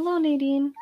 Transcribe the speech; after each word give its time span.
Hello, 0.00 0.16
Nadine. 0.16 0.74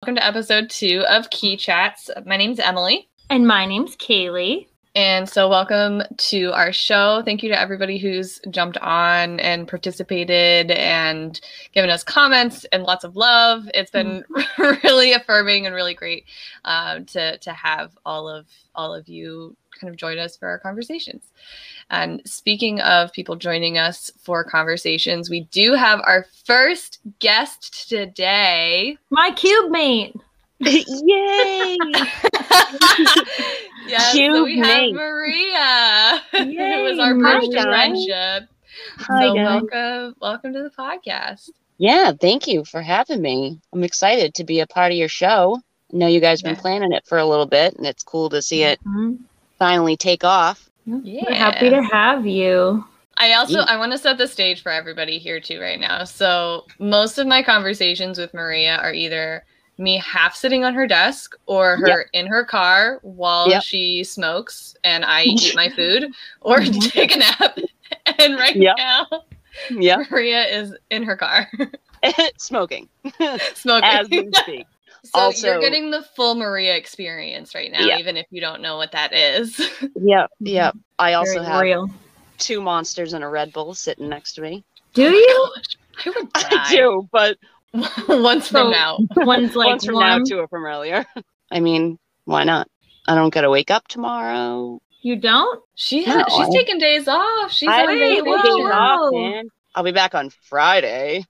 Welcome 0.00 0.14
to 0.14 0.24
episode 0.24 0.70
two 0.70 1.04
of 1.06 1.28
Key 1.28 1.58
Chats. 1.58 2.08
My 2.24 2.38
name's 2.38 2.58
Emily. 2.58 3.10
And 3.28 3.46
my 3.46 3.66
name's 3.66 3.94
Kaylee. 3.94 4.68
And 4.96 5.28
so, 5.28 5.48
welcome 5.48 6.04
to 6.16 6.52
our 6.52 6.72
show. 6.72 7.20
Thank 7.24 7.42
you 7.42 7.48
to 7.48 7.58
everybody 7.58 7.98
who's 7.98 8.40
jumped 8.50 8.78
on 8.78 9.40
and 9.40 9.66
participated 9.66 10.70
and 10.70 11.40
given 11.72 11.90
us 11.90 12.04
comments 12.04 12.64
and 12.70 12.84
lots 12.84 13.02
of 13.02 13.16
love. 13.16 13.68
It's 13.74 13.90
been 13.90 14.22
mm-hmm. 14.30 14.62
really 14.86 15.12
affirming 15.12 15.66
and 15.66 15.74
really 15.74 15.94
great 15.94 16.26
um, 16.64 17.06
to 17.06 17.38
to 17.38 17.52
have 17.52 17.98
all 18.06 18.28
of 18.28 18.46
all 18.76 18.94
of 18.94 19.08
you 19.08 19.56
kind 19.80 19.90
of 19.90 19.96
join 19.96 20.16
us 20.20 20.36
for 20.36 20.46
our 20.46 20.60
conversations. 20.60 21.24
And 21.90 22.22
speaking 22.24 22.80
of 22.80 23.12
people 23.12 23.34
joining 23.34 23.78
us 23.78 24.12
for 24.22 24.44
conversations, 24.44 25.28
we 25.28 25.40
do 25.50 25.74
have 25.74 26.02
our 26.04 26.24
first 26.44 27.00
guest 27.18 27.88
today. 27.88 28.96
My 29.10 29.32
cube 29.32 29.72
mate. 29.72 30.14
Yay! 30.66 31.76
yes, 33.86 34.14
so 34.14 34.44
we 34.44 34.58
have 34.58 34.92
Maria. 34.92 36.22
Yay, 36.32 36.80
it 36.80 36.82
was 36.82 36.98
our 36.98 37.20
first 37.20 37.52
friendship. 37.52 38.48
Hi, 38.96 39.20
so 39.20 39.34
guys. 39.34 39.44
welcome, 39.44 40.16
welcome 40.22 40.54
to 40.54 40.62
the 40.62 40.70
podcast. 40.70 41.50
Yeah, 41.76 42.12
thank 42.18 42.46
you 42.46 42.64
for 42.64 42.80
having 42.80 43.20
me. 43.20 43.60
I'm 43.74 43.84
excited 43.84 44.32
to 44.34 44.44
be 44.44 44.60
a 44.60 44.66
part 44.66 44.90
of 44.90 44.96
your 44.96 45.08
show. 45.08 45.60
I 45.92 45.96
know 45.98 46.06
you 46.06 46.20
guys 46.20 46.40
have 46.40 46.50
been 46.50 46.56
planning 46.60 46.92
it 46.92 47.04
for 47.06 47.18
a 47.18 47.26
little 47.26 47.44
bit, 47.44 47.74
and 47.76 47.86
it's 47.86 48.02
cool 48.02 48.30
to 48.30 48.40
see 48.40 48.62
it 48.62 48.80
mm-hmm. 48.84 49.16
finally 49.58 49.98
take 49.98 50.24
off. 50.24 50.70
Yeah, 50.86 51.24
We're 51.28 51.34
happy 51.34 51.68
to 51.68 51.82
have 51.82 52.26
you. 52.26 52.86
I 53.18 53.34
also 53.34 53.60
I 53.60 53.76
want 53.76 53.92
to 53.92 53.98
set 53.98 54.16
the 54.16 54.26
stage 54.26 54.62
for 54.62 54.72
everybody 54.72 55.18
here 55.18 55.40
too 55.40 55.60
right 55.60 55.78
now. 55.78 56.04
So 56.04 56.64
most 56.78 57.18
of 57.18 57.26
my 57.26 57.42
conversations 57.42 58.18
with 58.18 58.32
Maria 58.32 58.76
are 58.78 58.94
either 58.94 59.44
me 59.78 59.98
half 59.98 60.34
sitting 60.34 60.64
on 60.64 60.74
her 60.74 60.86
desk 60.86 61.36
or 61.46 61.76
her 61.76 61.88
yep. 61.88 62.06
in 62.12 62.26
her 62.26 62.44
car 62.44 62.98
while 63.02 63.48
yep. 63.48 63.62
she 63.62 64.04
smokes 64.04 64.76
and 64.84 65.04
I 65.04 65.22
eat 65.24 65.54
my 65.54 65.68
food 65.68 66.12
or 66.40 66.58
mm-hmm. 66.58 66.78
take 66.88 67.14
a 67.14 67.18
nap. 67.18 67.58
And 68.18 68.34
right 68.34 68.56
yep. 68.56 68.74
now, 68.76 69.06
yeah, 69.70 70.02
Maria 70.10 70.42
is 70.44 70.74
in 70.90 71.04
her 71.04 71.16
car 71.16 71.48
smoking. 72.38 72.88
Smoking 73.54 73.88
as 73.88 74.10
we 74.10 74.28
speak. 74.32 74.66
So 75.04 75.10
also, 75.20 75.46
you're 75.46 75.60
getting 75.60 75.90
the 75.90 76.02
full 76.02 76.34
Maria 76.34 76.74
experience 76.76 77.54
right 77.54 77.70
now, 77.70 77.96
even 77.98 78.16
if 78.16 78.26
you 78.30 78.40
don't 78.40 78.60
know 78.62 78.76
what 78.76 78.92
that 78.92 79.12
is. 79.12 79.60
Yep, 79.96 80.30
yep. 80.40 80.76
I 80.98 81.12
also 81.12 81.34
Very 81.34 81.46
have 81.46 81.62
real. 81.62 81.90
two 82.38 82.60
monsters 82.60 83.12
and 83.12 83.22
a 83.22 83.28
Red 83.28 83.52
Bull 83.52 83.74
sitting 83.74 84.08
next 84.08 84.32
to 84.34 84.42
me. 84.42 84.64
Do 84.94 85.10
you? 85.10 85.54
I 86.04 86.10
would 86.10 86.32
die. 86.32 86.48
I 86.50 86.70
do, 86.70 87.08
but 87.12 87.38
once 88.08 88.48
from 88.48 88.70
now. 88.70 88.98
One's 89.16 89.56
like 89.56 89.68
once 89.68 89.84
from 89.84 89.98
now, 89.98 90.18
two 90.18 90.46
from 90.48 90.64
earlier. 90.64 91.04
I 91.50 91.60
mean, 91.60 91.98
why 92.24 92.44
not? 92.44 92.68
I 93.06 93.14
don't 93.14 93.32
gotta 93.32 93.50
wake 93.50 93.70
up 93.70 93.88
tomorrow. 93.88 94.80
You 95.02 95.16
don't? 95.16 95.62
She 95.74 96.06
no, 96.06 96.24
she's 96.28 96.54
taking 96.54 96.78
days 96.78 97.08
off. 97.08 97.52
She's 97.52 97.68
I 97.68 97.84
taking 97.84 98.24
days 98.24 98.32
off, 98.32 99.12
man. 99.12 99.48
I'll 99.74 99.84
be 99.84 99.92
back 99.92 100.14
on 100.14 100.30
Friday. 100.30 101.24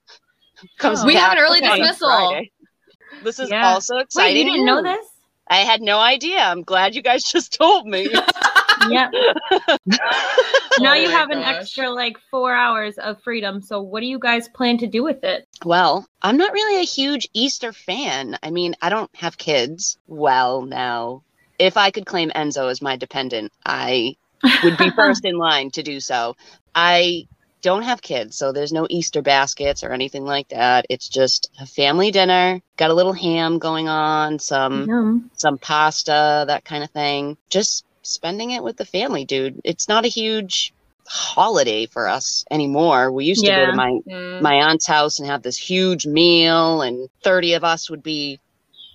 Comes 0.78 1.02
oh. 1.02 1.06
we 1.06 1.14
have 1.14 1.32
an 1.32 1.38
early 1.38 1.60
dismissal. 1.60 2.42
This 3.24 3.38
is 3.38 3.50
yeah. 3.50 3.68
also 3.68 3.96
exciting. 3.98 4.34
Wait, 4.34 4.44
you 4.44 4.52
didn't 4.52 4.66
know 4.66 4.82
this? 4.82 5.06
I 5.48 5.58
had 5.58 5.82
no 5.82 5.98
idea. 5.98 6.38
I'm 6.38 6.62
glad 6.62 6.94
you 6.94 7.02
guys 7.02 7.24
just 7.24 7.52
told 7.52 7.86
me. 7.86 8.08
Yep. 8.90 9.10
now 10.80 10.92
oh 10.92 10.94
you 10.94 11.10
have 11.10 11.28
gosh. 11.28 11.36
an 11.36 11.42
extra 11.42 11.90
like 11.90 12.18
four 12.30 12.54
hours 12.54 12.98
of 12.98 13.22
freedom. 13.22 13.60
So 13.60 13.80
what 13.80 14.00
do 14.00 14.06
you 14.06 14.18
guys 14.18 14.48
plan 14.48 14.78
to 14.78 14.86
do 14.86 15.02
with 15.02 15.24
it? 15.24 15.46
Well, 15.64 16.06
I'm 16.22 16.36
not 16.36 16.52
really 16.52 16.80
a 16.80 16.86
huge 16.86 17.28
Easter 17.32 17.72
fan. 17.72 18.38
I 18.42 18.50
mean, 18.50 18.74
I 18.80 18.88
don't 18.88 19.14
have 19.16 19.38
kids. 19.38 19.98
Well, 20.06 20.62
now, 20.62 21.22
if 21.58 21.76
I 21.76 21.90
could 21.90 22.06
claim 22.06 22.30
Enzo 22.30 22.70
as 22.70 22.82
my 22.82 22.96
dependent, 22.96 23.52
I 23.64 24.16
would 24.62 24.78
be 24.78 24.90
first 24.96 25.24
in 25.24 25.36
line 25.36 25.70
to 25.72 25.82
do 25.82 26.00
so. 26.00 26.36
I 26.74 27.28
don't 27.64 27.82
have 27.82 28.02
kids, 28.02 28.36
so 28.36 28.52
there's 28.52 28.72
no 28.72 28.86
Easter 28.90 29.22
baskets 29.22 29.82
or 29.82 29.90
anything 29.90 30.26
like 30.26 30.48
that. 30.48 30.84
It's 30.90 31.08
just 31.08 31.50
a 31.58 31.64
family 31.64 32.10
dinner. 32.10 32.60
Got 32.76 32.90
a 32.90 32.94
little 32.94 33.14
ham 33.14 33.58
going 33.58 33.88
on, 33.88 34.38
some 34.38 34.86
Yum. 34.86 35.30
some 35.34 35.56
pasta, 35.56 36.44
that 36.46 36.66
kind 36.66 36.84
of 36.84 36.90
thing. 36.90 37.38
Just 37.48 37.86
spending 38.04 38.50
it 38.50 38.62
with 38.62 38.76
the 38.76 38.84
family, 38.84 39.24
dude. 39.24 39.60
It's 39.64 39.88
not 39.88 40.04
a 40.04 40.08
huge 40.08 40.72
holiday 41.06 41.86
for 41.86 42.08
us 42.08 42.44
anymore. 42.50 43.12
We 43.12 43.24
used 43.24 43.44
yeah. 43.44 43.60
to 43.60 43.66
go 43.66 43.70
to 43.72 43.76
my 43.76 43.98
mm. 44.06 44.40
my 44.40 44.54
aunt's 44.54 44.86
house 44.86 45.18
and 45.18 45.28
have 45.28 45.42
this 45.42 45.56
huge 45.56 46.06
meal 46.06 46.82
and 46.82 47.08
30 47.22 47.54
of 47.54 47.64
us 47.64 47.90
would 47.90 48.02
be 48.02 48.40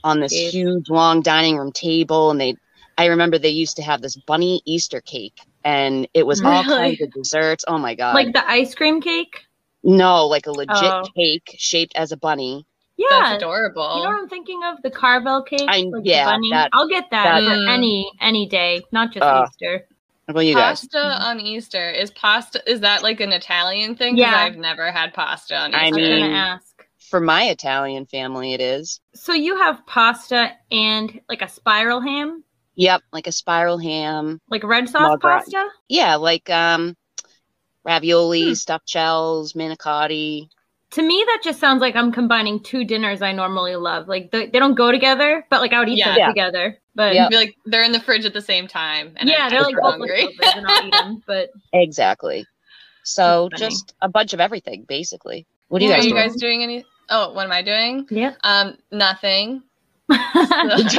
on 0.03 0.19
this 0.19 0.33
huge 0.33 0.89
long 0.89 1.21
dining 1.21 1.57
room 1.57 1.71
table 1.71 2.31
and 2.31 2.39
they 2.39 2.55
I 2.97 3.07
remember 3.07 3.37
they 3.37 3.49
used 3.49 3.77
to 3.77 3.83
have 3.83 4.01
this 4.01 4.15
bunny 4.15 4.61
Easter 4.65 5.01
cake 5.01 5.39
and 5.63 6.07
it 6.13 6.25
was 6.25 6.41
really? 6.41 6.55
all 6.55 6.63
kinds 6.77 7.01
of 7.01 7.11
desserts. 7.11 7.65
Oh 7.67 7.77
my 7.77 7.95
god! 7.95 8.15
Like 8.15 8.33
the 8.33 8.47
ice 8.49 8.75
cream 8.75 9.01
cake? 9.01 9.45
No, 9.83 10.27
like 10.27 10.47
a 10.47 10.51
legit 10.51 10.77
oh. 10.83 11.03
cake 11.15 11.55
shaped 11.57 11.93
as 11.95 12.11
a 12.11 12.17
bunny. 12.17 12.65
Yeah, 12.99 13.07
that's 13.11 13.37
adorable. 13.37 13.95
You 13.95 14.03
know 14.03 14.09
what 14.09 14.19
I'm 14.19 14.27
thinking 14.27 14.61
of? 14.65 14.81
The 14.83 14.91
Carvel 14.91 15.41
cake. 15.41 15.63
I, 15.69 15.83
like 15.83 16.03
yeah, 16.03 16.25
that, 16.51 16.69
I'll 16.73 16.89
get 16.89 17.05
that, 17.11 17.39
that 17.39 17.43
for 17.45 17.55
mm. 17.55 17.69
any 17.69 18.11
any 18.19 18.45
day, 18.45 18.81
not 18.91 19.13
just 19.13 19.23
uh, 19.23 19.47
Easter. 19.47 19.87
What 20.25 20.45
you 20.45 20.55
pasta 20.55 20.97
guys? 20.97 21.25
on 21.25 21.39
Easter 21.39 21.89
is 21.89 22.11
pasta. 22.11 22.61
Is 22.69 22.81
that 22.81 23.01
like 23.01 23.21
an 23.21 23.31
Italian 23.31 23.95
thing? 23.95 24.17
Yeah, 24.17 24.35
I've 24.35 24.57
never 24.57 24.91
had 24.91 25.13
pasta 25.13 25.55
on 25.55 25.69
Easter. 25.69 25.79
I 25.79 25.91
mean, 25.91 26.23
I'm 26.23 26.33
ask. 26.33 26.65
For 26.97 27.21
my 27.21 27.45
Italian 27.45 28.05
family, 28.05 28.53
it 28.53 28.59
is. 28.59 28.99
So 29.15 29.31
you 29.31 29.55
have 29.55 29.87
pasta 29.87 30.51
and 30.69 31.21
like 31.29 31.41
a 31.41 31.47
spiral 31.47 32.01
ham. 32.01 32.43
Yep, 32.75 33.01
like 33.13 33.27
a 33.27 33.31
spiral 33.31 33.77
ham. 33.77 34.41
Like 34.49 34.65
red 34.65 34.89
sauce 34.89 35.17
pasta? 35.21 35.69
Yeah, 35.87 36.15
like 36.15 36.49
um 36.49 36.97
ravioli, 37.85 38.49
hmm. 38.49 38.53
stuffed 38.55 38.89
shells, 38.89 39.53
manicotti. 39.53 40.49
To 40.91 41.03
me, 41.03 41.23
that 41.27 41.41
just 41.43 41.59
sounds 41.59 41.81
like 41.81 41.95
I'm 41.95 42.11
combining 42.11 42.61
two 42.61 42.83
dinners 42.83 43.21
I 43.21 43.31
normally 43.31 43.75
love. 43.75 44.07
Like 44.07 44.31
they, 44.31 44.47
they 44.47 44.57
don't 44.57 44.73
go 44.73 44.91
together, 44.91 45.45
but 45.49 45.61
like 45.61 45.71
I 45.71 45.79
would 45.79 45.89
eat 45.89 45.99
yeah. 45.99 46.09
them 46.09 46.17
yeah. 46.17 46.27
together. 46.27 46.77
But 46.95 47.13
yep. 47.13 47.31
like 47.31 47.55
they're 47.65 47.83
in 47.83 47.91
the 47.91 47.99
fridge 47.99 48.25
at 48.25 48.33
the 48.33 48.41
same 48.41 48.67
time. 48.67 49.15
yeah, 49.23 49.43
I'm 49.43 49.51
they're 49.51 49.61
like 49.61 49.75
hungry. 49.81 50.27
and 50.55 50.65
I'll 50.67 50.87
eat 50.87 50.91
them, 50.91 51.23
but 51.27 51.51
exactly. 51.73 52.45
So 53.03 53.49
just 53.55 53.93
a 54.01 54.09
bunch 54.09 54.33
of 54.33 54.39
everything, 54.39 54.85
basically. 54.87 55.45
What 55.69 55.79
do 55.79 55.85
you 55.85 55.91
guys? 55.91 56.05
Are 56.05 56.07
you 56.07 56.13
guys 56.13 56.35
doing 56.35 56.63
any? 56.63 56.83
Oh, 57.09 57.33
what 57.33 57.45
am 57.45 57.51
I 57.51 57.61
doing? 57.61 58.07
Yeah. 58.09 58.33
Um, 58.43 58.77
nothing. 58.91 59.63
Good. 60.09 60.17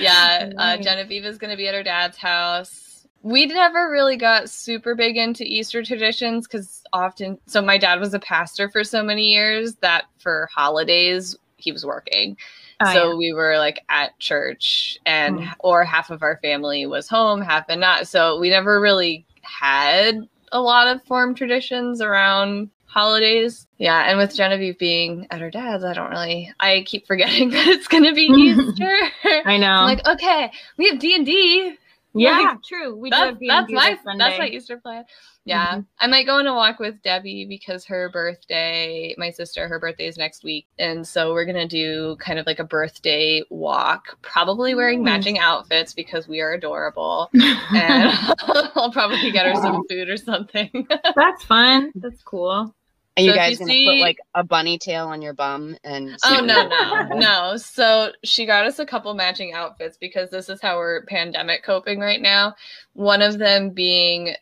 yeah, 0.00 0.50
uh, 0.56 0.76
Genevieve 0.78 1.24
is 1.24 1.38
going 1.38 1.50
to 1.50 1.56
be 1.56 1.68
at 1.68 1.74
her 1.74 1.82
dad's 1.82 2.16
house. 2.16 2.87
We 3.22 3.46
never 3.46 3.90
really 3.90 4.16
got 4.16 4.48
super 4.48 4.94
big 4.94 5.16
into 5.16 5.44
Easter 5.44 5.82
traditions 5.82 6.46
because 6.46 6.82
often, 6.92 7.38
so 7.46 7.60
my 7.60 7.76
dad 7.76 8.00
was 8.00 8.14
a 8.14 8.18
pastor 8.18 8.68
for 8.68 8.84
so 8.84 9.02
many 9.02 9.32
years 9.32 9.74
that 9.76 10.04
for 10.18 10.48
holidays 10.54 11.36
he 11.56 11.72
was 11.72 11.84
working. 11.84 12.36
Oh, 12.80 12.92
so 12.92 13.10
yeah. 13.10 13.16
we 13.16 13.32
were 13.32 13.58
like 13.58 13.84
at 13.88 14.16
church 14.20 14.98
and 15.04 15.40
mm. 15.40 15.52
or 15.58 15.84
half 15.84 16.10
of 16.10 16.22
our 16.22 16.38
family 16.42 16.86
was 16.86 17.08
home, 17.08 17.40
half 17.42 17.64
and 17.68 17.80
not. 17.80 18.06
So 18.06 18.38
we 18.38 18.50
never 18.50 18.80
really 18.80 19.26
had 19.42 20.28
a 20.52 20.60
lot 20.60 20.86
of 20.86 21.02
form 21.04 21.34
traditions 21.34 22.00
around 22.00 22.70
holidays. 22.86 23.66
Yeah, 23.78 24.08
and 24.08 24.18
with 24.18 24.34
Genevieve 24.34 24.78
being 24.78 25.26
at 25.30 25.40
her 25.40 25.50
dad's, 25.50 25.84
I 25.84 25.92
don't 25.92 26.10
really. 26.10 26.52
I 26.60 26.84
keep 26.86 27.06
forgetting 27.06 27.50
that 27.50 27.66
it's 27.66 27.88
gonna 27.88 28.14
be 28.14 28.22
Easter. 28.36 28.96
I 29.44 29.56
know. 29.56 29.66
I'm 29.68 29.96
like, 29.96 30.06
okay, 30.06 30.50
we 30.76 30.88
have 30.88 30.98
D 30.98 31.14
and 31.14 31.26
D. 31.26 31.76
Yeah, 32.18 32.54
true. 32.66 32.96
We 32.96 33.10
that's, 33.10 33.38
that's 33.46 33.70
my 33.70 33.98
that's 34.16 34.38
my 34.38 34.48
Easter 34.48 34.78
plan. 34.78 35.04
Yeah, 35.44 35.68
mm-hmm. 35.68 35.80
I 35.98 36.06
might 36.08 36.26
go 36.26 36.36
on 36.36 36.46
a 36.46 36.54
walk 36.54 36.78
with 36.78 37.00
Debbie 37.02 37.46
because 37.48 37.84
her 37.86 38.10
birthday, 38.10 39.14
my 39.16 39.30
sister, 39.30 39.66
her 39.66 39.78
birthday 39.78 40.06
is 40.06 40.18
next 40.18 40.44
week, 40.44 40.66
and 40.78 41.06
so 41.06 41.32
we're 41.32 41.46
gonna 41.46 41.66
do 41.66 42.16
kind 42.20 42.38
of 42.38 42.46
like 42.46 42.58
a 42.58 42.64
birthday 42.64 43.42
walk, 43.48 44.18
probably 44.20 44.74
wearing 44.74 45.02
matching 45.02 45.38
outfits 45.38 45.94
because 45.94 46.28
we 46.28 46.40
are 46.40 46.52
adorable, 46.52 47.30
and 47.34 48.10
I'll 48.74 48.92
probably 48.92 49.30
get 49.30 49.46
her 49.46 49.54
some 49.54 49.82
food 49.88 50.08
or 50.08 50.16
something. 50.18 50.86
that's 51.16 51.44
fun. 51.44 51.92
That's 51.94 52.22
cool. 52.22 52.74
Are 53.18 53.20
you 53.20 53.30
so 53.30 53.36
guys 53.36 53.52
you 53.52 53.58
gonna 53.58 53.72
see... 53.72 53.86
put 53.86 53.98
like 53.98 54.18
a 54.34 54.44
bunny 54.44 54.78
tail 54.78 55.08
on 55.08 55.20
your 55.20 55.34
bum 55.34 55.76
and? 55.82 56.16
Oh 56.24 56.40
no 56.40 56.68
no 56.68 57.18
no! 57.18 57.56
So 57.56 58.12
she 58.22 58.46
got 58.46 58.64
us 58.64 58.78
a 58.78 58.86
couple 58.86 59.12
matching 59.14 59.54
outfits 59.54 59.96
because 59.96 60.30
this 60.30 60.48
is 60.48 60.60
how 60.60 60.76
we're 60.76 61.04
pandemic 61.06 61.64
coping 61.64 61.98
right 61.98 62.22
now. 62.22 62.54
One 62.92 63.20
of 63.20 63.38
them 63.38 63.70
being 63.70 64.34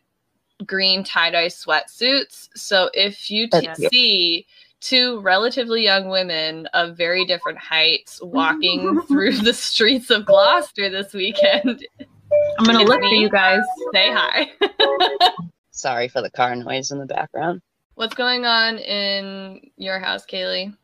green 0.66 1.04
tie 1.04 1.30
dye 1.30 1.46
sweatsuits. 1.46 2.50
So 2.54 2.90
if 2.92 3.30
you 3.30 3.48
t- 3.48 3.88
see 3.90 4.46
two 4.80 5.20
relatively 5.20 5.82
young 5.82 6.08
women 6.08 6.66
of 6.74 6.98
very 6.98 7.24
different 7.24 7.58
heights 7.58 8.20
walking 8.22 9.00
through 9.08 9.38
the 9.38 9.54
streets 9.54 10.10
of 10.10 10.26
Gloucester 10.26 10.90
this 10.90 11.14
weekend. 11.14 11.86
I'm 12.58 12.64
gonna 12.64 12.84
look 12.84 13.00
for 13.00 13.06
you 13.06 13.30
guys. 13.30 13.62
Say 13.94 14.12
hi. 14.12 14.50
Sorry 15.70 16.08
for 16.08 16.20
the 16.20 16.30
car 16.30 16.54
noise 16.54 16.90
in 16.90 16.98
the 16.98 17.06
background. 17.06 17.62
What's 17.96 18.14
going 18.14 18.44
on 18.44 18.76
in 18.76 19.70
your 19.78 19.98
house, 19.98 20.26
Kaylee? 20.26 20.76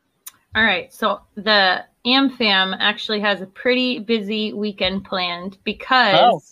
All 0.55 0.65
right, 0.65 0.91
so 0.91 1.21
the 1.35 1.85
AmFam 2.07 2.75
actually 2.81 3.21
has 3.21 3.43
a 3.43 3.47
pretty 3.47 3.99
busy 3.99 4.55
weekend 4.55 5.05
planned 5.05 5.59
because 5.63 6.17
oh. 6.19 6.43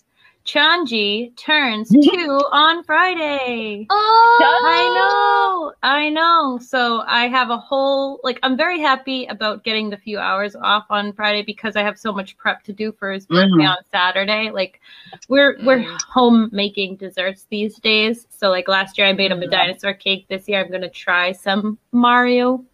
Chanji 0.47 1.37
turns 1.37 1.91
two 2.03 2.41
on 2.51 2.83
Friday. 2.85 3.87
Oh, 3.91 4.61
I 4.65 4.95
know, 4.95 5.89
I 5.89 6.09
know. 6.09 6.59
So 6.63 7.03
I 7.07 7.29
have 7.29 7.51
a 7.51 7.59
whole 7.59 8.21
like 8.25 8.39
I'm 8.43 8.57
very 8.57 8.81
happy 8.81 9.27
about 9.27 9.65
getting 9.65 9.91
the 9.91 9.97
few 9.97 10.19
hours 10.19 10.57
off 10.57 10.87
on 10.91 11.13
Friday 11.13 11.43
because 11.43 11.77
I 11.77 11.83
have 11.83 11.99
so 11.99 12.13
much 12.13 12.37
prep 12.37 12.63
to 12.65 12.73
do 12.73 12.93
for 12.93 13.13
his 13.13 13.27
birthday 13.27 13.53
mm-hmm. 13.53 13.67
on 13.67 13.77
Saturday. 13.91 14.51
Like 14.51 14.81
we're 15.29 15.59
mm. 15.59 15.65
we're 15.65 15.99
home 16.09 16.49
making 16.53 16.97
desserts 16.97 17.47
these 17.51 17.79
days. 17.79 18.27
So 18.31 18.51
like 18.51 18.67
last 18.67 18.99
year 18.99 19.07
I 19.07 19.13
made 19.13 19.31
him 19.31 19.43
a 19.43 19.47
dinosaur 19.47 19.95
cake. 19.95 20.27
This 20.29 20.49
year 20.49 20.65
I'm 20.65 20.71
gonna 20.71 20.91
try 20.91 21.33
some 21.33 21.79
Mario 21.93 22.65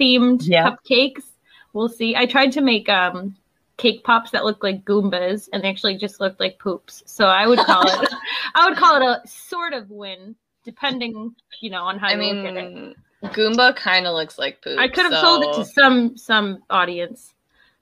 themed 0.00 0.46
yeah. 0.46 0.70
cupcakes. 0.70 1.24
We'll 1.72 1.88
see. 1.88 2.16
I 2.16 2.26
tried 2.26 2.52
to 2.52 2.60
make 2.60 2.88
um 2.88 3.36
cake 3.76 4.04
pops 4.04 4.30
that 4.30 4.44
look 4.44 4.62
like 4.62 4.84
Goombas 4.84 5.48
and 5.52 5.62
they 5.62 5.68
actually 5.68 5.96
just 5.96 6.20
looked 6.20 6.40
like 6.40 6.58
poops. 6.58 7.02
So 7.06 7.26
I 7.26 7.46
would 7.46 7.58
call 7.58 7.82
it 7.86 8.12
I 8.54 8.68
would 8.68 8.78
call 8.78 8.96
it 8.96 9.02
a 9.02 9.26
sort 9.28 9.72
of 9.72 9.90
win, 9.90 10.36
depending, 10.64 11.34
you 11.60 11.70
know, 11.70 11.82
on 11.82 11.98
how 11.98 12.08
I 12.08 12.12
you 12.12 12.18
mean, 12.18 12.42
look 12.42 12.46
at 12.46 12.64
it. 12.64 12.96
Goomba 13.34 13.74
kind 13.74 14.06
of 14.06 14.14
looks 14.14 14.38
like 14.38 14.62
poop. 14.62 14.78
I 14.78 14.88
could 14.88 15.04
have 15.04 15.12
so... 15.12 15.20
sold 15.20 15.44
it 15.44 15.54
to 15.54 15.64
some 15.64 16.16
some 16.16 16.62
audience. 16.70 17.32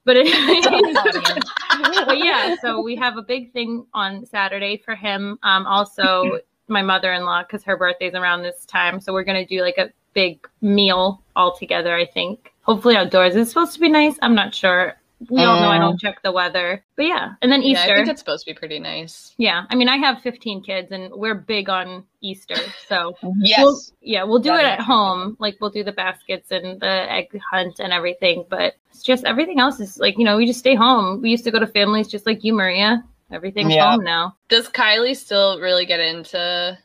But, 0.05 0.17
it, 0.19 0.25
but 2.05 2.17
yeah, 2.17 2.55
so 2.61 2.81
we 2.81 2.97
have 2.97 3.15
a 3.15 3.21
big 3.21 3.53
thing 3.53 3.85
on 3.93 4.25
Saturday 4.25 4.75
for 4.83 4.95
him. 4.95 5.39
Um, 5.43 5.65
also, 5.65 6.39
my 6.67 6.81
mother-in-law, 6.81 7.43
because 7.43 7.63
her 7.63 7.77
birthday's 7.77 8.13
around 8.13 8.41
this 8.41 8.65
time, 8.65 8.99
so 8.99 9.13
we're 9.13 9.23
gonna 9.23 9.45
do 9.45 9.61
like 9.61 9.77
a 9.77 9.91
big 10.13 10.45
meal 10.59 11.21
all 11.37 11.55
together. 11.55 11.95
I 11.95 12.05
think, 12.05 12.51
hopefully 12.63 12.97
outdoors. 12.97 13.37
It's 13.37 13.49
supposed 13.49 13.75
to 13.75 13.79
be 13.79 13.87
nice. 13.87 14.17
I'm 14.21 14.35
not 14.35 14.53
sure 14.53 14.97
we 15.29 15.43
all 15.43 15.59
know 15.59 15.69
I 15.69 15.77
don't 15.77 15.95
oh. 15.95 15.97
check 15.97 16.21
the 16.23 16.31
weather. 16.31 16.83
But 16.95 17.05
yeah, 17.05 17.33
and 17.41 17.51
then 17.51 17.61
Easter. 17.61 17.87
Yeah, 17.87 17.93
I 17.93 17.97
think 17.97 18.09
it's 18.09 18.19
supposed 18.19 18.45
to 18.45 18.51
be 18.51 18.57
pretty 18.57 18.79
nice. 18.79 19.33
Yeah, 19.37 19.65
I 19.69 19.75
mean, 19.75 19.89
I 19.89 19.97
have 19.97 20.21
15 20.21 20.63
kids, 20.63 20.91
and 20.91 21.11
we're 21.13 21.35
big 21.35 21.69
on 21.69 22.03
Easter, 22.21 22.55
so 22.87 23.15
yes, 23.39 23.59
we'll, 23.61 23.81
yeah, 24.01 24.23
we'll 24.23 24.39
do 24.39 24.53
it 24.53 24.63
at 24.63 24.79
home. 24.81 25.35
Like 25.39 25.57
we'll 25.59 25.69
do 25.69 25.83
the 25.83 25.91
baskets 25.91 26.51
and 26.51 26.79
the 26.79 27.11
egg 27.11 27.37
hunt 27.51 27.79
and 27.79 27.93
everything. 27.93 28.45
But 28.49 28.75
it's 28.89 29.03
just 29.03 29.25
everything 29.25 29.59
else 29.59 29.79
is 29.79 29.97
like 29.97 30.17
you 30.17 30.25
know 30.25 30.37
we 30.37 30.45
just 30.45 30.59
stay 30.59 30.75
home. 30.75 31.21
We 31.21 31.29
used 31.29 31.43
to 31.45 31.51
go 31.51 31.59
to 31.59 31.67
families 31.67 32.07
just 32.07 32.25
like 32.25 32.43
you, 32.43 32.53
Maria. 32.53 33.03
Everything's 33.31 33.73
yeah. 33.73 33.91
home 33.91 34.03
now. 34.03 34.35
Does 34.49 34.69
Kylie 34.69 35.15
still 35.15 35.59
really 35.59 35.85
get 35.85 35.99
into 35.99 36.77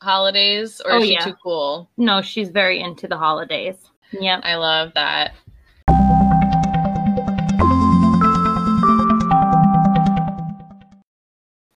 holidays, 0.00 0.80
or 0.84 0.92
oh, 0.92 0.98
is 0.98 1.06
she 1.06 1.12
yeah. 1.14 1.24
too 1.24 1.34
cool? 1.42 1.90
No, 1.96 2.20
she's 2.22 2.50
very 2.50 2.80
into 2.80 3.08
the 3.08 3.16
holidays. 3.16 3.76
Yep. 4.12 4.40
I 4.44 4.56
love 4.56 4.92
that. 4.94 5.34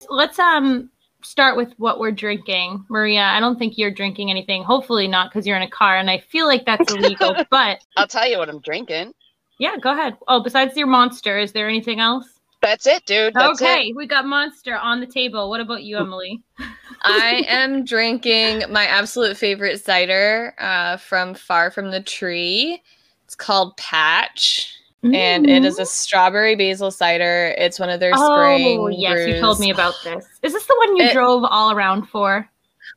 Let's 0.09 0.39
um 0.39 0.89
start 1.23 1.57
with 1.57 1.73
what 1.77 1.99
we're 1.99 2.11
drinking. 2.11 2.85
Maria, 2.89 3.23
I 3.23 3.39
don't 3.39 3.57
think 3.57 3.77
you're 3.77 3.91
drinking 3.91 4.29
anything. 4.29 4.63
Hopefully 4.63 5.07
not 5.07 5.29
because 5.29 5.45
you're 5.45 5.57
in 5.57 5.63
a 5.63 5.69
car 5.69 5.97
and 5.97 6.09
I 6.09 6.19
feel 6.19 6.47
like 6.47 6.65
that's 6.65 6.91
illegal, 6.91 7.35
but 7.51 7.83
I'll 7.97 8.07
tell 8.07 8.27
you 8.27 8.37
what 8.37 8.49
I'm 8.49 8.61
drinking. 8.61 9.13
Yeah, 9.59 9.77
go 9.77 9.91
ahead. 9.91 10.15
Oh, 10.27 10.41
besides 10.41 10.77
your 10.77 10.87
monster, 10.87 11.37
is 11.39 11.51
there 11.51 11.67
anything 11.67 11.99
else? 11.99 12.27
That's 12.61 12.87
it, 12.87 13.05
dude. 13.05 13.33
That's 13.33 13.61
okay, 13.61 13.87
it. 13.87 13.95
we 13.95 14.07
got 14.07 14.25
monster 14.25 14.75
on 14.75 14.99
the 14.99 15.05
table. 15.05 15.49
What 15.49 15.59
about 15.59 15.83
you, 15.83 15.97
Emily? 15.97 16.41
I 17.03 17.45
am 17.47 17.85
drinking 17.85 18.63
my 18.71 18.85
absolute 18.85 19.37
favorite 19.37 19.83
cider 19.83 20.55
uh, 20.57 20.97
from 20.97 21.35
Far 21.35 21.69
from 21.69 21.91
the 21.91 22.01
Tree. 22.01 22.81
It's 23.25 23.35
called 23.35 23.77
Patch. 23.77 24.76
Mm-hmm. 25.03 25.15
And 25.15 25.49
it 25.49 25.63
is 25.63 25.77
a 25.77 25.83
mm-hmm. 25.83 25.87
strawberry 25.87 26.55
basil 26.55 26.89
cider. 26.89 27.53
It's 27.57 27.79
one 27.79 27.89
of 27.89 27.99
their 27.99 28.13
oh, 28.15 28.35
spring. 28.35 28.79
Oh, 28.79 28.87
yes, 28.87 29.13
brews. 29.13 29.27
you 29.27 29.39
told 29.39 29.59
me 29.59 29.69
about 29.69 29.93
this. 30.03 30.25
Is 30.41 30.53
this 30.53 30.65
the 30.65 30.75
one 30.77 30.97
you 30.97 31.05
it, 31.05 31.13
drove 31.13 31.43
all 31.43 31.71
around 31.71 32.07
for? 32.07 32.49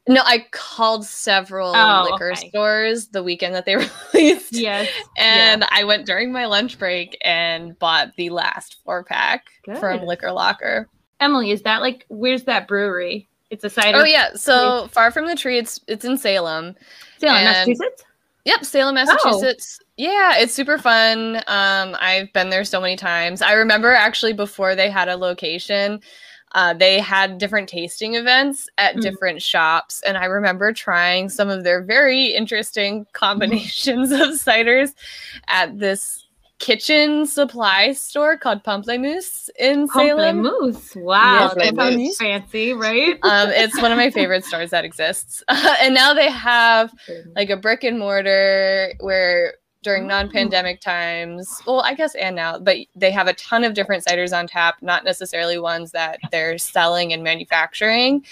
No, 0.08 0.22
I 0.24 0.46
called 0.50 1.04
several 1.04 1.74
oh, 1.76 2.08
liquor 2.10 2.32
okay. 2.32 2.48
stores 2.48 3.08
the 3.08 3.22
weekend 3.22 3.54
that 3.54 3.66
they 3.66 3.76
released. 4.14 4.54
Yes. 4.54 4.88
And 5.18 5.60
yeah. 5.60 5.68
I 5.70 5.84
went 5.84 6.06
during 6.06 6.32
my 6.32 6.46
lunch 6.46 6.78
break 6.78 7.18
and 7.20 7.78
bought 7.78 8.16
the 8.16 8.30
last 8.30 8.78
four 8.84 9.04
pack 9.04 9.46
Good. 9.64 9.78
from 9.78 10.06
Liquor 10.06 10.32
Locker. 10.32 10.88
Emily, 11.20 11.50
is 11.50 11.62
that 11.62 11.82
like 11.82 12.06
where's 12.08 12.44
that 12.44 12.66
brewery? 12.66 13.28
It's 13.50 13.64
a 13.64 13.70
cider. 13.70 13.98
Oh 13.98 14.04
yeah, 14.04 14.30
so 14.34 14.80
place. 14.80 14.92
far 14.92 15.10
from 15.10 15.26
the 15.26 15.36
tree. 15.36 15.58
It's 15.58 15.80
it's 15.86 16.04
in 16.04 16.16
Salem. 16.16 16.76
Salem, 17.18 17.44
Massachusetts. 17.44 18.04
Yep, 18.46 18.64
Salem, 18.64 18.96
oh. 18.96 19.04
Massachusetts. 19.04 19.78
Oh. 19.82 19.84
Yeah, 20.00 20.38
it's 20.38 20.54
super 20.54 20.78
fun. 20.78 21.42
Um, 21.46 21.94
I've 22.00 22.32
been 22.32 22.48
there 22.48 22.64
so 22.64 22.80
many 22.80 22.96
times. 22.96 23.42
I 23.42 23.52
remember 23.52 23.92
actually 23.92 24.32
before 24.32 24.74
they 24.74 24.88
had 24.88 25.10
a 25.10 25.16
location, 25.16 26.00
uh, 26.52 26.72
they 26.72 27.00
had 27.00 27.36
different 27.36 27.68
tasting 27.68 28.14
events 28.14 28.66
at 28.78 28.96
mm. 28.96 29.02
different 29.02 29.42
shops, 29.42 30.00
and 30.06 30.16
I 30.16 30.24
remember 30.24 30.72
trying 30.72 31.28
some 31.28 31.50
of 31.50 31.64
their 31.64 31.82
very 31.82 32.28
interesting 32.28 33.04
combinations 33.12 34.10
of 34.10 34.30
ciders 34.30 34.94
at 35.48 35.78
this 35.78 36.26
kitchen 36.60 37.26
supply 37.26 37.92
store 37.92 38.38
called 38.38 38.64
Pamplemousse 38.64 39.50
in 39.58 39.86
Salem. 39.86 40.44
Pamplemousse. 40.44 40.96
Wow, 40.96 41.52
yes, 41.58 41.74
that 41.74 41.76
sounds 41.76 42.16
fancy, 42.16 42.72
right? 42.72 43.18
um, 43.22 43.50
it's 43.50 43.78
one 43.82 43.92
of 43.92 43.98
my 43.98 44.10
favorite 44.10 44.46
stores 44.46 44.70
that 44.70 44.86
exists. 44.86 45.42
Uh, 45.46 45.74
and 45.82 45.92
now 45.92 46.14
they 46.14 46.30
have 46.30 46.90
like 47.36 47.50
a 47.50 47.56
brick 47.58 47.84
and 47.84 47.98
mortar 47.98 48.94
where 49.00 49.56
during 49.82 50.06
non-pandemic 50.06 50.80
times 50.80 51.60
well 51.66 51.80
i 51.80 51.94
guess 51.94 52.14
and 52.14 52.36
now 52.36 52.58
but 52.58 52.76
they 52.94 53.10
have 53.10 53.26
a 53.26 53.32
ton 53.34 53.64
of 53.64 53.74
different 53.74 54.04
ciders 54.04 54.36
on 54.36 54.46
tap 54.46 54.76
not 54.82 55.04
necessarily 55.04 55.58
ones 55.58 55.90
that 55.92 56.18
they're 56.30 56.58
selling 56.58 57.12
and 57.12 57.22
manufacturing 57.22 58.24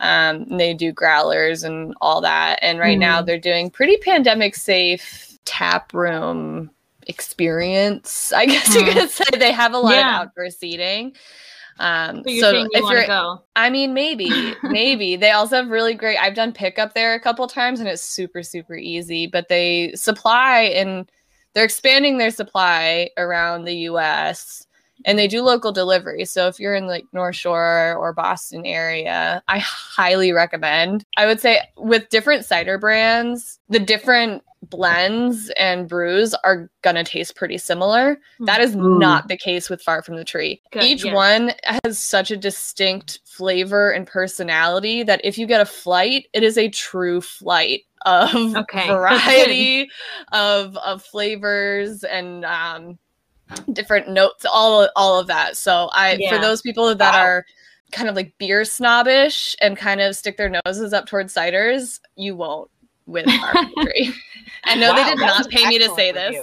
um, 0.00 0.44
they 0.58 0.74
do 0.74 0.92
growlers 0.92 1.62
and 1.62 1.94
all 2.00 2.20
that 2.20 2.58
and 2.62 2.78
right 2.78 2.96
mm. 2.96 3.00
now 3.00 3.22
they're 3.22 3.38
doing 3.38 3.70
pretty 3.70 3.96
pandemic 3.98 4.54
safe 4.54 5.38
tap 5.44 5.94
room 5.94 6.70
experience. 7.06 8.32
I 8.32 8.46
guess 8.46 8.74
you 8.74 8.84
hmm. 8.84 8.92
could 8.92 9.10
say 9.10 9.24
they 9.38 9.52
have 9.52 9.74
a 9.74 9.78
lot 9.78 9.94
yeah. 9.94 10.20
of 10.20 10.28
outdoor 10.28 10.50
seating. 10.50 11.14
Um, 11.78 12.22
so, 12.24 12.40
so 12.40 12.50
you 12.52 12.68
if 12.72 12.90
you're, 12.90 13.06
go. 13.06 13.42
I 13.56 13.70
mean, 13.70 13.94
maybe, 13.94 14.54
maybe 14.62 15.16
they 15.16 15.30
also 15.30 15.56
have 15.56 15.70
really 15.70 15.94
great. 15.94 16.18
I've 16.18 16.34
done 16.34 16.52
pickup 16.52 16.94
there 16.94 17.14
a 17.14 17.20
couple 17.20 17.46
times, 17.46 17.80
and 17.80 17.88
it's 17.88 18.02
super, 18.02 18.42
super 18.42 18.76
easy. 18.76 19.26
But 19.26 19.48
they 19.48 19.92
supply 19.94 20.62
and 20.62 21.10
they're 21.54 21.64
expanding 21.64 22.18
their 22.18 22.30
supply 22.30 23.10
around 23.16 23.64
the 23.64 23.76
U.S. 23.76 24.66
and 25.04 25.18
they 25.18 25.28
do 25.28 25.42
local 25.42 25.72
delivery. 25.72 26.24
So 26.24 26.48
if 26.48 26.58
you're 26.58 26.74
in 26.74 26.86
like 26.86 27.04
North 27.12 27.36
Shore 27.36 27.94
or 27.96 28.12
Boston 28.12 28.66
area, 28.66 29.42
I 29.48 29.58
highly 29.58 30.32
recommend. 30.32 31.04
I 31.16 31.26
would 31.26 31.40
say 31.40 31.60
with 31.76 32.08
different 32.08 32.44
cider 32.44 32.76
brands, 32.78 33.60
the 33.68 33.78
different 33.78 34.42
blends 34.70 35.50
and 35.56 35.88
brews 35.88 36.34
are 36.44 36.70
gonna 36.82 37.04
taste 37.04 37.36
pretty 37.36 37.58
similar. 37.58 38.18
That 38.40 38.60
is 38.60 38.76
mm. 38.76 38.98
not 38.98 39.28
the 39.28 39.36
case 39.36 39.70
with 39.70 39.82
Far 39.82 40.02
From 40.02 40.16
the 40.16 40.24
Tree. 40.24 40.60
Good, 40.72 40.84
Each 40.84 41.04
yeah. 41.04 41.14
one 41.14 41.52
has 41.84 41.98
such 41.98 42.30
a 42.30 42.36
distinct 42.36 43.20
flavor 43.24 43.90
and 43.90 44.06
personality 44.06 45.02
that 45.02 45.20
if 45.24 45.38
you 45.38 45.46
get 45.46 45.60
a 45.60 45.66
flight, 45.66 46.28
it 46.32 46.42
is 46.42 46.58
a 46.58 46.68
true 46.68 47.20
flight 47.20 47.82
of 48.04 48.34
okay. 48.56 48.86
variety 48.88 49.90
of 50.32 50.76
of 50.78 51.02
flavors 51.02 52.04
and 52.04 52.44
um 52.44 52.98
different 53.72 54.08
notes, 54.08 54.44
all 54.50 54.88
all 54.96 55.18
of 55.18 55.26
that. 55.26 55.56
So 55.56 55.90
I 55.92 56.16
yeah. 56.18 56.34
for 56.34 56.38
those 56.40 56.62
people 56.62 56.94
that 56.94 57.14
wow. 57.14 57.20
are 57.20 57.44
kind 57.92 58.08
of 58.08 58.16
like 58.16 58.34
beer 58.38 58.64
snobbish 58.64 59.54
and 59.60 59.76
kind 59.76 60.00
of 60.00 60.16
stick 60.16 60.36
their 60.36 60.52
noses 60.64 60.92
up 60.92 61.06
towards 61.06 61.34
ciders, 61.34 62.00
you 62.16 62.36
won't 62.36 62.70
with 63.06 63.28
our 63.28 63.52
country. 63.52 64.10
I 64.64 64.74
know 64.76 64.92
wow, 64.92 64.96
they 64.96 65.10
did 65.10 65.20
not 65.20 65.48
pay 65.50 65.66
me 65.66 65.78
to 65.78 65.94
say 65.94 66.12
this. 66.12 66.36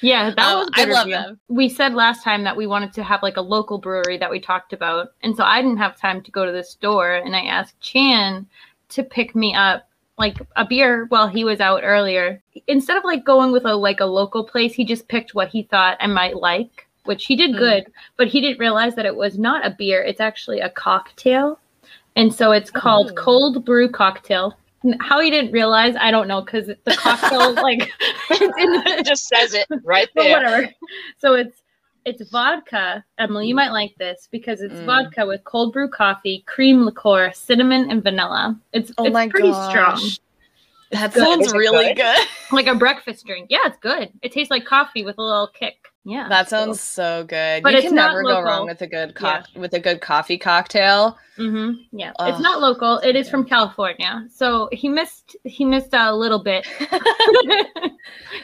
Yeah, 0.00 0.30
that 0.30 0.38
um, 0.38 0.58
was 0.58 0.70
I 0.74 0.84
love 0.84 1.08
them. 1.08 1.40
We 1.48 1.68
said 1.68 1.94
last 1.94 2.22
time 2.22 2.44
that 2.44 2.56
we 2.56 2.66
wanted 2.66 2.92
to 2.94 3.02
have 3.02 3.22
like 3.22 3.36
a 3.36 3.42
local 3.42 3.78
brewery 3.78 4.18
that 4.18 4.30
we 4.30 4.40
talked 4.40 4.72
about, 4.72 5.08
and 5.22 5.34
so 5.36 5.44
I 5.44 5.62
didn't 5.62 5.78
have 5.78 5.96
time 5.96 6.22
to 6.22 6.30
go 6.30 6.44
to 6.44 6.52
the 6.52 6.64
store, 6.64 7.14
and 7.14 7.34
I 7.34 7.42
asked 7.42 7.80
Chan 7.80 8.46
to 8.90 9.02
pick 9.02 9.34
me 9.34 9.54
up 9.54 9.88
like 10.18 10.36
a 10.56 10.64
beer 10.64 11.06
while 11.08 11.28
he 11.28 11.44
was 11.44 11.60
out 11.60 11.82
earlier. 11.82 12.42
Instead 12.68 12.96
of 12.96 13.04
like 13.04 13.24
going 13.24 13.52
with 13.52 13.64
a 13.64 13.74
like 13.74 14.00
a 14.00 14.06
local 14.06 14.44
place, 14.44 14.74
he 14.74 14.84
just 14.84 15.08
picked 15.08 15.34
what 15.34 15.48
he 15.48 15.62
thought 15.62 15.96
I 16.00 16.06
might 16.06 16.36
like, 16.36 16.86
which 17.04 17.26
he 17.26 17.36
did 17.36 17.52
mm. 17.52 17.58
good, 17.58 17.92
but 18.16 18.28
he 18.28 18.40
didn't 18.40 18.60
realize 18.60 18.94
that 18.96 19.06
it 19.06 19.16
was 19.16 19.38
not 19.38 19.66
a 19.66 19.74
beer, 19.76 20.02
it's 20.02 20.20
actually 20.20 20.60
a 20.60 20.70
cocktail. 20.70 21.58
And 22.16 22.32
so 22.32 22.52
it's 22.52 22.70
called 22.70 23.10
oh. 23.10 23.14
Cold 23.14 23.64
Brew 23.64 23.90
Cocktail 23.90 24.56
how 25.00 25.20
he 25.20 25.30
didn't 25.30 25.52
realize, 25.52 25.94
I 25.98 26.10
don't 26.10 26.28
know, 26.28 26.40
because 26.42 26.66
the 26.66 26.96
cocktail 26.96 27.54
like 27.62 27.90
the, 28.28 28.82
It 28.98 29.06
just 29.06 29.26
says 29.28 29.54
it 29.54 29.66
right 29.84 30.08
but 30.14 30.24
there. 30.24 30.40
whatever. 30.40 30.68
So 31.18 31.34
it's 31.34 31.62
it's 32.04 32.30
vodka. 32.30 33.04
Emily, 33.18 33.48
you 33.48 33.54
might 33.54 33.72
like 33.72 33.94
this 33.98 34.28
because 34.30 34.60
it's 34.60 34.74
Mm. 34.74 34.86
vodka 34.86 35.26
with 35.26 35.42
cold 35.44 35.72
brew 35.72 35.88
coffee, 35.88 36.44
cream 36.46 36.84
liqueur, 36.84 37.32
cinnamon, 37.32 37.90
and 37.90 38.02
vanilla. 38.02 38.56
It's 38.72 38.92
Oh 38.98 39.06
it's 39.06 39.14
my 39.14 39.28
pretty 39.28 39.50
gosh. 39.50 39.68
strong, 39.68 40.10
That 40.92 41.12
sounds 41.12 41.52
really 41.52 41.88
good? 41.94 41.96
good. 41.96 42.28
like 42.52 42.68
a 42.68 42.74
breakfast 42.76 43.26
drink. 43.26 43.48
Yeah, 43.50 43.58
it's 43.64 43.78
good. 43.78 44.12
It 44.22 44.30
tastes 44.30 44.50
like 44.52 44.64
coffee 44.64 45.04
with 45.04 45.18
a 45.18 45.22
little 45.22 45.48
kick. 45.48 45.85
Yeah, 46.08 46.28
That 46.28 46.48
so- 46.48 46.66
sounds 46.66 46.80
so 46.80 47.24
good. 47.24 47.64
But 47.64 47.74
you 47.74 47.80
can 47.82 47.94
not 47.96 48.10
never 48.12 48.22
go 48.22 48.40
wrong 48.40 48.66
with 48.66 48.80
a 48.80 48.86
good 48.86 49.16
co- 49.16 49.42
with 49.56 49.74
a 49.74 49.80
good 49.80 50.00
coffee 50.00 50.38
cocktail. 50.38 51.18
Mm-hmm. 51.36 51.82
Yeah, 51.98 52.12
it's 52.20 52.38
not 52.38 52.60
local. 52.60 52.98
It 53.00 53.16
is 53.16 53.28
from 53.28 53.44
California. 53.44 54.24
So 54.32 54.68
he 54.70 54.88
missed 54.88 55.36
he 55.42 55.64
missed 55.64 55.94
out 55.94 56.14
a 56.14 56.16
little 56.16 56.40
bit. 56.40 56.64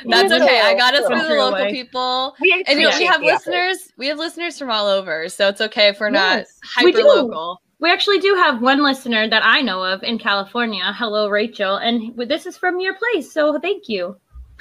That's 0.04 0.32
okay. 0.32 0.60
I 0.60 0.74
got 0.76 0.94
us 0.94 1.06
for 1.06 1.16
the 1.16 1.34
local 1.34 1.60
Away. 1.60 1.70
people. 1.70 2.34
We 2.40 2.64
And 2.66 2.76
we 2.78 2.84
have 2.84 3.20
the 3.20 3.28
effort. 3.28 3.50
listeners. 3.50 3.92
We 3.96 4.08
have 4.08 4.18
listeners 4.18 4.58
from 4.58 4.68
all 4.70 4.88
over, 4.88 5.28
so 5.28 5.46
it's 5.48 5.60
okay 5.60 5.86
if 5.88 6.00
we're 6.00 6.10
not 6.10 6.38
Yes, 6.38 6.58
we 6.82 6.90
hyper 6.92 7.04
local. 7.04 7.62
We 7.78 7.90
actually 7.92 8.18
do 8.18 8.34
have 8.34 8.60
one 8.60 8.82
listener 8.82 9.28
that 9.28 9.42
I 9.44 9.60
know 9.60 9.84
of 9.84 10.02
in 10.02 10.18
California. 10.18 10.92
Hello, 10.96 11.28
Rachel, 11.28 11.76
and 11.76 12.16
this 12.28 12.46
is 12.46 12.56
from 12.56 12.80
your 12.80 12.94
place. 12.94 13.32
So 13.32 13.58
thank 13.60 13.88
you. 13.88 14.16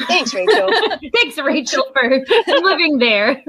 Thanks, 0.08 0.34
Rachel. 0.34 0.70
Thanks, 1.14 1.38
Rachel, 1.38 1.86
for 1.94 2.10
living 2.64 2.98
there. 2.98 3.44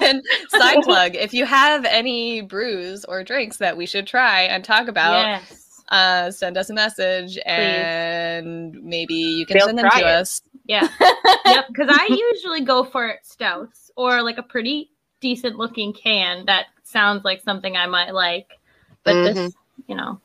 and 0.00 0.22
side 0.48 0.82
plug: 0.82 1.16
if 1.16 1.34
you 1.34 1.44
have 1.44 1.84
any 1.84 2.40
brews 2.40 3.04
or 3.04 3.24
drinks 3.24 3.56
that 3.58 3.76
we 3.76 3.86
should 3.86 4.06
try 4.06 4.42
and 4.42 4.64
talk 4.64 4.86
about, 4.88 5.20
Yes. 5.26 5.82
uh, 5.88 6.30
send 6.30 6.56
us 6.56 6.70
a 6.70 6.74
message, 6.74 7.38
and 7.46 8.72
maybe 8.82 9.14
you 9.14 9.44
can 9.46 9.56
They'll 9.58 9.66
send 9.66 9.78
them 9.78 9.90
to 9.90 9.98
it. 9.98 10.04
us. 10.04 10.42
Yeah. 10.66 10.86
yep. 11.46 11.66
Because 11.68 11.88
I 11.90 12.06
usually 12.32 12.60
go 12.60 12.84
for 12.84 13.14
stouts 13.22 13.90
or 13.96 14.22
like 14.22 14.38
a 14.38 14.42
pretty 14.42 14.90
decent 15.20 15.56
looking 15.56 15.92
can 15.92 16.46
that 16.46 16.66
sounds 16.84 17.24
like 17.24 17.42
something 17.42 17.76
I 17.76 17.86
might 17.86 18.12
like. 18.14 18.58
But 19.02 19.14
this, 19.34 19.52
you 19.88 19.96
know, 19.96 20.20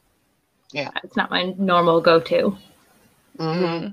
Yeah. 0.71 0.91
it's 1.03 1.15
not 1.15 1.31
my 1.31 1.53
normal 1.57 1.99
go 1.99 2.19
to. 2.19 2.55
hmm 3.39 3.87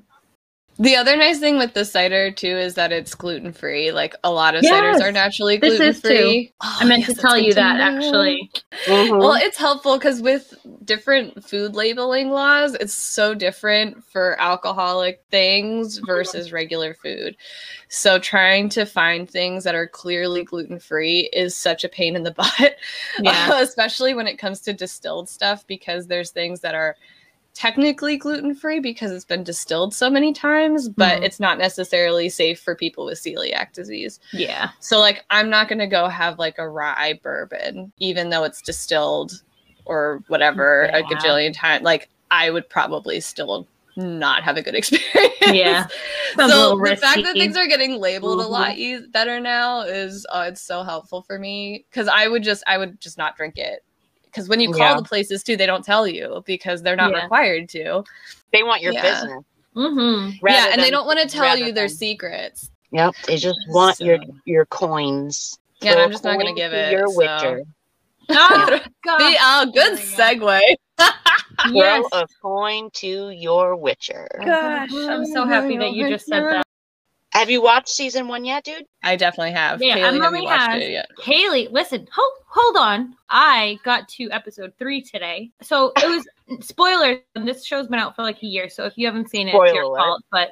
The 0.83 0.97
other 0.97 1.17
nice 1.17 1.39
thing 1.39 1.59
with 1.59 1.75
the 1.75 1.85
cider 1.85 2.33
too 2.33 2.57
is 2.57 2.75
that 2.75 2.91
it's 2.91 3.15
gluten 3.15 3.53
free. 3.53 3.93
Like 3.93 4.17
a 4.25 4.33
lot 4.33 4.57
of 4.57 4.65
Yes, 4.65 4.99
ciders 4.99 5.07
are 5.09 5.13
naturally 5.13 5.57
this 5.57 5.79
gluten 5.79 5.87
is 5.89 6.01
too. 6.03 6.09
free. 6.09 6.53
I 6.61 6.85
meant 6.85 7.05
to 7.07 7.15
tell 7.15 7.39
you 7.39 7.55
that 7.55 7.79
actually. 7.79 8.51
Mm-hmm. 8.87 9.17
Well, 9.17 9.35
it's 9.35 9.57
helpful 9.57 9.97
because 9.97 10.21
with 10.21 10.53
different 10.85 11.45
food 11.45 11.77
labeling 11.77 12.31
laws, 12.31 12.75
it's 12.75 12.95
so 12.95 13.33
different 13.33 14.03
for 14.11 14.35
alcoholic 14.41 15.23
things 15.31 15.99
versus 15.99 16.51
regular 16.51 16.95
food. 16.95 17.37
So 17.89 18.19
trying 18.19 18.69
to 18.71 18.85
find 18.85 19.31
things 19.31 19.63
that 19.63 19.77
are 19.77 19.87
clearly 19.87 20.43
gluten 20.43 20.81
free 20.81 21.31
is 21.33 21.57
such 21.57 21.85
a 21.85 21.89
pain 21.89 22.17
in 22.17 22.25
the 22.25 22.31
butt, 22.59 22.75
Yeah. 23.21 23.61
especially 23.61 24.15
when 24.15 24.27
it 24.27 24.37
comes 24.37 24.61
to 24.63 24.73
distilled 24.73 25.29
stuff 25.29 25.65
because 25.69 26.09
there's 26.09 26.33
things 26.33 26.59
that 26.63 26.75
are 26.75 26.97
technically 27.55 28.17
gluten 28.17 28.55
free 28.55 28.81
because 28.81 29.11
it's 29.13 29.25
been 29.25 29.45
distilled 29.45 29.95
so 29.95 30.09
many 30.09 30.33
times, 30.33 30.89
but 30.89 31.21
Mhm. 31.21 31.25
it's 31.25 31.39
not 31.41 31.59
necessarily 31.59 32.29
safe 32.29 32.61
for 32.61 32.75
people 32.75 33.05
with 33.05 33.19
celiac 33.23 33.73
disease. 33.73 34.21
Yeah. 34.33 34.71
So 34.81 34.99
like 34.99 35.25
I'm 35.31 35.51
not 35.51 35.69
gonna 35.69 35.87
go 35.87 36.09
have 36.09 36.39
like 36.39 36.59
a 36.59 36.69
rye 36.69 37.21
bourbon, 37.23 37.93
even 37.99 38.31
though 38.31 38.45
it's 38.45 38.63
distilled 38.63 39.43
or 39.85 40.23
whatever 40.29 40.85
a 40.93 41.01
Yeah. 41.01 41.05
gajillion 41.07 41.53
times. 41.55 41.85
Like 41.85 42.09
I 42.31 42.51
would 42.51 42.69
probably 42.71 43.21
still 43.21 43.67
not 43.97 44.43
have 44.43 44.57
a 44.57 44.63
good 44.63 44.75
experience. 44.83 45.35
Yeah. 45.43 45.87
So 46.39 46.79
the 46.79 46.97
fact 46.97 47.23
that 47.25 47.35
things 47.35 47.59
are 47.59 47.67
getting 47.67 48.01
labeled 48.01 48.41
a 48.41 48.47
lot 48.49 48.71
Mhm. 48.71 48.79
e- 48.79 49.07
better 49.09 49.39
now 49.39 49.81
is 49.83 50.25
uh, 50.31 50.47
it's 50.49 50.63
so 50.63 50.83
helpful 50.83 51.21
for 51.21 51.39
me 51.39 51.85
because 51.91 52.09
I 52.09 52.27
would 52.27 52.43
just 52.43 52.65
I 52.67 52.79
would 52.79 52.99
just 53.03 53.19
not 53.19 53.37
drink 53.37 53.59
it 53.59 53.85
because 54.33 54.49
when 54.49 54.59
you 54.61 54.71
call 54.71 54.79
Yeah. 54.79 54.97
the 54.97 55.03
places 55.03 55.43
too 55.43 55.57
they 55.57 55.67
don't 55.67 55.85
tell 55.85 56.07
you 56.07 56.43
because 56.47 56.83
they're 56.83 56.97
not 56.97 57.13
Yeah. 57.13 57.23
required 57.23 57.69
to 57.71 58.03
They 58.53 58.63
want 58.63 58.83
your 58.83 58.93
Yeah. 58.93 59.03
business. 59.03 59.45
Mm-hmm. 59.77 60.31
yeah 60.47 60.55
rather 60.67 60.73
and 60.73 60.83
they 60.83 60.91
don't 60.91 61.07
want 61.07 61.19
to 61.21 61.27
tell 61.29 61.43
rather 61.43 61.61
you 61.65 61.73
their 61.73 61.89
than- 61.89 61.97
secrets 61.97 62.71
Yep, 62.91 63.15
they 63.27 63.37
just 63.37 63.59
want 63.69 63.99
your 64.01 64.19
So- 64.19 64.35
your 64.45 64.67
coins. 64.67 65.59
yeah 65.81 65.95
I'm 65.95 66.11
just 66.11 66.25
not 66.25 66.39
gonna 66.39 66.55
give 66.55 66.73
to 66.73 66.89
it 66.89 66.93
your 66.93 67.09
so. 67.09 67.17
witcher. 67.17 67.63
Oh, 68.31 68.81
God. 69.05 69.21
See, 69.21 69.37
oh, 69.41 69.67
good 69.75 69.99
There 69.99 70.35
we 70.35 70.39
segue. 70.41 70.61
Yes. 71.73 72.05
Throw 72.13 72.21
a 72.21 72.27
coin 72.41 72.91
to 72.95 73.31
your 73.31 73.77
witcher. 73.77 74.27
Gosh, 74.45 74.91
I'm 74.93 75.25
so 75.27 75.45
happy 75.47 75.77
that 75.77 75.93
you 75.93 76.09
just 76.09 76.27
said 76.27 76.43
that. 76.43 76.67
Have 77.33 77.49
you 77.49 77.63
watched 77.63 77.89
season 77.89 78.29
one 78.29 78.45
yet, 78.45 78.63
dude? 78.65 78.85
I 79.03 79.17
definitely 79.17 79.53
have. 79.53 79.81
Yeah, 79.83 79.97
Kaylee, 79.97 80.01
have 80.03 80.15
Emily 80.15 80.39
you 80.41 80.45
watched 80.45 80.71
has. 80.73 80.83
it 80.83 80.91
yet? 80.91 81.07
Kaylee, 81.19 81.73
listen, 81.73 82.07
hold 82.15 82.33
hold 82.47 82.77
on. 82.77 83.15
I 83.31 83.79
got 83.85 84.07
to 84.11 84.31
episode 84.31 84.73
three 84.79 85.01
today. 85.03 85.51
So 85.63 85.93
it 85.97 86.07
was 86.09 86.27
spoilers, 86.67 87.19
and 87.35 87.49
this 87.49 87.65
show's 87.65 87.87
been 87.89 87.99
out 87.99 88.15
for 88.15 88.23
like 88.23 88.43
a 88.43 88.47
year. 88.47 88.69
So 88.69 88.85
if 88.85 88.93
you 88.97 89.07
haven't 89.07 89.31
seen 89.31 89.49
it, 89.49 89.55
it's 89.55 89.73
your 89.75 89.85
alert. 89.85 89.99
fault. 89.99 90.23
But 90.31 90.51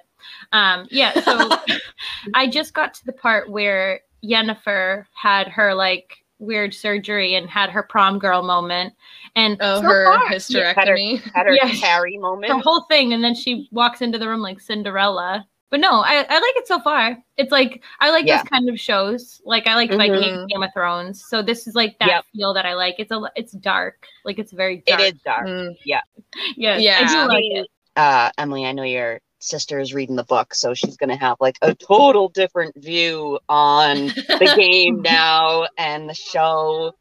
um 0.53 0.87
yeah, 0.91 1.13
so 1.21 1.51
I 2.35 2.47
just 2.49 2.73
got 2.75 2.95
to 2.95 3.05
the 3.05 3.13
part 3.13 3.51
where 3.51 4.01
Yennefer 4.25 5.05
had 5.15 5.49
her 5.49 5.75
like 5.75 6.17
weird 6.39 6.73
surgery 6.73 7.35
and 7.35 7.49
had 7.51 7.69
her 7.69 7.83
prom 7.83 8.19
girl 8.19 8.43
moment. 8.43 8.95
And 9.37 9.59
Oh, 9.61 9.77
so 9.77 9.83
her 9.83 10.05
far, 10.15 10.27
hysterectomy. 10.29 11.21
Had 11.35 11.47
her 11.47 11.53
Yeah. 11.63 11.71
carry 11.75 12.19
the 12.19 12.61
whole 12.65 12.83
thing 12.85 13.13
and 13.13 13.23
then 13.23 13.35
she 13.35 13.69
walks 13.71 14.01
into 14.01 14.19
the 14.19 14.27
room 14.27 14.41
like 14.41 14.59
cinderella 14.61 15.47
but 15.71 15.81
no 15.81 16.01
i, 16.03 16.17
I 16.29 16.35
like 16.35 16.57
it 16.57 16.67
so 16.69 16.81
far 16.81 17.17
it's 17.37 17.51
like 17.53 17.83
i 18.01 18.11
like 18.11 18.27
Yeah. 18.27 18.39
those 18.39 18.49
kind 18.49 18.69
of 18.69 18.79
shows 18.79 19.41
like 19.45 19.67
i 19.67 19.75
like 19.75 19.91
Mhm. 19.91 19.97
Vikings, 19.99 20.47
game 20.53 20.63
of 20.63 20.71
thrones 20.73 21.25
so 21.29 21.43
this 21.43 21.67
is 21.67 21.75
like 21.75 21.99
that 22.01 22.09
Yep. 22.09 22.25
feel 22.35 22.55
that 22.55 22.67
i 22.67 22.75
like 22.75 22.97
it's 22.99 23.11
a 23.13 23.21
it's 23.37 23.53
dark 23.53 24.07
like 24.25 24.39
it's 24.39 24.53
very 24.53 24.83
It 24.87 24.91
dark 24.91 25.01
is 25.01 25.13
dark. 25.25 25.47
Mm. 25.47 25.77
yeah 25.85 26.03
i 26.37 26.79
Yeah. 26.79 27.09
do 27.09 27.29
like 27.29 27.45
it 27.45 27.67
Uh, 27.97 28.31
Emily, 28.39 28.65
I 28.65 28.73
know 28.73 28.85
your 28.85 29.21
sister 29.41 29.81
is 29.81 29.93
reading 29.93 30.15
the 30.17 30.25
book, 30.25 30.55
so 30.55 30.75
she's 30.75 30.97
gonna 30.97 31.17
have 31.19 31.37
like 31.41 31.59
a 31.61 31.75
total 31.75 32.29
different 32.29 32.75
view 32.77 33.39
on 33.49 34.07
the 34.39 34.53
game 34.57 35.03
now 35.03 35.67
and 35.77 36.09
the 36.09 36.15
show. 36.15 36.93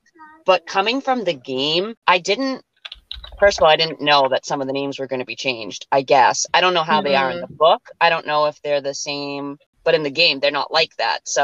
But 0.45 0.65
coming 0.65 0.99
from 0.99 1.23
the 1.23 1.33
game, 1.35 1.93
I 2.07 2.17
didn't. 2.17 2.63
First 3.39 3.57
of 3.59 3.63
all, 3.63 3.69
I 3.69 3.77
didn't 3.77 4.01
know 4.01 4.27
that 4.29 4.45
some 4.45 4.59
of 4.61 4.67
the 4.67 4.73
names 4.73 4.99
were 4.99 5.07
going 5.07 5.21
to 5.21 5.25
be 5.25 5.35
changed. 5.35 5.87
I 5.91 6.01
guess 6.01 6.45
I 6.53 6.59
don't 6.61 6.73
know 6.73 6.83
how 6.83 7.01
they 7.01 7.15
are 7.15 7.31
in 7.31 7.39
the 7.39 7.47
book. 7.47 7.89
I 8.01 8.09
don't 8.09 8.27
know 8.27 8.45
if 8.47 8.61
they're 8.61 8.81
the 8.81 8.93
same, 8.93 9.57
but 9.85 9.95
in 9.95 10.03
the 10.03 10.09
game, 10.11 10.39
they're 10.39 10.51
not 10.51 10.73
like 10.73 10.95
that. 10.97 11.19
So, 11.27 11.43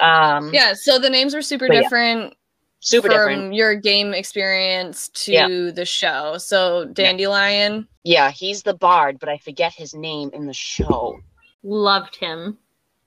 um, 0.00 0.50
Yeah, 0.54 0.74
so 0.74 0.98
the 0.98 1.10
names 1.10 1.34
were 1.34 1.42
super 1.42 1.66
But 1.66 1.74
yeah, 1.74 1.82
different 1.82 2.34
super 2.80 3.08
from 3.08 3.14
different. 3.14 3.54
your 3.54 3.74
game 3.74 4.14
experience 4.14 5.08
to 5.10 5.32
Yeah. 5.32 5.70
the 5.72 5.84
show. 5.84 6.38
So 6.38 6.84
Dandelion. 6.86 7.88
Yeah, 8.04 8.30
he's 8.30 8.62
the 8.62 8.74
bard, 8.74 9.18
but 9.18 9.28
I 9.28 9.38
forget 9.38 9.74
his 9.74 9.94
name 9.94 10.30
in 10.32 10.46
the 10.46 10.54
show. 10.54 11.18
loved 11.64 12.14
him 12.14 12.56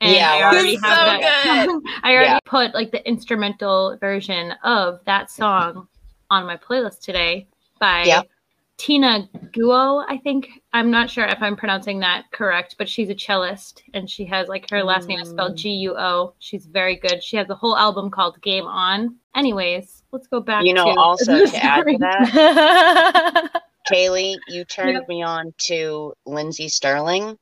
and 0.01 0.13
Yeah, 0.13 0.29
i 0.33 0.43
already 0.43 0.71
he's 0.71 0.81
have 0.83 0.97
so 0.97 1.05
that 1.05 1.21
good. 1.21 1.81
i 2.03 2.11
already 2.13 2.33
Yeah. 2.33 2.39
put 2.45 2.73
like 2.73 2.91
the 2.91 3.07
instrumental 3.07 3.97
version 4.01 4.51
of 4.63 4.99
that 5.05 5.31
song 5.31 5.87
on 6.29 6.45
my 6.45 6.57
playlist 6.57 6.99
today 6.99 7.47
by 7.81 8.03
Yep. 8.05 8.27
Tina 8.77 9.29
Guo, 9.51 10.03
I 10.07 10.17
think. 10.17 10.47
I'm 10.73 10.89
not 10.89 11.09
sure 11.09 11.25
if 11.25 11.39
I'm 11.41 11.55
pronouncing 11.55 11.99
that 11.99 12.31
correct, 12.31 12.75
but 12.79 12.87
she's 12.89 13.09
a 13.09 13.13
cellist 13.15 13.83
and 13.93 14.09
she 14.09 14.25
has 14.25 14.47
like 14.47 14.67
her 14.71 14.83
last 14.83 15.07
name 15.07 15.19
is 15.19 15.29
spelled 15.29 15.53
Mm. 15.53 15.57
G 15.57 15.69
U 15.71 15.95
O. 15.97 16.33
She's 16.39 16.65
very 16.65 16.95
good. 16.95 17.21
She 17.21 17.35
has 17.37 17.49
a 17.49 17.55
whole 17.55 17.75
album 17.77 18.09
called 18.09 18.41
Game 18.41 18.65
On. 18.65 19.15
Anyways, 19.35 20.03
let's 20.11 20.25
go 20.27 20.39
back 20.39 20.63
You 20.63 20.73
know, 20.73 20.85
to 20.93 20.99
also 20.99 21.37
the 21.39 21.47
to 21.47 21.63
add 21.63 21.83
to 21.85 21.97
that, 21.99 23.61
Kaylee, 23.91 24.37
you 24.47 24.63
turned 24.65 24.93
Yep. 24.93 25.07
me 25.09 25.21
on 25.21 25.53
to 25.65 26.13
Lindsey 26.25 26.67
Stirling. 26.69 27.37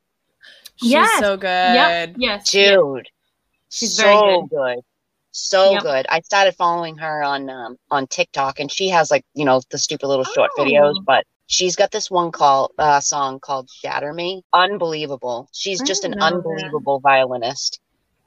She's 0.78 0.92
Yes. 0.92 1.20
so 1.20 1.38
good. 1.38 1.48
Yep, 1.48 2.16
yes. 2.18 2.54
yes. 2.54 2.74
Dude, 2.74 3.08
She's 3.70 3.98
very 4.00 4.16
so 4.18 4.48
good. 4.50 4.80
So 5.42 5.74
Yep. 5.74 5.82
good. 5.82 6.06
I 6.10 6.20
started 6.22 6.54
following 6.56 6.98
her 6.98 7.24
on 7.24 7.50
um, 7.50 7.78
on 7.90 8.08
TikTok, 8.08 8.60
and 8.60 8.72
she 8.72 8.90
has 8.90 9.10
like 9.10 9.24
you 9.34 9.46
know 9.46 9.62
the 9.72 9.78
stupid 9.78 10.08
little 10.08 10.26
short 10.26 10.52
Oh. 10.58 10.64
videos, 10.64 10.96
but 11.06 11.24
she's 11.48 11.76
got 11.76 11.92
this 11.92 12.12
one 12.12 12.32
call 12.32 12.72
uh, 12.78 13.00
song 13.00 13.40
called 13.40 13.70
"Shatter 13.70 14.14
Me." 14.14 14.44
Unbelievable. 14.54 15.50
She's 15.54 15.82
I 15.82 15.86
just 15.86 16.04
an 16.04 16.12
didn't 16.12 16.22
that. 16.22 16.34
unbelievable 16.34 17.00
violinist. 17.00 17.80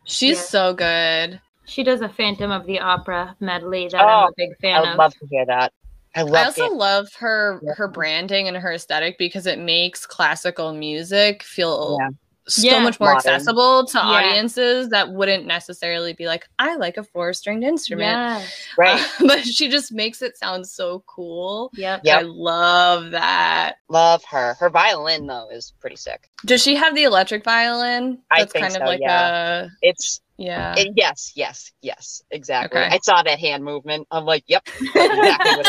She's 0.04 0.38
Yeah. 0.38 0.42
so 0.44 0.74
good. 0.74 1.40
She 1.66 1.84
does 1.84 2.00
a 2.00 2.08
Phantom 2.08 2.50
of 2.50 2.66
the 2.66 2.80
Opera 2.80 3.36
medley 3.40 3.88
that 3.88 4.00
I'm 4.00 4.08
Oh, 4.08 4.26
a 4.26 4.32
big 4.36 4.56
fan 4.60 4.78
of. 4.78 4.86
I 4.86 4.92
of. 4.92 4.98
love 4.98 5.12
to 5.14 5.26
hear 5.30 5.46
that. 5.46 5.72
I 6.14 6.22
love 6.22 6.34
I 6.34 6.44
also 6.44 6.64
it. 6.64 6.72
love 6.72 7.08
her 7.18 7.60
her 7.76 7.88
branding 7.88 8.48
and 8.48 8.56
her 8.56 8.72
aesthetic 8.72 9.16
because 9.18 9.46
it 9.46 9.58
makes 9.58 10.06
classical 10.06 10.72
music 10.72 11.42
feel 11.42 11.98
Yeah. 12.00 12.08
So 12.48 12.62
Yeah. 12.66 12.80
much 12.82 12.98
more 12.98 13.14
Modern. 13.14 13.32
accessible 13.34 13.86
to 13.86 13.98
Yeah. 13.98 14.04
audiences 14.04 14.88
that 14.88 15.10
wouldn't 15.12 15.46
necessarily 15.46 16.12
be 16.12 16.26
like, 16.26 16.48
I 16.58 16.74
like 16.76 16.96
a 16.96 17.04
four 17.04 17.32
stringed 17.32 17.64
instrument. 17.64 18.10
Yes. 18.18 18.52
Right. 18.78 19.00
Uh, 19.20 19.26
but 19.26 19.44
she 19.46 19.68
just 19.68 19.92
makes 19.92 20.22
it 20.22 20.36
sound 20.36 20.66
so 20.66 21.04
cool. 21.06 21.70
Yeah, 21.74 22.00
Yep. 22.02 22.18
I 22.18 22.22
love 22.22 23.10
that. 23.12 23.74
Love 23.88 24.24
her. 24.30 24.54
Her 24.58 24.70
violin 24.70 25.26
though 25.26 25.48
is 25.50 25.72
pretty 25.80 25.96
sick. 25.96 26.28
Does 26.44 26.62
she 26.62 26.74
have 26.74 26.94
the 26.94 27.04
electric 27.04 27.44
violin? 27.44 28.18
I 28.30 28.44
think 28.44 28.64
kind 28.64 28.66
of 28.76 28.80
so, 28.80 28.84
like 28.86 29.00
yeah. 29.00 29.64
a 29.64 29.68
It's 29.82 30.20
yeah. 30.38 30.74
it- 30.76 30.94
yes, 30.96 31.32
yes, 31.36 31.70
yes, 31.82 32.22
exactly. 32.30 32.80
Okay. 32.80 32.94
I 32.94 32.98
saw 33.02 33.22
that 33.22 33.38
hand 33.38 33.62
movement. 33.62 34.08
I'm 34.10 34.24
like, 34.24 34.42
yep, 34.48 34.66
exactly 34.80 35.52
what 35.52 35.66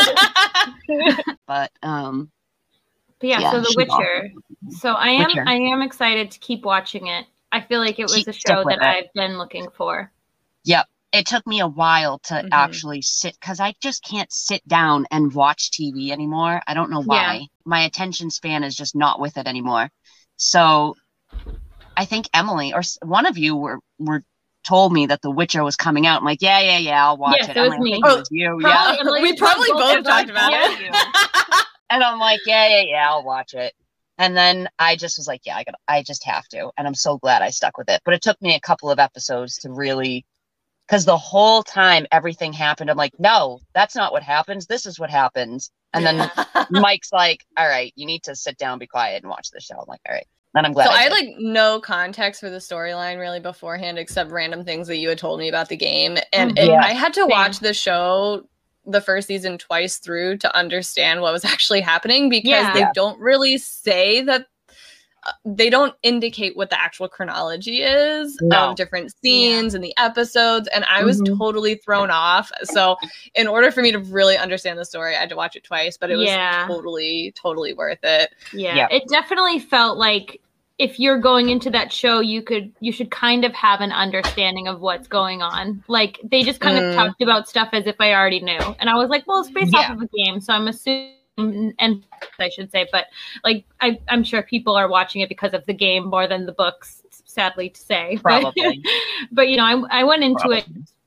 it 0.88 1.18
is. 1.18 1.34
But 1.46 1.70
um, 1.82 2.30
But 3.24 3.28
yeah, 3.30 3.40
Yeah, 3.40 3.50
so 3.52 3.58
The 3.60 3.66
she's 3.66 3.76
Witcher. 3.76 4.30
So 4.80 4.92
I 4.92 5.08
am 5.08 5.26
Witcher. 5.28 5.44
I 5.46 5.54
am 5.54 5.80
excited 5.80 6.30
to 6.32 6.38
keep 6.40 6.64
watching 6.64 7.06
it. 7.06 7.24
I 7.50 7.62
feel 7.62 7.80
like 7.80 7.98
it 7.98 8.02
was 8.02 8.14
Keep- 8.16 8.28
a 8.28 8.32
show 8.34 8.64
that 8.64 8.78
it. 8.78 8.82
I've 8.82 9.12
been 9.14 9.38
looking 9.38 9.68
for. 9.76 10.12
Yep. 10.64 10.86
It 11.12 11.26
took 11.26 11.46
me 11.46 11.60
a 11.60 11.66
while 11.68 12.18
to 12.24 12.34
Mhm. 12.34 12.48
actually 12.52 13.00
sit 13.00 13.34
because 13.40 13.60
I 13.60 13.74
just 13.80 14.02
can't 14.04 14.30
sit 14.32 14.66
down 14.68 15.06
and 15.10 15.32
watch 15.32 15.70
TV 15.70 16.10
anymore. 16.10 16.60
I 16.66 16.74
don't 16.74 16.90
know 16.90 17.02
why. 17.02 17.34
Yeah. 17.34 17.46
My 17.64 17.80
attention 17.84 18.30
span 18.30 18.62
is 18.64 18.74
just 18.76 18.94
not 18.96 19.20
with 19.20 19.38
it 19.38 19.46
anymore. 19.46 19.90
So 20.36 20.96
I 21.96 22.04
think 22.04 22.28
Emily 22.34 22.74
or 22.74 22.82
one 23.02 23.24
of 23.26 23.38
you 23.38 23.56
were 23.56 23.78
were 23.98 24.22
told 24.66 24.92
me 24.92 25.06
that 25.06 25.22
The 25.22 25.30
Witcher 25.30 25.62
was 25.62 25.76
coming 25.76 26.06
out. 26.06 26.18
I'm 26.20 26.24
like, 26.26 26.42
yeah, 26.42 26.58
yeah, 26.60 26.78
yeah, 26.78 27.06
I'll 27.06 27.16
watch 27.16 27.36
Yes, 27.38 27.48
it. 27.50 27.56
it 27.56 27.60
was 27.60 27.72
Emily, 27.74 27.92
I 27.92 27.96
me. 27.96 28.02
think 28.02 28.06
it 28.06 28.18
was 28.18 28.28
you. 28.30 28.58
Yeah. 28.60 28.68
Probably- 28.72 29.00
Emily, 29.00 29.22
we 29.22 29.30
we 29.32 29.36
probably 29.38 29.68
both 29.70 29.80
both 29.80 29.94
have 29.94 30.04
talked 30.04 30.28
talked 30.28 30.30
about 30.30 30.52
about 30.52 30.80
it. 30.80 31.66
And 31.90 32.02
I'm 32.02 32.18
like, 32.18 32.40
yeah, 32.46 32.66
yeah, 32.68 32.82
yeah, 32.82 33.08
I'll 33.10 33.24
watch 33.24 33.54
it. 33.54 33.72
And 34.18 34.36
then 34.36 34.68
I 34.78 34.96
just 34.96 35.18
was 35.18 35.26
like, 35.26 35.40
yeah, 35.44 35.56
I 35.56 35.64
got 35.64 35.74
I 35.88 36.02
just 36.02 36.24
have 36.24 36.46
to. 36.48 36.70
And 36.78 36.86
I'm 36.86 36.94
so 36.94 37.18
glad 37.18 37.42
I 37.42 37.50
stuck 37.50 37.76
with 37.76 37.88
it. 37.90 38.00
But 38.04 38.14
it 38.14 38.22
took 38.22 38.40
me 38.40 38.54
a 38.54 38.60
couple 38.60 38.90
of 38.90 38.98
episodes 38.98 39.58
to 39.58 39.70
really 39.72 40.24
because 40.86 41.04
the 41.04 41.16
whole 41.16 41.62
time 41.62 42.06
everything 42.12 42.52
happened, 42.52 42.90
I'm 42.90 42.96
like, 42.96 43.18
no, 43.18 43.60
that's 43.74 43.96
not 43.96 44.12
what 44.12 44.22
happens. 44.22 44.66
This 44.66 44.86
is 44.86 45.00
what 45.00 45.10
happens. 45.10 45.70
And 45.94 46.04
then 46.04 46.30
Mike's 46.70 47.12
like, 47.12 47.44
all 47.56 47.66
right, 47.66 47.92
you 47.96 48.06
need 48.06 48.22
to 48.24 48.36
sit 48.36 48.58
down, 48.58 48.78
be 48.78 48.86
quiet, 48.86 49.22
and 49.22 49.30
watch 49.30 49.50
the 49.50 49.60
show. 49.60 49.74
I'm 49.76 49.86
like, 49.88 50.00
all 50.08 50.14
right. 50.14 50.26
Then 50.52 50.64
I'm 50.66 50.72
glad. 50.72 50.86
so 50.86 50.92
I 50.92 50.96
I 50.98 51.02
had 51.04 51.12
like 51.12 51.34
no 51.38 51.80
context 51.80 52.40
for 52.40 52.48
the 52.50 52.58
storyline 52.58 53.18
really 53.18 53.40
beforehand, 53.40 53.98
except 53.98 54.30
random 54.30 54.64
things 54.64 54.86
that 54.86 54.98
you 54.98 55.08
had 55.08 55.18
told 55.18 55.40
me 55.40 55.48
about 55.48 55.68
the 55.68 55.76
game, 55.76 56.16
and 56.32 56.56
it- 56.56 56.68
Yeah. 56.68 56.80
I 56.80 56.92
had 56.92 57.12
to 57.14 57.22
Same. 57.22 57.30
watch 57.30 57.58
the 57.58 57.74
show 57.74 58.44
the 58.86 59.00
first 59.00 59.28
season 59.28 59.58
twice 59.58 59.98
through 59.98 60.36
to 60.38 60.56
understand 60.56 61.20
what 61.20 61.32
was 61.32 61.44
actually 61.54 61.80
happening 61.80 62.28
because 62.28 62.48
Yeah. 62.50 62.72
they 62.72 62.80
Yeah. 62.80 62.92
don't 62.94 63.18
really 63.18 63.58
say 63.58 64.20
that. 64.22 64.46
uh, 65.26 65.32
They 65.46 65.70
don't 65.70 65.94
indicate 66.02 66.54
what 66.54 66.68
the 66.68 66.78
actual 66.78 67.08
chronology 67.08 67.82
is 67.82 68.36
No. 68.42 68.70
of 68.70 68.76
different 68.76 69.10
scenes 69.22 69.72
and 69.74 69.82
the 69.82 69.94
episodes, 69.96 70.68
and 70.68 70.84
I 70.84 71.02
was 71.02 71.18
Mhm. 71.22 71.38
totally 71.38 71.76
thrown 71.76 72.10
off. 72.10 72.52
So, 72.64 72.96
in 73.34 73.46
order 73.46 73.70
for 73.70 73.80
me 73.80 73.90
to 73.92 74.00
really 74.00 74.36
understand 74.36 74.78
the 74.78 74.84
story, 74.84 75.16
I 75.16 75.20
had 75.20 75.30
to 75.30 75.36
watch 75.36 75.56
it 75.56 75.64
twice, 75.64 75.96
but 75.96 76.10
it 76.10 76.16
was 76.16 76.26
Yeah. 76.28 76.66
totally, 76.68 77.32
totally 77.40 77.72
worth 77.72 78.00
it. 78.02 78.34
Yeah. 78.52 78.76
Yeah. 78.76 78.88
It 78.90 79.08
definitely 79.08 79.60
felt 79.60 79.96
like 79.96 80.42
if 80.78 80.98
you're 80.98 81.18
going 81.18 81.50
into 81.50 81.70
that 81.70 81.92
show, 81.92 82.20
you 82.20 82.42
could 82.42 82.72
you 82.80 82.90
should 82.92 83.10
kind 83.10 83.44
of 83.44 83.54
have 83.54 83.80
an 83.80 83.92
understanding 83.92 84.66
of 84.68 84.80
what's 84.80 85.06
going 85.06 85.40
on. 85.42 85.84
Like 85.88 86.20
they 86.24 86.42
just 86.42 86.60
kind 86.60 86.76
Mm. 86.78 86.88
of 86.90 86.94
talked 86.96 87.22
about 87.22 87.48
stuff 87.48 87.68
as 87.72 87.86
if 87.86 87.96
I 88.00 88.12
already 88.12 88.40
knew. 88.40 88.58
And 88.80 88.90
I 88.90 88.94
was 88.94 89.08
like, 89.08 89.24
well, 89.26 89.40
it's 89.40 89.50
based 89.50 89.74
off 89.74 89.90
of 89.90 90.00
a 90.02 90.08
game, 90.08 90.40
so 90.40 90.52
I'm 90.52 90.66
assuming 90.68 91.12
and 91.78 92.04
I 92.38 92.48
should 92.48 92.70
say, 92.72 92.88
but 92.92 93.06
like 93.44 93.64
I, 93.80 94.00
I'm 94.08 94.24
sure 94.24 94.42
people 94.42 94.74
are 94.76 94.88
watching 94.88 95.20
it 95.20 95.28
because 95.28 95.52
of 95.54 95.64
the 95.66 95.74
game 95.74 96.06
more 96.08 96.26
than 96.26 96.46
the 96.46 96.52
books, 96.52 97.02
sadly 97.24 97.70
to 97.70 97.80
say. 97.80 98.18
But- 98.22 98.40
Probably. 98.42 98.82
but 99.32 99.48
you 99.48 99.56
know, 99.56 99.64
I, 99.90 100.00
I 100.00 100.04
went 100.04 100.22
into 100.24 100.50
it 100.50 100.64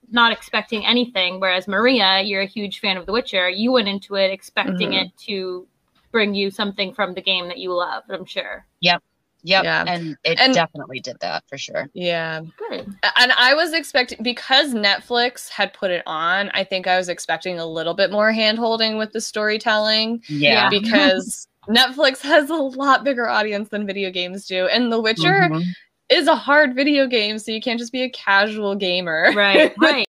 not 0.10 0.32
expecting 0.32 0.86
anything. 0.86 1.42
Whereas 1.42 1.68
Maria, 1.68 2.22
you're 2.22 2.42
a 2.42 2.46
huge 2.48 2.80
fan 2.80 2.96
of 2.96 3.06
The 3.06 3.12
Witcher. 3.12 3.50
You 3.50 3.74
went 3.74 3.90
into 3.90 4.16
it 4.16 4.32
expecting 4.32 4.92
Mhm. 4.92 5.04
it 5.08 5.18
to 5.28 5.68
bring 6.14 6.34
you 6.34 6.50
something 6.52 6.94
from 6.94 7.14
the 7.14 7.22
game 7.22 7.48
that 7.50 7.58
you 7.58 7.74
love. 7.74 8.04
I'm 8.10 8.24
sure. 8.24 8.66
Yep. 8.80 9.04
Yeah. 9.48 9.84
And 9.88 10.18
it 10.24 10.40
And- 10.40 10.54
definitely 10.54 11.00
did 11.00 11.18
that 11.22 11.44
for 11.48 11.58
sure. 11.58 11.90
Yeah. 11.94 12.42
Good. 12.70 12.94
And 13.18 13.32
I 13.38 13.54
was 13.54 13.74
expecting 13.74 14.20
because 14.22 14.74
Netflix 14.74 15.50
had 15.50 15.74
put 15.74 15.92
it 15.92 16.04
on, 16.06 16.50
I 16.54 16.64
think 16.64 16.88
I 16.88 16.98
was 16.98 17.10
expecting 17.10 17.58
a 17.60 17.66
little 17.66 17.94
bit 17.94 18.12
more 18.12 18.32
hand 18.32 18.58
holding 18.60 18.98
with 18.98 19.14
the 19.14 19.22
storytelling 19.22 20.22
Yeah. 20.28 20.70
because 20.70 21.48
Netflix 21.70 22.22
has 22.22 22.50
a 22.50 22.56
lot 22.56 23.04
bigger 23.04 23.28
audience 23.28 23.70
than 23.70 23.86
video 23.86 24.12
games 24.12 24.46
do. 24.46 24.68
And 24.68 24.92
The 24.92 25.02
Witcher 25.02 25.50
Mhm. 25.52 25.64
is 26.10 26.28
a 26.28 26.36
hard 26.36 26.76
video 26.76 27.08
game, 27.08 27.40
so 27.40 27.52
you 27.52 27.62
can't 27.62 27.80
just 27.80 27.92
be 27.92 28.04
a 28.04 28.10
casual 28.10 28.76
gamer. 28.76 29.32
Right. 29.36 29.74
Right. 29.82 30.06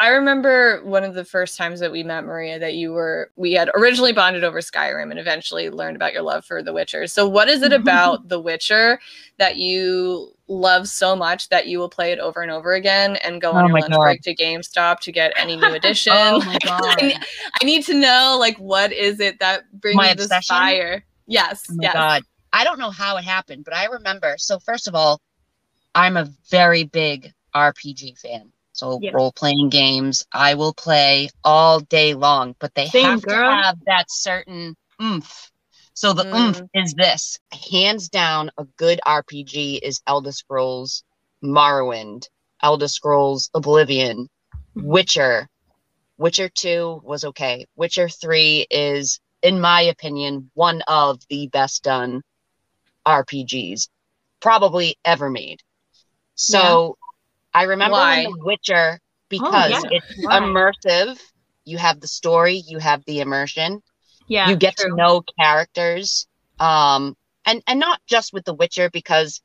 I 0.00 0.08
remember 0.10 0.80
one 0.84 1.02
of 1.02 1.14
the 1.14 1.24
first 1.24 1.56
times 1.56 1.80
that 1.80 1.90
we 1.90 2.04
met 2.04 2.24
Maria 2.24 2.58
that 2.60 2.74
you 2.74 2.92
were 2.92 3.32
we 3.34 3.52
had 3.52 3.68
originally 3.74 4.12
bonded 4.12 4.44
over 4.44 4.60
Skyrim 4.60 5.10
and 5.10 5.18
eventually 5.18 5.70
learned 5.70 5.96
about 5.96 6.12
your 6.12 6.22
love 6.22 6.44
for 6.44 6.62
The 6.62 6.72
Witcher. 6.72 7.08
So 7.08 7.26
what 7.28 7.48
is 7.48 7.62
it 7.62 7.72
mm-hmm. 7.72 7.82
about 7.82 8.28
The 8.28 8.40
Witcher 8.40 9.00
that 9.38 9.56
you 9.56 10.32
love 10.46 10.88
so 10.88 11.16
much 11.16 11.48
that 11.48 11.66
you 11.66 11.80
will 11.80 11.88
play 11.88 12.12
it 12.12 12.20
over 12.20 12.42
and 12.42 12.50
over 12.50 12.74
again 12.74 13.16
and 13.16 13.40
go 13.40 13.50
Oh 13.50 13.56
on 13.56 13.68
your 13.68 13.80
lunch 13.80 13.92
God. 13.92 14.00
break 14.00 14.22
to 14.22 14.36
GameStop 14.36 15.00
to 15.00 15.10
get 15.10 15.32
any 15.36 15.56
new 15.60 15.66
oh 15.66 15.74
edition? 15.74 16.12
Oh 16.14 16.44
my 16.44 16.58
I, 16.64 16.66
god. 16.66 17.02
ne- 17.02 17.18
I 17.60 17.64
need 17.64 17.84
to 17.86 17.94
know 17.94 18.36
like 18.38 18.56
what 18.58 18.92
is 18.92 19.18
it 19.18 19.40
that 19.40 19.64
brings 19.80 19.96
My 19.96 20.14
this 20.14 20.26
obsession? 20.26 20.54
fire? 20.54 21.04
Yes. 21.26 21.66
Oh 21.70 21.74
my 21.74 21.82
yes. 21.82 21.94
god. 21.94 22.22
I 22.52 22.62
don't 22.62 22.78
know 22.78 22.90
how 22.90 23.16
it 23.16 23.24
happened, 23.24 23.64
but 23.64 23.74
I 23.74 23.86
remember. 23.86 24.36
So 24.38 24.60
first 24.60 24.86
of 24.86 24.94
all, 24.94 25.20
I'm 25.94 26.16
a 26.16 26.28
very 26.50 26.84
big 26.84 27.32
RPG 27.54 28.18
fan. 28.18 28.52
So 28.78 29.00
Yeah. 29.02 29.10
role 29.12 29.32
playing 29.32 29.70
games, 29.70 30.24
I 30.32 30.54
will 30.54 30.72
play 30.72 31.30
all 31.42 31.80
day 31.80 32.14
long, 32.14 32.54
but 32.60 32.72
they 32.76 32.86
Same, 32.86 33.10
have 33.10 33.22
girl. 33.22 33.50
to 33.50 33.56
have 33.56 33.76
that 33.86 34.04
certain 34.08 34.76
oomph. 35.02 35.50
So 35.94 36.12
the 36.12 36.24
Mm. 36.26 36.36
oomph 36.36 36.62
is 36.74 36.94
this. 36.94 37.40
Hands 37.72 38.08
down, 38.08 38.52
a 38.56 38.64
good 38.76 39.00
RPG 39.04 39.80
is 39.82 40.00
Elder 40.06 40.30
Scrolls 40.30 41.02
Morrowind, 41.42 42.28
Elder 42.62 42.86
Scrolls 42.86 43.50
Oblivion, 43.52 44.28
Witcher. 44.76 45.48
Witcher 46.16 46.48
2 46.48 47.00
was 47.02 47.24
okay. 47.24 47.66
Witcher 47.74 48.08
3 48.08 48.64
is, 48.70 49.18
in 49.42 49.60
my 49.60 49.80
opinion, 49.82 50.52
one 50.54 50.82
of 50.82 51.20
the 51.28 51.48
best 51.48 51.82
done 51.82 52.22
RPGs 53.04 53.88
probably 54.40 54.96
ever 55.04 55.28
made. 55.30 55.58
So 56.36 56.97
I 57.58 57.64
remember 57.64 57.94
Why? 57.94 58.22
The 58.24 58.36
Witcher, 58.44 59.00
because 59.28 59.70
yeah. 59.70 59.90
it's 59.90 60.06
Why? 60.24 60.38
immersive. 60.40 61.18
You 61.64 61.76
have 61.78 62.00
the 62.00 62.06
story, 62.06 62.62
you 62.66 62.78
have 62.78 63.04
the 63.04 63.20
immersion, 63.20 63.82
Yeah. 64.28 64.48
you 64.48 64.56
get 64.56 64.76
true. 64.76 64.90
to 64.90 64.96
know 64.96 65.22
characters. 65.40 66.26
Um, 66.60 67.16
and 67.44 67.62
and 67.66 67.80
not 67.80 68.00
just 68.08 68.32
with 68.32 68.44
The 68.44 68.54
Witcher, 68.54 68.90
because 68.90 69.42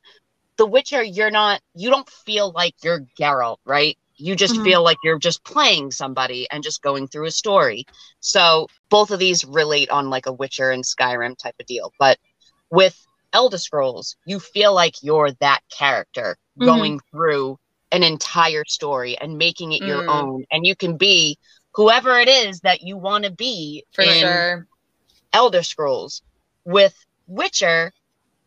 The 0.56 0.66
Witcher, 0.66 1.02
you're 1.02 1.30
not, 1.30 1.60
you 1.74 1.90
don't 1.90 2.08
feel 2.08 2.52
like 2.52 2.74
you're 2.84 3.00
Geralt, 3.18 3.58
right? 3.66 3.98
You 4.16 4.36
just 4.36 4.56
Mhm. 4.56 4.64
feel 4.64 4.82
like 4.84 4.98
you're 5.02 5.18
just 5.18 5.44
playing 5.44 5.90
somebody 5.90 6.46
and 6.50 6.62
just 6.62 6.82
going 6.82 7.08
through 7.08 7.26
a 7.26 7.32
story. 7.32 7.84
So 8.20 8.68
both 8.90 9.10
of 9.10 9.18
these 9.18 9.44
relate 9.44 9.90
on 9.90 10.10
like 10.10 10.26
a 10.26 10.32
Witcher 10.32 10.70
and 10.70 10.84
Skyrim 10.84 11.36
type 11.36 11.56
of 11.60 11.66
deal. 11.66 11.92
But 11.98 12.18
with 12.70 12.96
Elder 13.32 13.58
Scrolls, 13.58 14.16
you 14.24 14.38
feel 14.38 14.72
like 14.74 14.94
you're 15.02 15.32
that 15.40 15.60
character 15.76 16.36
Mhm. 16.60 16.66
going 16.66 17.00
through 17.10 17.58
an 17.94 18.02
entire 18.02 18.64
story 18.66 19.16
and 19.18 19.38
making 19.38 19.72
it 19.72 19.82
your 19.82 20.02
Mm. 20.02 20.08
own. 20.08 20.44
And 20.50 20.66
you 20.66 20.74
can 20.76 20.96
be 20.98 21.38
whoever 21.74 22.18
it 22.18 22.28
is 22.28 22.60
that 22.60 22.82
you 22.82 22.96
want 22.98 23.24
to 23.24 23.30
be 23.30 23.84
For 23.92 24.04
in 24.04 24.20
sure. 24.20 24.68
Elder 25.32 25.62
Scrolls. 25.62 26.22
With 26.64 26.94
Witcher, 27.26 27.92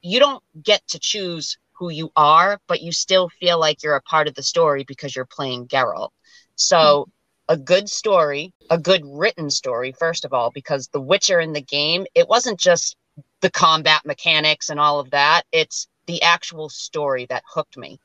you 0.02 0.20
don't 0.20 0.44
get 0.62 0.86
to 0.90 1.00
choose 1.00 1.58
who 1.80 1.90
you 1.90 2.12
are, 2.16 2.60
but 2.68 2.82
you 2.82 2.92
still 2.92 3.30
feel 3.40 3.60
like 3.60 3.84
you're 3.84 3.96
a 3.96 4.02
part 4.02 4.28
of 4.28 4.36
the 4.36 4.44
story 4.44 4.84
because 4.84 5.16
you're 5.16 5.26
playing 5.26 5.68
Geralt. 5.68 6.10
So, 6.56 7.08
a 7.48 7.58
good 7.58 7.90
story, 7.90 8.54
a 8.70 8.78
good 8.78 9.02
written 9.06 9.50
story, 9.50 9.94
first 9.94 10.26
of 10.26 10.34
all, 10.34 10.52
because 10.52 10.90
The 10.90 11.02
Witcher 11.02 11.40
in 11.40 11.54
the 11.54 11.62
game, 11.62 12.06
it 12.16 12.28
wasn't 12.28 12.60
just 12.60 12.96
the 13.42 13.50
combat 13.52 14.02
mechanics 14.06 14.70
and 14.70 14.80
all 14.80 15.00
of 15.00 15.12
that, 15.12 15.44
it's 15.52 15.88
the 16.08 16.22
actual 16.24 16.70
story 16.70 17.26
that 17.30 17.44
hooked 17.54 17.78
me. 17.78 18.00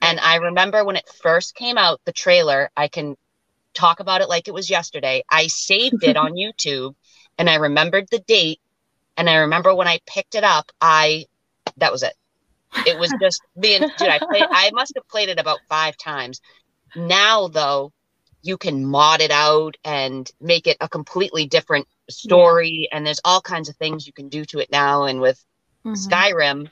And 0.00 0.20
I 0.20 0.36
remember 0.36 0.84
when 0.84 0.96
it 0.96 1.08
first 1.22 1.54
came 1.54 1.78
out, 1.78 2.00
the 2.04 2.12
trailer, 2.12 2.70
I 2.76 2.88
can 2.88 3.16
talk 3.74 4.00
about 4.00 4.20
it 4.20 4.28
like 4.28 4.48
it 4.48 4.54
was 4.54 4.70
yesterday. 4.70 5.24
I 5.30 5.46
saved 5.48 6.02
it 6.04 6.16
on 6.16 6.32
YouTube 6.34 6.94
and 7.38 7.48
I 7.50 7.56
remembered 7.56 8.08
the 8.10 8.20
date. 8.20 8.60
And 9.16 9.28
I 9.30 9.36
remember 9.36 9.74
when 9.74 9.88
I 9.88 10.00
picked 10.06 10.34
it 10.34 10.44
up, 10.44 10.70
I 10.80 11.26
that 11.76 11.92
was 11.92 12.02
it. 12.02 12.14
It 12.86 12.98
was 12.98 13.12
just 13.20 13.42
being 13.60 13.84
dude, 13.96 14.08
I 14.08 14.20
played 14.20 14.46
I 14.50 14.70
must 14.72 14.92
have 14.96 15.08
played 15.08 15.28
it 15.28 15.38
about 15.40 15.62
five 15.68 15.96
times. 15.96 16.40
Now 16.94 17.48
though, 17.48 17.92
you 18.42 18.58
can 18.58 18.84
mod 18.84 19.20
it 19.20 19.30
out 19.30 19.76
and 19.84 20.30
make 20.40 20.66
it 20.66 20.76
a 20.80 20.88
completely 20.88 21.46
different 21.46 21.88
story. 22.10 22.88
And 22.92 23.06
there's 23.06 23.20
all 23.24 23.40
kinds 23.40 23.68
of 23.68 23.76
things 23.76 24.06
you 24.06 24.12
can 24.12 24.28
do 24.28 24.44
to 24.46 24.58
it 24.58 24.70
now. 24.70 25.04
And 25.04 25.20
with 25.20 25.42
Mhm. 25.84 25.96
Skyrim, 25.96 26.70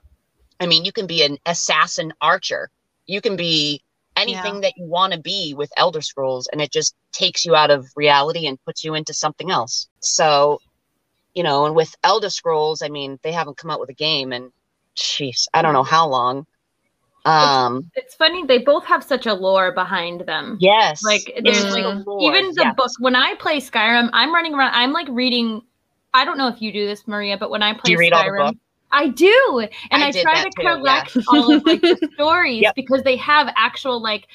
I 0.60 0.66
mean, 0.66 0.84
you 0.84 0.92
can 0.92 1.06
be 1.06 1.22
an 1.22 1.38
assassin 1.46 2.12
archer. 2.20 2.70
You 3.06 3.20
can 3.20 3.36
be 3.36 3.82
anything 4.16 4.60
that 4.60 4.74
you 4.76 4.84
want 4.86 5.12
to 5.12 5.20
be 5.20 5.54
with 5.56 5.72
Elder 5.76 6.00
Scrolls, 6.00 6.48
and 6.52 6.60
it 6.60 6.70
just 6.70 6.94
takes 7.12 7.44
you 7.44 7.54
out 7.54 7.70
of 7.70 7.86
reality 7.96 8.46
and 8.46 8.62
puts 8.64 8.84
you 8.84 8.94
into 8.94 9.14
something 9.14 9.50
else. 9.50 9.88
So, 10.00 10.60
you 11.34 11.42
know, 11.42 11.66
and 11.66 11.74
with 11.74 11.94
Elder 12.04 12.30
Scrolls, 12.30 12.82
I 12.82 12.88
mean, 12.88 13.18
they 13.22 13.32
haven't 13.32 13.56
come 13.56 13.70
out 13.70 13.80
with 13.80 13.90
a 13.90 13.94
game, 13.94 14.32
and 14.32 14.52
jeez, 14.96 15.46
I 15.54 15.62
don't 15.62 15.72
know 15.72 15.82
how 15.82 16.08
long. 16.08 16.46
Um, 17.24 17.90
It's 17.94 18.14
funny 18.16 18.44
they 18.46 18.58
both 18.58 18.84
have 18.86 19.04
such 19.04 19.26
a 19.26 19.34
lore 19.34 19.72
behind 19.72 20.22
them. 20.22 20.58
yes, 20.60 21.04
Like 21.04 21.40
there's 21.42 21.72
like 21.72 21.84
a 21.84 22.02
lore, 22.04 22.22
even 22.22 22.52
the 22.54 22.62
yes. 22.62 22.74
book 22.76 22.90
when 22.98 23.14
I 23.14 23.34
play 23.36 23.60
Skyrim, 23.60 24.10
I'm 24.12 24.34
running 24.34 24.54
around. 24.54 24.72
I'm 24.74 24.92
like 24.92 25.06
reading. 25.08 25.62
I 26.14 26.24
don't 26.24 26.36
know 26.36 26.48
if 26.48 26.60
you 26.60 26.72
do 26.72 26.86
this, 26.86 27.06
Maria, 27.06 27.38
but 27.38 27.48
when 27.50 27.62
I 27.62 27.72
play 27.74 27.82
Do 27.84 27.92
you 27.92 27.98
read 27.98 28.12
all 28.12 28.24
the 28.24 28.30
Skyrim, 28.30 28.46
books? 28.48 28.58
I 28.92 29.08
do, 29.08 29.66
and 29.90 30.02
I 30.04 30.08
I, 30.08 30.12
try 30.12 30.34
to 30.44 30.50
too, 30.50 30.62
yeah. 30.62 30.74
collect 30.74 31.16
all 31.28 31.52
of 31.52 31.64
like 31.64 31.80
the 31.80 32.10
stories 32.14 32.62
Yep. 32.62 32.74
because 32.76 33.02
they 33.02 33.16
have 33.16 33.48
actual 33.56 34.00
like 34.02 34.26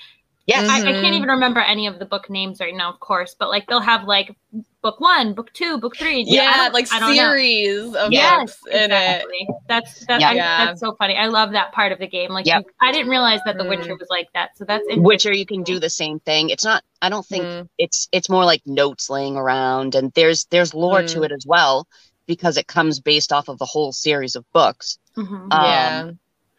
Yes, 0.47 0.69
I, 0.69 0.77
I 0.79 0.81
can't 0.93 1.05
Mhm. 1.07 1.13
even 1.17 1.27
remember 1.29 1.59
any 1.59 1.87
of 1.87 1.99
the 1.99 2.05
book 2.05 2.29
names 2.29 2.61
right 2.61 2.73
now, 2.73 2.89
of 2.89 3.01
course, 3.01 3.35
but 3.37 3.49
like 3.49 3.67
they'll 3.67 3.81
have 3.81 4.05
like 4.05 4.33
book 4.81 5.01
one, 5.01 5.33
book 5.33 5.51
two, 5.51 5.77
book 5.77 5.97
three. 5.97 6.23
Yeah, 6.25 6.53
don't- 6.55 6.73
like 6.73 6.87
I 6.93 6.99
don't 6.99 7.09
know. 7.09 7.21
series 7.21 7.93
of 7.93 8.13
Yeah. 8.13 8.37
books 8.45 8.57
in 8.71 8.77
it. 8.77 8.85
exactly. 8.93 9.47
That's 9.67 10.05
that's 10.05 10.21
Yeah. 10.21 10.29
I- 10.29 10.65
that's 10.67 10.79
so 10.79 10.95
funny. 10.95 11.17
I 11.17 11.25
love 11.25 11.51
that 11.51 11.73
part 11.73 11.91
of 11.91 11.99
the 11.99 12.07
game. 12.07 12.29
Like 12.31 12.45
Yep. 12.45 12.63
you, 12.65 12.71
I 12.79 12.93
didn't 12.93 13.09
realize 13.09 13.41
that 13.45 13.57
The 13.57 13.65
Mm. 13.65 13.69
Witcher 13.71 13.95
was 13.97 14.07
like 14.09 14.29
that. 14.35 14.57
So 14.57 14.63
that's 14.63 14.83
interesting. 14.83 15.03
Witcher, 15.03 15.33
you 15.33 15.45
can 15.45 15.63
do 15.63 15.79
the 15.81 15.89
same 15.89 16.21
thing. 16.21 16.49
It's 16.49 16.63
not. 16.63 16.81
I 17.01 17.09
don't 17.09 17.25
think 17.25 17.43
Mm. 17.43 17.67
it's. 17.77 18.07
It's 18.13 18.29
more 18.29 18.45
like 18.45 18.61
notes 18.65 19.09
laying 19.09 19.35
around, 19.35 19.95
and 19.95 20.13
there's 20.13 20.45
there's 20.45 20.73
lore 20.73 21.03
to 21.03 21.19
Mm. 21.19 21.25
it 21.25 21.31
as 21.33 21.45
well 21.45 21.89
because 22.27 22.57
it 22.57 22.67
comes 22.67 22.99
based 22.99 23.31
off 23.33 23.47
of 23.49 23.57
the 23.59 23.65
whole 23.65 23.91
series 23.93 24.35
of 24.35 24.45
books. 24.53 24.97
Mhm. 25.17 25.51
Um, 25.51 25.63
yeah. 25.63 26.11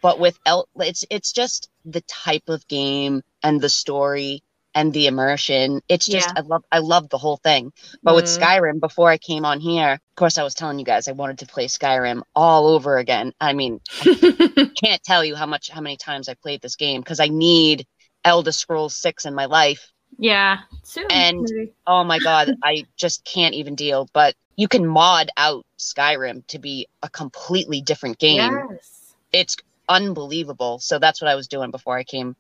but 0.03 0.19
with 0.21 0.39
El, 0.47 0.69
it's 0.77 1.05
it's 1.11 1.33
just 1.33 1.69
the 1.85 2.01
type 2.03 2.49
of 2.49 2.67
game 2.69 3.23
and 3.43 3.61
the 3.61 3.69
story 3.69 4.43
and 4.75 4.93
the 4.93 5.07
immersion. 5.07 5.81
It's 5.89 6.07
just 6.09 6.33
Yeah. 6.35 6.35
I 6.37 6.41
love 6.47 6.65
I 6.73 6.79
love 6.79 7.09
the 7.09 7.19
whole 7.19 7.39
thing. 7.39 7.73
But 8.05 8.15
with 8.15 8.27
Mhm. 8.27 8.39
Skyrim, 8.39 8.81
before 8.81 9.11
I 9.11 9.19
came 9.19 9.45
on 9.45 9.61
here, 9.61 9.93
of 9.95 10.15
course, 10.17 10.39
I 10.39 10.45
was 10.45 10.55
telling 10.55 10.79
you 10.79 10.85
guys 10.85 11.09
I 11.09 11.13
wanted 11.13 11.39
to 11.41 11.47
play 11.47 11.67
Skyrim 11.67 12.23
all 12.35 12.69
over 12.69 12.99
again. 12.99 13.33
I 13.41 13.53
mean, 13.55 13.81
can't 14.83 15.03
tell 15.05 15.25
you 15.25 15.35
how 15.37 15.47
much 15.47 15.71
how 15.71 15.81
many 15.81 15.97
times 15.97 16.29
I 16.29 16.35
played 16.35 16.61
this 16.63 16.77
game 16.77 17.01
because 17.01 17.21
I 17.21 17.29
need 17.29 17.87
Elder 18.25 18.53
Scrolls 18.53 18.97
Six 18.97 19.25
in 19.27 19.35
my 19.35 19.47
life. 19.47 19.93
Yeah. 20.19 20.59
Soon. 20.83 21.07
and- 21.11 21.47
maybe. 21.51 21.73
Oh 21.87 22.05
my 22.05 22.19
god, 22.19 22.55
I 22.63 22.85
just 22.97 23.25
can't 23.25 23.55
even 23.55 23.75
deal. 23.75 24.09
But 24.13 24.35
you 24.57 24.69
can 24.69 24.87
mod 24.87 25.31
out 25.37 25.65
Skyrim 25.79 26.47
to 26.49 26.59
be 26.59 26.87
a 27.03 27.09
completely 27.09 27.81
different 27.81 28.19
game. 28.19 28.53
Yes. 28.71 29.15
It's 29.33 29.57
unbelievable. 29.89 30.79
So 30.81 30.99
that's 30.99 31.21
what 31.23 31.31
I 31.31 31.35
was 31.35 31.49
doing 31.49 31.71
before 31.71 31.97
I 31.97 32.05
came 32.05 32.37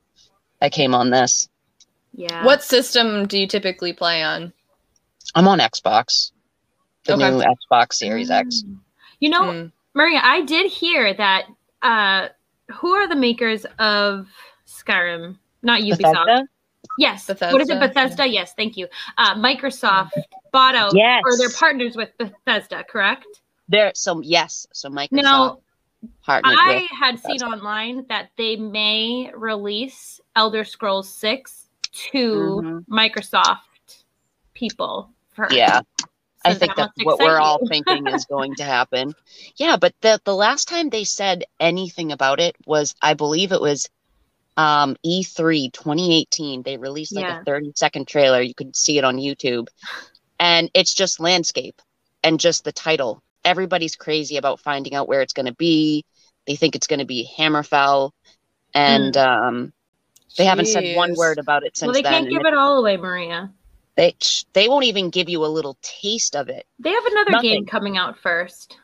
I 0.61 0.69
came 0.71 0.95
on 0.95 1.11
this. 1.11 1.49
Yeah. 2.15 2.45
what 2.45 2.63
system 2.65 3.27
do 3.27 3.39
you 3.39 3.47
typically 3.47 3.93
play 3.93 4.23
on? 4.23 4.53
I'm 5.35 5.47
on 5.47 5.59
Xbox. 5.61 6.33
The 7.05 7.15
Okay. 7.15 7.31
new 7.31 7.43
Xbox 7.45 7.93
Series 7.95 8.31
X. 8.31 8.63
Mm. 8.67 8.79
You 9.21 9.31
know, 9.31 9.43
Mm. 9.43 9.73
Maria, 9.95 10.21
I 10.23 10.43
did 10.43 10.71
hear 10.71 11.15
that. 11.15 11.47
Uh, 11.83 12.29
who 12.73 12.93
are 12.95 13.07
the 13.07 13.15
makers 13.15 13.65
of 13.79 14.27
Skyrim? 14.67 15.37
Not 15.63 15.83
Ubisoft. 15.83 15.99
Bethesda? 15.99 16.43
Yes. 16.99 17.27
Bethesda. 17.27 17.53
What 17.53 17.63
is 17.63 17.71
it? 17.71 17.75
Bethesda, 17.81 18.01
Bethesda. 18.03 18.27
Yes. 18.29 18.55
Thank 18.55 18.77
you. 18.77 18.89
Uh, 19.17 19.35
Microsoft 19.37 20.11
bought 20.53 20.75
out, 20.75 20.95
Yes. 20.95 21.23
or 21.25 21.37
they're 21.39 21.51
partners 21.51 21.97
with 21.97 22.11
Bethesda, 22.19 22.85
correct? 22.85 23.27
There 23.69 23.93
so 23.95 24.21
yes, 24.21 24.67
so 24.73 24.89
Microsoft 24.89 25.11
Now, 25.13 25.59
I 26.27 26.87
had 26.99 27.19
seen 27.19 27.43
online 27.43 28.07
that 28.09 28.31
they 28.37 28.57
may 28.57 29.31
release 29.35 30.21
Elder 30.37 30.65
Scrolls 30.65 31.09
Six 31.13 31.69
to 32.13 32.61
Mhm. 32.65 32.87
Microsoft 32.89 33.59
people. 34.55 35.11
First. 35.33 35.55
Yeah. 35.55 35.81
I 36.45 36.55
think 36.55 36.77
that 36.77 36.95
that's 36.95 37.05
what 37.05 37.19
we're 37.19 37.39
all 37.39 37.59
thinking 37.69 38.07
is 38.07 38.25
going 38.25 38.55
to 38.57 38.65
happen. 38.65 39.15
Yeah, 39.57 39.77
but 39.77 39.95
the 40.01 40.21
the 40.25 40.35
last 40.35 40.69
time 40.69 40.89
they 40.89 41.05
said 41.05 41.45
anything 41.61 42.13
about 42.13 42.41
it 42.41 42.57
was 42.65 42.95
I 43.03 43.15
believe 43.15 43.53
it 43.53 43.61
was 43.61 43.89
um 44.59 44.97
E3 45.07 45.73
2018. 45.73 46.63
They 46.63 46.77
released 46.77 47.15
like 47.17 47.25
Yeah. 47.25 47.41
a 47.41 47.45
30 47.45 47.73
second 47.77 48.07
trailer. 48.09 48.43
You 48.43 48.55
could 48.55 48.77
see 48.77 48.99
it 48.99 49.05
on 49.05 49.17
YouTube. 49.17 49.69
And 50.39 50.71
it's 50.75 50.93
just 50.93 51.21
landscape 51.21 51.81
and 52.23 52.39
just 52.39 52.65
the 52.65 52.73
title. 52.73 53.23
Everybody's 53.45 53.97
crazy 53.97 54.37
about 54.37 54.61
finding 54.61 54.95
out 54.95 55.09
where 55.09 55.23
it's 55.23 55.33
going 55.33 55.47
to 55.47 55.55
be. 55.55 56.05
They 56.47 56.57
think 56.57 56.77
it's 56.77 56.87
going 56.89 56.99
to 56.99 57.07
be 57.07 57.27
Hammerfell 57.39 58.11
and 58.75 59.17
um 59.17 59.73
they 60.37 60.45
haven't 60.45 60.67
said 60.67 60.95
one 60.97 61.15
word 61.17 61.39
about 61.39 61.65
it 61.65 61.77
since 61.77 61.87
Well, 61.87 61.95
they 61.95 62.03
then. 62.03 62.13
can't 62.25 62.31
give 62.31 62.45
it 62.45 62.55
all 62.55 62.79
away, 62.79 62.97
Maria. 62.97 63.51
They 63.97 64.15
they 64.53 64.69
won't 64.69 64.85
even 64.85 65.11
give 65.11 65.29
you 65.29 65.45
a 65.45 65.47
little 65.49 65.77
taste 65.83 66.37
of 66.37 66.49
it. 66.49 66.67
They 66.79 66.91
have 66.91 67.05
another 67.07 67.31
Nothing. 67.33 67.51
game 67.51 67.67
coming 67.67 67.97
out 67.97 68.19
first. 68.19 68.77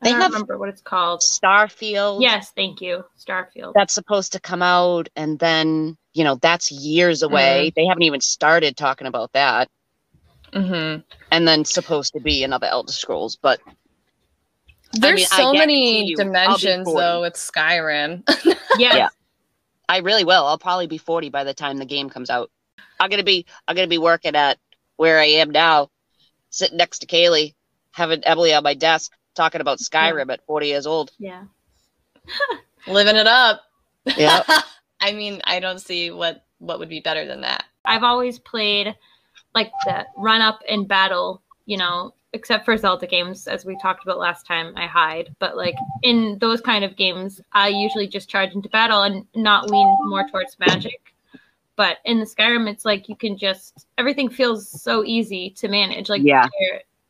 They 0.00 0.10
I 0.10 0.12
don't 0.12 0.22
have- 0.22 0.32
remember 0.32 0.58
what 0.58 0.68
it's 0.68 0.80
called. 0.82 1.20
Starfield. 1.20 2.20
Yes, 2.22 2.52
thank 2.54 2.80
you, 2.80 3.04
Starfield. 3.18 3.72
that's 3.74 3.92
supposed 3.94 4.32
to 4.32 4.40
come 4.40 4.62
out 4.62 5.08
and 5.16 5.38
then 5.38 5.96
you 6.14 6.24
know 6.24 6.36
that's 6.36 6.70
years 6.72 7.22
away 7.22 7.72
they 7.76 7.84
haven't 7.86 8.02
even 8.04 8.20
started 8.20 8.76
talking 8.76 9.06
about 9.06 9.32
that 9.32 9.68
Mm-hmm. 10.52 11.00
and 11.30 11.46
then 11.46 11.64
supposed 11.66 12.14
to 12.14 12.20
be 12.20 12.42
another 12.42 12.66
elder 12.66 12.90
scrolls 12.92 13.36
but 13.36 13.60
There's 14.92 15.16
mean, 15.16 15.26
so 15.26 15.52
many 15.52 16.06
you, 16.06 16.16
dimensions 16.16 16.86
though 16.86 17.20
with 17.20 17.34
Skyrim. 17.34 18.22
yes. 18.78 18.94
yeah. 18.96 19.08
i 19.90 19.98
really 19.98 20.24
will 20.24 20.46
i'll 20.46 20.58
probably 20.58 20.86
be 20.86 20.96
40 20.96 21.28
by 21.28 21.44
the 21.44 21.52
time 21.52 21.76
the 21.76 21.84
game 21.84 22.08
comes 22.08 22.30
out 22.30 22.50
i'm 22.98 23.10
gonna 23.10 23.22
be 23.24 23.44
i'm 23.68 23.76
gonna 23.76 23.88
be 23.88 23.98
working 23.98 24.34
at 24.36 24.56
where 24.96 25.18
i 25.20 25.26
am 25.26 25.50
now 25.50 25.90
sitting 26.48 26.78
next 26.78 27.00
to 27.00 27.06
kaylee 27.06 27.54
having 27.92 28.24
emily 28.24 28.54
on 28.54 28.62
my 28.62 28.72
desk 28.74 29.12
talking 29.38 29.62
about 29.62 29.78
skyrim 29.78 30.30
at 30.30 30.44
40 30.46 30.66
years 30.66 30.86
old 30.86 31.12
yeah. 31.18 31.44
Living 32.86 33.16
it 33.16 33.26
up. 33.26 33.62
yeah 34.16 34.42
I 35.00 35.12
mean, 35.12 35.40
I 35.44 35.60
don't 35.60 35.80
see 35.80 36.10
what 36.10 36.44
what 36.58 36.78
would 36.78 36.88
be 36.88 37.00
better 37.00 37.24
than 37.26 37.42
that. 37.42 37.64
I've 37.84 38.02
always 38.02 38.38
played 38.38 38.94
like 39.54 39.70
the 39.84 40.06
run 40.16 40.40
up 40.40 40.60
and 40.68 40.88
battle, 40.88 41.42
you 41.66 41.76
know, 41.76 42.14
except 42.32 42.64
for 42.64 42.76
Zelda 42.76 43.06
games, 43.06 43.46
as 43.46 43.64
we 43.64 43.78
talked 43.80 44.02
about 44.02 44.18
last 44.18 44.46
time, 44.46 44.74
I 44.76 44.86
hide. 44.86 45.34
But 45.38 45.56
like 45.56 45.76
in 46.02 46.38
those 46.40 46.60
kind 46.60 46.84
of 46.84 46.96
games, 46.96 47.40
I 47.52 47.68
usually 47.68 48.08
just 48.08 48.28
charge 48.28 48.52
into 48.52 48.68
battle 48.68 49.02
and 49.02 49.24
not 49.34 49.70
lean 49.70 49.86
more 50.04 50.28
towards 50.28 50.58
magic. 50.58 51.14
But 51.76 51.98
in 52.04 52.18
the 52.18 52.26
Skyrim, 52.26 52.68
it's 52.68 52.84
like 52.84 53.08
you 53.08 53.14
can 53.14 53.38
just 53.38 53.86
everything 53.98 54.28
feels 54.28 54.68
so 54.82 55.04
easy 55.04 55.50
to 55.50 55.68
manage. 55.68 56.08
Like 56.08 56.22
Yeah. 56.24 56.48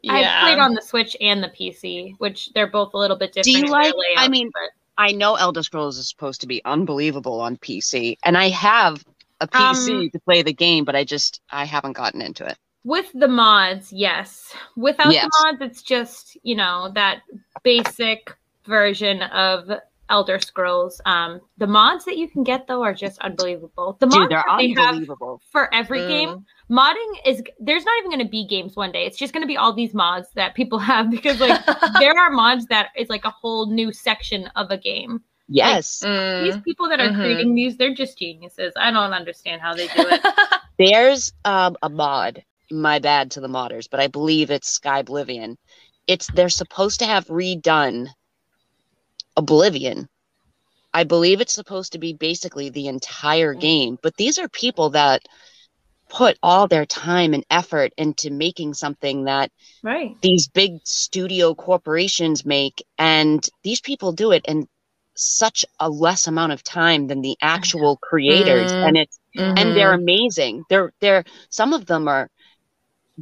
Yeah. 0.02 0.14
I 0.14 0.40
played 0.42 0.58
on 0.58 0.74
the 0.74 0.82
Switch 0.82 1.16
and 1.20 1.42
the 1.42 1.48
PC, 1.48 2.14
which 2.18 2.50
they're 2.54 2.66
both 2.66 2.94
a 2.94 2.98
little 2.98 3.16
bit 3.16 3.32
different. 3.32 3.44
Do 3.56 3.66
you 3.66 3.72
like- 3.72 3.94
I 4.16 4.28
mean- 4.28 4.50
but 4.52 4.70
i 5.00 5.12
know 5.12 5.36
elder 5.36 5.62
scrolls 5.62 5.96
is 5.96 6.08
supposed 6.08 6.40
to 6.40 6.46
be 6.48 6.60
unbelievable 6.64 7.40
on 7.40 7.56
pc 7.58 8.16
and 8.24 8.36
i 8.36 8.48
have 8.48 9.04
a 9.40 9.46
pc 9.46 9.90
Um, 10.00 10.10
to 10.10 10.18
play 10.18 10.42
the 10.42 10.52
game 10.52 10.84
but 10.84 10.96
i 10.96 11.04
just 11.04 11.40
i 11.50 11.64
haven't 11.64 11.92
gotten 11.92 12.20
into 12.20 12.44
it 12.44 12.58
with 12.84 13.10
the 13.12 13.28
mods, 13.28 13.92
yes. 13.92 14.54
Without 14.76 15.12
Yes. 15.12 15.24
the 15.24 15.30
mods, 15.44 15.58
it's 15.60 15.82
just 15.82 16.36
you 16.42 16.56
know 16.56 16.90
that 16.94 17.22
basic 17.62 18.34
version 18.64 19.22
of 19.22 19.70
Elder 20.10 20.38
Scrolls. 20.38 21.00
Um, 21.06 21.40
the 21.58 21.66
mods 21.66 22.04
that 22.06 22.16
you 22.16 22.28
can 22.28 22.42
get 22.44 22.66
though 22.66 22.82
are 22.82 22.94
just 22.94 23.18
unbelievable. 23.20 23.96
The 24.00 24.06
mods 24.06 24.18
Dude, 24.20 24.30
they're 24.30 24.44
that 24.46 24.56
they 24.58 24.68
have 24.70 24.88
unbelievable. 24.90 25.40
for 25.50 25.72
every 25.74 26.00
Mm. 26.02 26.08
game, 26.08 26.46
modding 26.70 27.12
is 27.26 27.42
there's 27.60 27.84
not 27.84 27.94
even 27.98 28.10
going 28.10 28.24
to 28.24 28.30
be 28.30 28.46
games 28.46 28.76
one 28.76 28.92
day. 28.92 29.04
It's 29.06 29.18
just 29.18 29.32
going 29.32 29.42
to 29.42 29.46
be 29.48 29.56
all 29.56 29.72
these 29.72 29.94
mods 29.94 30.28
that 30.34 30.54
people 30.54 30.78
have 30.90 31.10
because 31.10 31.40
like 31.40 31.60
there 32.00 32.16
are 32.18 32.30
mods 32.30 32.66
that 32.66 32.88
is 32.96 33.08
like 33.08 33.24
a 33.24 33.30
whole 33.30 33.66
new 33.70 33.92
section 33.92 34.46
of 34.56 34.70
a 34.70 34.76
game. 34.78 35.22
Yes. 35.48 36.02
Mm. 36.04 36.42
These 36.44 36.56
people 36.62 36.88
that 36.90 37.00
are 37.00 37.08
Mhm. 37.08 37.14
creating 37.20 37.54
these, 37.54 37.76
they're 37.76 37.94
just 37.94 38.18
geniuses. 38.18 38.72
I 38.76 38.90
don't 38.90 39.12
understand 39.14 39.62
how 39.62 39.74
they 39.74 39.86
do 39.88 40.06
it. 40.08 40.20
There's 40.78 41.32
um, 41.44 41.76
a 41.82 41.88
mod. 41.88 42.44
My 42.70 42.98
bad 42.98 43.30
to 43.32 43.40
the 43.40 43.48
modders, 43.48 43.88
but 43.90 43.98
I 43.98 44.08
believe 44.08 44.50
it's 44.50 44.68
Sky 44.68 44.98
Oblivion. 44.98 45.56
It's 46.06 46.26
they're 46.28 46.50
supposed 46.50 46.98
to 47.00 47.06
have 47.06 47.26
redone 47.28 48.08
Oblivion. 49.38 50.08
I 50.92 51.04
believe 51.04 51.40
it's 51.40 51.54
supposed 51.54 51.92
to 51.92 51.98
be 51.98 52.12
basically 52.12 52.70
the 52.70 52.88
entire 52.88 53.54
game, 53.54 53.98
but 54.02 54.16
these 54.16 54.38
are 54.38 54.48
people 54.48 54.90
that 54.90 55.22
put 56.08 56.38
all 56.42 56.66
their 56.66 56.86
time 56.86 57.34
and 57.34 57.44
effort 57.50 57.92
into 57.98 58.30
making 58.30 58.74
something 58.74 59.24
that 59.24 59.50
right. 59.82 60.16
these 60.22 60.48
big 60.48 60.72
studio 60.84 61.54
corporations 61.54 62.44
make 62.46 62.82
and 62.98 63.46
these 63.62 63.80
people 63.80 64.12
do 64.12 64.32
it 64.32 64.44
in 64.48 64.66
such 65.14 65.66
a 65.78 65.88
less 65.90 66.26
amount 66.26 66.52
of 66.52 66.62
time 66.62 67.08
than 67.08 67.20
the 67.20 67.36
actual 67.42 67.96
creators 67.98 68.72
Mm. 68.72 68.88
and 68.88 68.96
it's 68.96 69.18
and 69.36 69.76
they're 69.76 69.92
amazing 69.92 70.64
they're 70.70 70.92
they're 71.00 71.24
some 71.50 71.72
of 71.74 71.84
them 71.86 72.08
are 72.08 72.28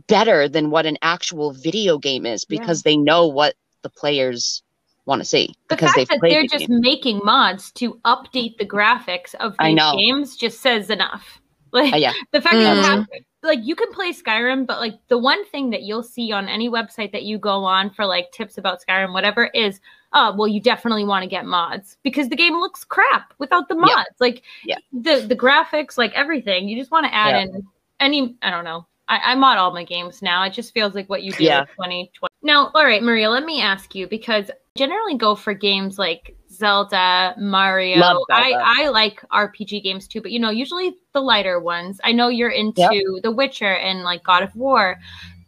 better 0.06 0.48
than 0.48 0.70
what 0.70 0.86
an 0.86 0.96
actual 1.02 1.52
video 1.52 1.98
game 1.98 2.24
is 2.26 2.44
Yeah. 2.48 2.58
because 2.60 2.82
they 2.82 2.96
know 2.96 3.26
what 3.26 3.54
the 3.82 3.90
players 3.90 4.62
want 5.06 5.20
to 5.22 5.24
see 5.24 5.54
The 5.68 5.76
because 5.76 5.92
fact 5.92 5.96
they've 5.96 6.08
that 6.08 6.20
they're 6.20 6.42
the 6.42 6.48
just 6.48 6.68
game. 6.68 6.80
making 6.80 7.20
mods 7.24 7.70
to 7.72 7.94
update 8.04 8.58
the 8.58 8.66
graphics 8.66 9.34
of 9.36 9.54
I 9.58 9.68
these 9.68 9.76
know. 9.76 9.96
games 9.96 10.36
just 10.36 10.60
says 10.60 10.90
enough. 10.90 11.40
Like 11.72 11.92
Uh, 11.94 11.96
yeah, 11.96 12.12
the 12.32 12.40
fact 12.40 12.54
that 12.54 12.76
you 12.76 12.82
Mhm. 12.82 12.84
have 12.84 13.06
like 13.42 13.58
you 13.62 13.74
can 13.76 13.92
play 13.92 14.12
Skyrim, 14.12 14.66
but 14.66 14.78
like 14.80 14.94
the 15.08 15.18
one 15.18 15.44
thing 15.46 15.68
that 15.70 15.82
you'll 15.82 16.02
see 16.02 16.32
on 16.32 16.48
any 16.48 16.70
website 16.70 17.12
that 17.12 17.24
you 17.24 17.38
go 17.38 17.64
on 17.64 17.90
for 17.90 18.06
like 18.06 18.30
tips 18.32 18.56
about 18.56 18.78
Skyrim, 18.82 19.12
whatever, 19.12 19.46
is 19.52 19.80
oh 20.12 20.34
well, 20.36 20.46
you 20.48 20.60
definitely 20.60 21.04
want 21.04 21.22
to 21.24 21.28
get 21.28 21.44
mods 21.44 21.98
because 22.02 22.28
the 22.28 22.36
game 22.36 22.54
looks 22.54 22.82
crap 22.84 23.34
without 23.38 23.68
the 23.68 23.74
mods. 23.74 23.90
Yeah. 23.90 24.04
Like 24.20 24.42
Yeah. 24.64 24.78
the 24.92 25.26
the 25.26 25.36
graphics, 25.36 25.98
like 25.98 26.12
everything. 26.14 26.68
You 26.68 26.78
just 26.78 26.90
want 26.92 27.04
to 27.06 27.14
add 27.14 27.30
Yeah. 27.30 27.42
in 27.42 27.66
any. 28.00 28.36
I 28.42 28.50
don't 28.50 28.64
know. 28.64 28.86
I, 29.08 29.18
I 29.32 29.34
mod 29.34 29.58
all 29.58 29.72
my 29.72 29.84
games 29.84 30.22
now. 30.22 30.42
It 30.44 30.50
just 30.54 30.72
feels 30.72 30.94
like 30.94 31.08
what 31.10 31.22
you 31.24 31.32
do 31.32 31.44
Yeah. 31.44 31.60
in 31.62 31.66
2020. 31.66 32.30
Now, 32.46 32.70
all 32.76 32.84
right, 32.84 33.02
Maria, 33.02 33.28
let 33.28 33.44
me 33.44 33.60
ask 33.60 33.92
you 33.92 34.06
because 34.06 34.50
I 34.50 34.54
generally 34.78 35.16
go 35.16 35.34
for 35.34 35.52
games 35.52 35.98
like 35.98 36.36
Zelda, 36.48 37.34
Mario. 37.36 37.98
Love 37.98 38.18
I, 38.30 38.50
Zelda. 38.50 38.64
I 38.64 38.88
like 38.90 39.20
RPG 39.32 39.82
games 39.82 40.06
too, 40.06 40.20
but 40.22 40.30
you 40.30 40.38
know, 40.38 40.50
usually 40.50 40.94
the 41.12 41.20
lighter 41.20 41.58
ones. 41.58 42.00
I 42.04 42.12
know 42.12 42.28
you're 42.28 42.50
into 42.50 43.18
The 43.24 43.32
Witcher 43.32 43.74
and 43.74 44.04
like 44.04 44.22
God 44.22 44.44
of 44.44 44.54
War. 44.54 44.96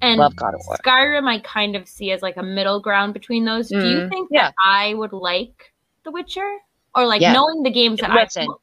And 0.03 0.19
love 0.19 0.35
God 0.35 0.55
of 0.55 0.61
War. 0.67 0.77
Skyrim, 0.85 1.29
I 1.29 1.39
kind 1.39 1.77
of 1.77 1.87
see 1.87 2.11
as 2.11 2.21
like 2.21 2.37
a 2.37 2.43
middle 2.43 2.81
ground 2.81 3.15
between 3.15 3.45
those. 3.45 3.69
Do 3.69 3.77
you 3.77 4.01
Mm, 4.01 4.09
think 4.09 4.29
yeah. 4.33 4.47
that 4.49 4.55
I 4.65 4.95
would 4.95 5.13
like 5.13 5.73
The 6.03 6.11
Witcher? 6.11 6.59
Or 6.97 7.07
like 7.07 7.21
Yeah. 7.21 7.33
knowing 7.33 7.63
the 7.63 7.71
games 7.71 8.01
that 8.01 8.13
Listen. 8.13 8.49
I 8.51 8.55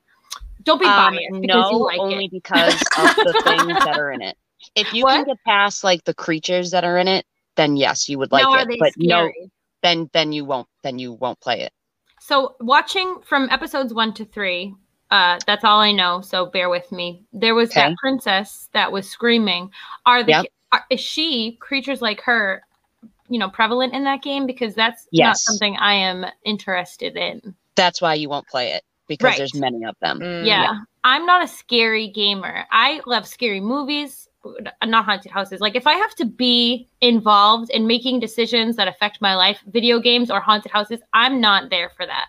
don't 0.63 0.79
be 0.79 0.87
Um, 0.87 1.13
biased 1.13 1.41
because 1.41 1.69
no, 1.71 1.77
you 1.77 1.85
like 1.85 2.01
only 2.01 2.25
it. 2.25 2.31
because 2.31 2.83
of 2.97 3.09
the 3.23 3.33
things 3.45 3.77
that 3.85 3.97
are 3.97 4.11
in 4.11 4.21
it. 4.21 4.37
If 4.75 4.91
you 4.93 5.05
can 5.05 5.13
What? 5.19 5.27
get 5.27 5.43
past 5.45 5.85
like 5.85 6.03
the 6.03 6.13
creatures 6.13 6.71
that 6.71 6.83
are 6.83 6.97
in 6.97 7.07
it, 7.07 7.25
then 7.55 7.77
yes, 7.77 8.07
you 8.09 8.17
would 8.19 8.31
like 8.31 8.43
now 8.43 8.51
are 8.51 8.61
it. 8.61 8.67
they 8.67 8.77
But 8.77 8.93
no, 8.97 9.31
then 9.81 10.09
then 10.13 10.31
you 10.31 10.45
won't. 10.45 10.67
Then 10.83 10.99
you 10.99 11.13
won't 11.13 11.39
play 11.39 11.61
it. 11.61 11.71
So 12.19 12.55
watching 12.59 13.19
from 13.25 13.49
episodes 13.49 13.93
one 13.93 14.13
to 14.15 14.25
three, 14.25 14.73
uh, 15.11 15.39
that's 15.45 15.63
all 15.63 15.79
I 15.79 15.91
know. 15.91 16.21
So 16.21 16.47
bear 16.47 16.69
with 16.69 16.91
me. 16.91 17.23
There 17.33 17.55
was 17.55 17.69
that 17.71 17.95
princess 17.97 18.69
that 18.73 18.91
was 18.91 19.09
screaming. 19.09 19.71
Are 20.05 20.23
the 20.23 20.31
Yep. 20.31 20.45
are, 20.71 20.85
is 20.89 20.99
she 20.99 21.57
creatures 21.61 22.01
like 22.01 22.21
her, 22.21 22.63
you 23.29 23.37
know, 23.37 23.49
prevalent 23.49 23.93
in 23.93 24.03
that 24.05 24.23
game? 24.23 24.47
Because 24.47 24.73
that's 24.73 25.07
not 25.13 25.37
something 25.37 25.77
I 25.77 25.93
am 25.93 26.25
interested 26.43 27.15
in. 27.15 27.55
That's 27.75 28.01
why 28.01 28.15
you 28.15 28.29
won't 28.29 28.47
play 28.47 28.71
it 28.71 28.83
because 29.07 29.25
Right. 29.25 29.37
there's 29.37 29.53
many 29.53 29.85
of 29.85 29.95
them. 30.01 30.19
Mm. 30.19 30.45
Yeah. 30.45 30.73
I'm 31.03 31.27
not 31.27 31.43
a 31.43 31.47
scary 31.47 32.07
gamer. 32.07 32.65
I 32.71 33.01
love 33.05 33.27
scary 33.27 33.59
movies, 33.59 34.27
not 34.85 35.05
haunted 35.05 35.31
houses. 35.31 35.59
Like 35.59 35.75
if 35.75 35.87
I 35.87 35.93
have 35.95 36.13
to 36.15 36.25
be 36.25 36.87
involved 37.01 37.69
in 37.71 37.87
making 37.87 38.19
decisions 38.19 38.75
that 38.75 38.87
affect 38.87 39.21
my 39.21 39.35
life, 39.35 39.59
video 39.67 39.99
games 39.99 40.29
or 40.31 40.39
haunted 40.39 40.71
houses, 40.71 40.99
I'm 41.13 41.41
not 41.41 41.69
there 41.69 41.89
for 41.95 42.05
that. 42.05 42.27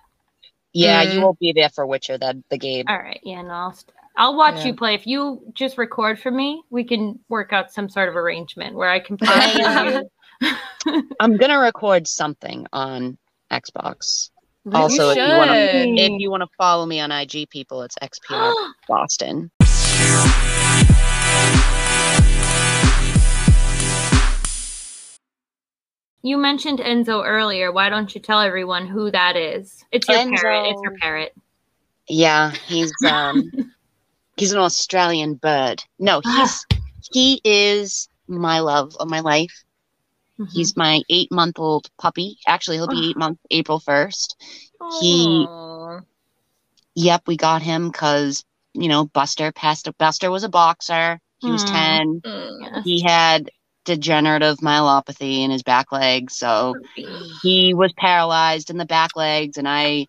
Yeah, 0.73 1.05
Mm. 1.05 1.15
you 1.15 1.21
won't 1.23 1.39
be 1.39 1.53
there 1.53 1.71
for 1.71 1.87
Witcher. 1.87 2.19
That 2.19 2.37
the 2.51 2.59
game. 2.59 2.85
All 2.89 2.99
right, 2.99 3.21
yeah, 3.23 3.41
no, 3.43 3.49
I'll, 3.51 3.73
st- 3.73 3.95
I'll 4.17 4.37
watch 4.37 4.57
Yeah. 4.57 4.67
you 4.67 4.75
play. 4.75 4.95
If 4.95 5.07
you 5.07 5.41
just 5.55 5.79
record 5.79 6.19
for 6.21 6.31
me, 6.31 6.63
we 6.71 6.85
can 6.85 7.19
work 7.29 7.53
out 7.53 7.73
some 7.73 7.89
sort 7.89 8.09
of 8.09 8.17
arrangement 8.17 8.75
where 8.77 8.91
I 8.91 9.01
can 9.01 9.17
I- 9.23 10.03
play 10.41 10.53
you. 10.93 11.09
I'm 11.21 11.37
gonna 11.39 11.59
record 11.59 12.07
something 12.07 12.67
on 12.73 13.17
Xbox. 13.51 14.31
Really? 14.65 14.81
Also, 14.83 15.11
if 15.11 15.17
you 15.17 15.23
wanna- 15.23 15.71
should. 15.71 15.99
If 15.99 16.21
you 16.21 16.31
want 16.31 16.43
to 16.43 16.49
follow 16.59 16.85
me 16.87 17.01
on 17.01 17.11
IG, 17.13 17.49
people, 17.49 17.83
it's 17.83 17.95
XPR 18.03 18.53
Boston. 18.89 19.51
You 26.23 26.37
mentioned 26.37 26.81
Enzo 26.81 27.25
earlier. 27.25 27.71
Why 27.71 27.89
don't 27.89 28.13
you 28.15 28.21
tell 28.21 28.41
everyone 28.41 28.87
who 28.87 29.11
that 29.11 29.37
is? 29.37 29.85
It's 29.93 30.09
your 30.09 30.19
parrot. 30.19 30.69
It's 30.71 30.81
your 30.83 30.93
Enzo. 30.93 31.01
parrot. 31.01 31.35
Yeah, 32.09 32.51
he's 32.51 32.93
um 33.11 33.51
he's 34.37 34.53
an 34.53 34.59
Australian 34.59 35.35
bird. 35.35 35.85
No, 35.99 36.21
he's 36.25 36.67
he 37.13 37.41
is 37.45 38.09
my 38.27 38.61
love 38.61 38.97
of 38.99 39.09
my 39.09 39.21
life. 39.21 39.63
Mhm. 40.39 40.49
He's 40.53 40.77
my 40.77 41.01
eight 41.09 41.31
month 41.31 41.59
old 41.59 41.89
puppy. 41.99 42.39
Actually, 42.47 42.77
he'll 42.79 42.89
be 42.89 42.97
Oh. 43.07 43.11
eight 43.11 43.17
months 43.17 43.41
April 43.51 43.79
first. 43.79 44.37
he-. 45.01 45.47
Yep, 46.99 47.23
we 47.27 47.37
got 47.37 47.63
him 47.63 47.91
because 47.91 48.45
you 48.75 48.89
know 48.89 49.05
Buster 49.07 49.53
passed. 49.53 49.89
Buster 49.99 50.31
was 50.31 50.45
a 50.45 50.49
boxer. 50.49 51.21
He 51.41 51.51
was 51.51 51.63
Hmm. 51.63 51.69
ten. 51.73 52.21
Mm. 52.25 52.83
He 52.85 53.03
had 53.03 53.51
degenerative 53.85 54.57
myelopathy 54.59 55.41
in 55.45 55.51
his 55.51 55.63
back 55.63 55.93
legs, 55.93 56.37
so 56.37 56.75
he 57.43 57.73
was 57.75 57.93
paralyzed 57.97 58.71
in 58.71 58.79
the 58.79 58.85
back 58.87 59.15
legs, 59.17 59.57
and 59.59 59.69
I 59.69 60.07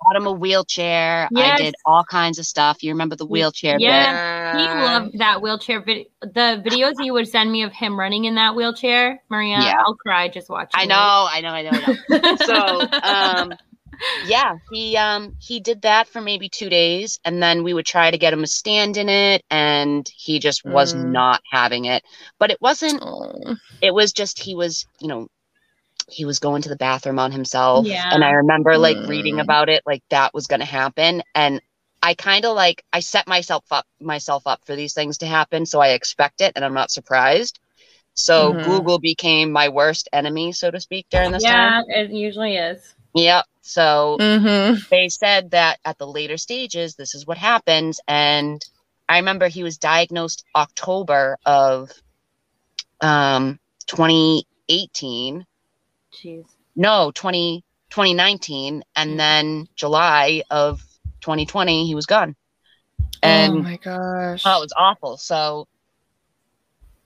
bought 0.00 0.16
him 0.16 0.26
a 0.26 0.32
wheelchair. 0.32 1.28
I 1.36 1.56
did 1.56 1.74
all 1.84 2.04
kinds 2.04 2.38
of 2.38 2.46
stuff. 2.46 2.82
You 2.82 2.92
remember 2.92 3.16
the 3.16 3.26
wheelchair 3.26 3.78
bit? 3.78 3.84
Yeah. 3.84 4.56
He 4.56 4.64
loved 4.66 5.18
that 5.18 5.42
wheelchair 5.42 5.80
video. 5.82 6.04
The 6.22 6.62
videos 6.64 6.94
you 7.04 7.12
would 7.12 7.28
send 7.28 7.50
me 7.52 7.64
of 7.64 7.72
him 7.72 7.98
running 7.98 8.24
in 8.24 8.36
that 8.36 8.54
wheelchair, 8.54 9.20
Maria, 9.28 9.58
Yeah. 9.60 9.82
I'll 9.84 9.94
cry 9.96 10.28
just 10.28 10.48
watching. 10.48 10.70
I 10.80 10.84
it. 10.84 10.86
know, 10.86 10.94
I 10.96 11.40
know, 11.42 11.50
I 11.50 11.62
know, 11.62 11.70
I 11.72 12.18
know. 12.18 12.36
so 13.42 13.42
um 13.50 13.58
yeah 14.22 14.54
he 14.70 14.96
um 14.96 15.34
he 15.38 15.60
did 15.60 15.82
that 15.82 16.08
for 16.08 16.20
maybe 16.20 16.48
two 16.48 16.68
days 16.68 17.18
and 17.24 17.42
then 17.42 17.62
we 17.62 17.72
would 17.74 17.86
try 17.86 18.10
to 18.10 18.18
get 18.18 18.32
him 18.32 18.42
a 18.42 18.46
stand 18.46 18.96
in 18.96 19.08
it 19.08 19.42
and 19.50 20.08
he 20.16 20.38
just 20.38 20.64
was 20.64 20.94
Mm. 20.94 21.12
not 21.12 21.40
having 21.50 21.84
it 21.86 22.02
but 22.38 22.50
it 22.50 22.60
wasn't 22.60 23.02
Aw. 23.02 23.54
it 23.80 23.94
was 23.94 24.12
just 24.12 24.40
he 24.42 24.54
was 24.54 24.86
you 25.00 25.08
know 25.08 25.28
he 26.08 26.24
was 26.24 26.38
going 26.38 26.62
to 26.62 26.68
the 26.68 26.76
bathroom 26.76 27.18
on 27.18 27.32
himself 27.32 27.86
Yeah. 27.86 28.08
and 28.12 28.24
i 28.24 28.30
remember 28.30 28.78
like 28.78 28.96
reading 29.06 29.36
Mm. 29.36 29.42
about 29.42 29.68
it 29.68 29.82
like 29.86 30.02
that 30.10 30.32
was 30.34 30.46
going 30.46 30.60
to 30.60 30.66
happen 30.66 31.22
and 31.34 31.60
i 32.02 32.14
kind 32.14 32.44
of 32.44 32.56
like 32.56 32.82
i 32.92 33.00
set 33.00 33.26
myself 33.28 33.64
up 33.70 33.86
myself 34.00 34.46
up 34.46 34.60
for 34.64 34.74
these 34.74 34.94
things 34.94 35.18
to 35.18 35.26
happen 35.26 35.66
so 35.66 35.80
i 35.80 35.88
expect 35.90 36.40
it 36.40 36.52
and 36.56 36.64
i'm 36.64 36.74
not 36.74 36.90
surprised 36.90 37.58
so 38.14 38.54
Mhm. 38.54 38.64
google 38.64 38.98
became 38.98 39.52
my 39.52 39.68
worst 39.68 40.08
enemy 40.12 40.52
so 40.52 40.70
to 40.70 40.80
speak 40.80 41.06
during 41.10 41.30
this 41.30 41.44
time 41.44 41.84
Yeah, 41.88 42.02
it 42.02 42.10
usually 42.10 42.56
is. 42.56 42.94
Yep. 43.14 43.44
So 43.68 44.16
Mhm. 44.18 44.88
they 44.88 45.10
said 45.10 45.50
that 45.50 45.78
at 45.84 45.98
the 45.98 46.06
later 46.06 46.38
stages, 46.38 46.94
this 46.94 47.14
is 47.14 47.26
what 47.26 47.36
happens. 47.36 48.00
And 48.08 48.64
I 49.08 49.18
remember 49.18 49.48
he 49.48 49.62
was 49.62 49.76
diagnosed 49.76 50.44
October 50.56 51.36
of 51.44 51.90
um, 53.00 53.58
2018. 53.86 55.46
Jeez. 56.12 56.46
No, 56.74 57.12
20, 57.14 57.62
2019. 57.90 58.82
And 58.96 59.20
then 59.20 59.68
July 59.76 60.42
of 60.50 60.82
2020, 61.20 61.86
he 61.86 61.94
was 61.94 62.06
gone. 62.06 62.34
oh 63.00 63.04
And 63.22 63.62
my 63.62 63.76
gosh. 63.76 64.42
oh, 64.46 64.58
it 64.58 64.60
was 64.64 64.74
awful. 64.76 65.16
So 65.18 65.68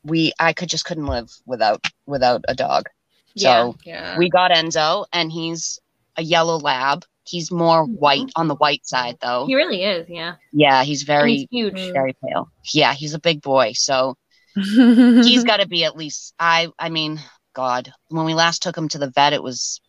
we, 0.05 0.33
I 0.39 0.53
could 0.53 0.69
just 0.69 0.85
couldn't 0.85 1.07
live 1.07 1.31
without, 1.47 1.85
without 2.07 2.45
a 2.49 2.55
dog. 2.55 2.89
So 3.37 3.77
yeah. 3.85 4.17
we 4.17 4.29
got 4.31 4.51
Enzo 4.51 5.07
and 5.13 5.31
he's 5.33 5.81
a 6.17 6.23
yellow 6.23 6.59
lab. 6.59 7.05
He's 7.25 7.51
more 7.53 7.85
white 7.85 8.31
on 8.35 8.49
the 8.49 8.57
white 8.57 8.85
side 8.85 9.17
though. 9.21 9.47
He 9.47 9.55
really 9.55 9.85
is, 9.85 10.09
yeah. 10.09 10.35
Yeah, 10.53 10.83
he's 10.83 11.03
very 11.05 11.35
he's 11.37 11.47
huge. 11.51 11.75
Mm. 11.75 11.93
very 11.93 12.17
pale. 12.25 12.51
Yeah, 12.73 12.95
he's 12.95 13.15
a 13.15 13.21
big 13.21 13.41
boy. 13.43 13.73
So 13.75 14.17
he's 14.55 15.45
got 15.45 15.59
to 15.59 15.69
be 15.69 15.85
at 15.85 15.97
least 15.97 16.35
I 16.39 16.69
I 16.79 16.89
mean, 16.89 17.21
god, 17.55 17.93
when 18.09 18.27
we 18.27 18.35
last 18.35 18.63
took 18.63 18.77
him 18.77 18.89
to 18.89 18.99
the 18.99 19.11
vet 19.11 19.33
it 19.33 19.43
was 19.43 19.81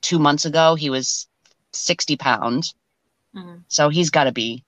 2 0.00 0.18
months 0.18 0.46
ago. 0.46 0.74
He 0.74 0.90
was 0.90 1.28
60 1.72 2.16
pounds. 2.16 2.74
Mhm. 3.36 3.64
So 3.68 3.88
he's 3.90 4.10
got 4.10 4.24
to 4.24 4.32
be 4.32 4.64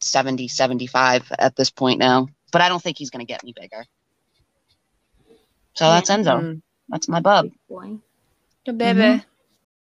70 0.00 0.46
75 0.48 1.32
at 1.38 1.56
this 1.56 1.70
point 1.70 1.98
now. 1.98 2.28
But 2.52 2.62
I 2.62 2.68
don't 2.68 2.82
think 2.82 2.98
he's 2.98 3.10
going 3.10 3.26
to 3.26 3.30
get 3.32 3.42
any 3.42 3.52
bigger. 3.52 3.84
So 5.74 5.86
Yeah. 5.86 5.94
that's 5.94 6.10
Enzo. 6.10 6.40
Mm. 6.40 6.62
That's 6.88 7.08
my 7.08 7.20
bub. 7.20 7.44
Big 7.46 7.58
boy. 7.68 7.98
Good 8.64 8.78
baby. 8.78 9.24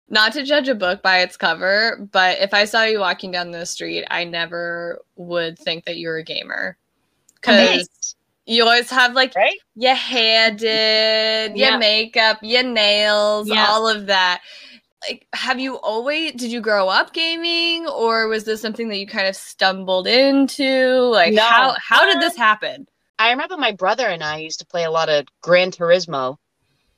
Not 0.08 0.32
to 0.34 0.44
judge 0.44 0.68
a 0.68 0.74
book 0.74 1.02
by 1.02 1.20
its 1.20 1.36
cover, 1.36 2.08
but 2.12 2.38
if 2.40 2.52
I 2.52 2.66
saw 2.66 2.84
you 2.84 3.00
walking 3.00 3.30
down 3.30 3.50
the 3.50 3.64
street, 3.66 4.04
I 4.10 4.24
never 4.24 5.00
would 5.16 5.58
think 5.58 5.84
that 5.86 5.96
you're 5.96 6.18
a 6.18 6.22
gamer. 6.24 6.76
Because 7.40 7.88
you 8.46 8.64
always 8.64 8.90
have 8.90 9.14
like 9.14 9.34
Right? 9.34 9.56
your 9.74 9.94
hair 9.94 10.50
did, 10.50 11.56
your 11.56 11.70
Yeah. 11.70 11.78
makeup, 11.78 12.38
your 12.42 12.62
nails, 12.62 13.48
Yeah. 13.48 13.66
all 13.66 13.88
of 13.88 14.06
that. 14.06 14.42
Like, 15.08 15.26
have 15.34 15.60
you 15.60 15.76
always, 15.76 16.32
did 16.32 16.50
you 16.52 16.60
grow 16.60 16.88
up 16.88 17.12
gaming 17.12 17.86
or 17.86 18.28
was 18.28 18.44
this 18.44 18.62
something 18.62 18.88
that 18.88 18.98
you 18.98 19.06
kind 19.06 19.26
of 19.26 19.36
stumbled 19.36 20.06
into? 20.06 21.00
Like, 21.10 21.34
No. 21.34 21.42
how, 21.42 21.76
how 21.78 22.06
did 22.06 22.20
this 22.20 22.34
um, 22.34 22.38
happen? 22.38 22.86
I 23.18 23.30
remember 23.30 23.56
my 23.56 23.72
brother 23.72 24.06
and 24.06 24.22
I 24.22 24.38
used 24.38 24.60
to 24.60 24.66
play 24.66 24.84
a 24.84 24.90
lot 24.90 25.08
of 25.08 25.26
Gran 25.42 25.70
Turismo. 25.70 26.36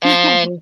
And 0.01 0.61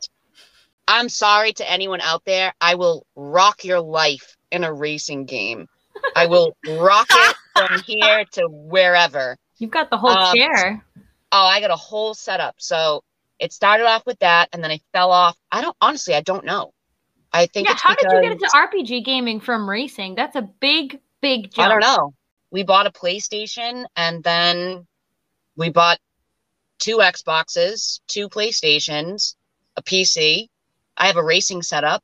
I'm 0.88 1.10
sorry 1.10 1.54
to 1.54 1.70
anyone 1.72 2.02
out 2.02 2.24
there. 2.26 2.54
I 2.62 2.76
will 2.76 3.06
rock 3.16 3.64
your 3.64 3.80
life 3.82 4.36
in 4.52 4.64
a 4.64 4.72
racing 4.74 5.26
game. 5.26 5.68
I 6.16 6.28
will 6.28 6.56
rock 6.68 7.08
it 7.10 7.36
from 7.58 7.82
here 7.82 8.26
to 8.34 8.48
wherever. 8.50 9.38
You've 9.58 9.72
got 9.72 9.90
the 9.90 9.98
whole 9.98 10.12
Um, 10.12 10.36
chair. 10.36 10.86
Oh, 11.32 11.46
I 11.46 11.60
got 11.62 11.72
a 11.72 11.76
whole 11.76 12.14
setup. 12.14 12.56
So 12.60 13.04
it 13.40 13.52
started 13.52 13.86
off 13.86 14.06
with 14.06 14.20
that 14.20 14.50
and 14.54 14.64
then 14.64 14.72
I 14.72 14.80
fell 14.94 15.12
off. 15.12 15.38
I 15.52 15.62
don't 15.62 15.76
honestly, 15.82 16.14
I 16.14 16.22
don't 16.22 16.46
know. 16.46 16.72
I 17.34 17.48
think 17.48 17.68
Yeah, 17.68 17.76
how 17.78 17.96
did 17.96 18.12
you 18.12 18.22
get 18.22 18.32
into 18.34 18.46
RPG 18.48 19.04
gaming 19.04 19.40
from 19.42 19.70
racing? 19.70 20.16
That's 20.16 20.36
a 20.36 20.42
big, 20.44 21.00
big 21.22 21.52
jump. 21.52 21.66
I 21.66 21.70
don't 21.70 21.82
know. 21.82 22.14
We 22.52 22.64
bought 22.64 22.86
a 22.88 22.92
PlayStation 22.92 23.86
and 23.98 24.24
then 24.24 24.88
we 25.58 25.70
bought 25.70 26.00
two 26.80 26.98
Xboxes, 26.98 28.00
two 28.08 28.30
PlayStations, 28.30 29.36
a 29.76 29.82
PC. 29.84 30.48
I 30.98 31.08
have 31.08 31.18
a 31.18 31.24
racing 31.24 31.62
setup, 31.62 32.04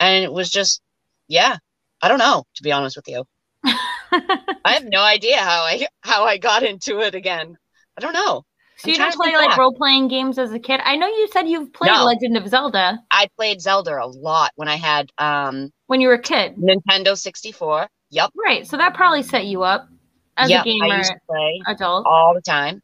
and 0.00 0.24
it 0.24 0.32
was 0.32 0.50
just, 0.50 0.80
yeah. 1.28 1.56
I 2.02 2.08
don't 2.08 2.18
know, 2.18 2.44
to 2.56 2.62
be 2.62 2.72
honest 2.72 2.96
with 2.96 3.08
you. 3.08 3.24
I 3.64 4.72
have 4.72 4.84
no 4.84 5.02
idea 5.02 5.38
how 5.38 5.62
I 5.62 5.86
how 6.02 6.24
I 6.24 6.36
got 6.36 6.62
into 6.62 7.00
it 7.00 7.14
again. 7.14 7.56
I 7.96 8.00
don't 8.00 8.12
know. 8.12 8.44
so 8.76 8.88
I'm 8.88 8.92
you 8.92 8.98
don't 8.98 9.14
play 9.14 9.34
like 9.36 9.56
role 9.56 9.72
playing 9.72 10.08
games 10.08 10.38
as 10.38 10.52
a 10.52 10.58
kid? 10.58 10.80
I 10.84 10.96
know 10.96 11.06
you 11.06 11.28
said 11.32 11.48
you've 11.48 11.72
played 11.72 11.92
No. 11.92 12.04
Legend 12.04 12.36
of 12.36 12.48
Zelda 12.48 12.98
I 13.10 13.28
played 13.36 13.60
Zelda 13.60 14.02
a 14.02 14.06
lot 14.06 14.52
when 14.56 14.68
I 14.68 14.76
had 14.76 15.10
um 15.18 15.72
when 15.86 16.00
you 16.00 16.08
were 16.08 16.14
a 16.14 16.22
kid. 16.22 16.56
Nintendo 16.56 17.16
64. 17.16 17.88
Yep. 18.10 18.30
Right. 18.36 18.66
So 18.66 18.76
that 18.76 18.94
probably 18.94 19.22
set 19.22 19.46
you 19.46 19.62
up 19.62 19.88
as 20.36 20.50
yep. 20.50 20.62
a 20.62 20.64
gamer 20.64 20.94
I 20.94 20.98
used 20.98 21.12
to 21.12 21.18
play 21.26 21.62
adult. 21.66 22.06
all 22.06 22.34
the 22.34 22.42
time. 22.42 22.82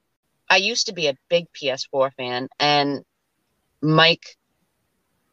I 0.49 0.57
used 0.57 0.87
to 0.87 0.93
be 0.93 1.07
a 1.07 1.15
big 1.29 1.47
PS4 1.53 2.13
fan, 2.15 2.49
and 2.59 3.05
Mike, 3.81 4.37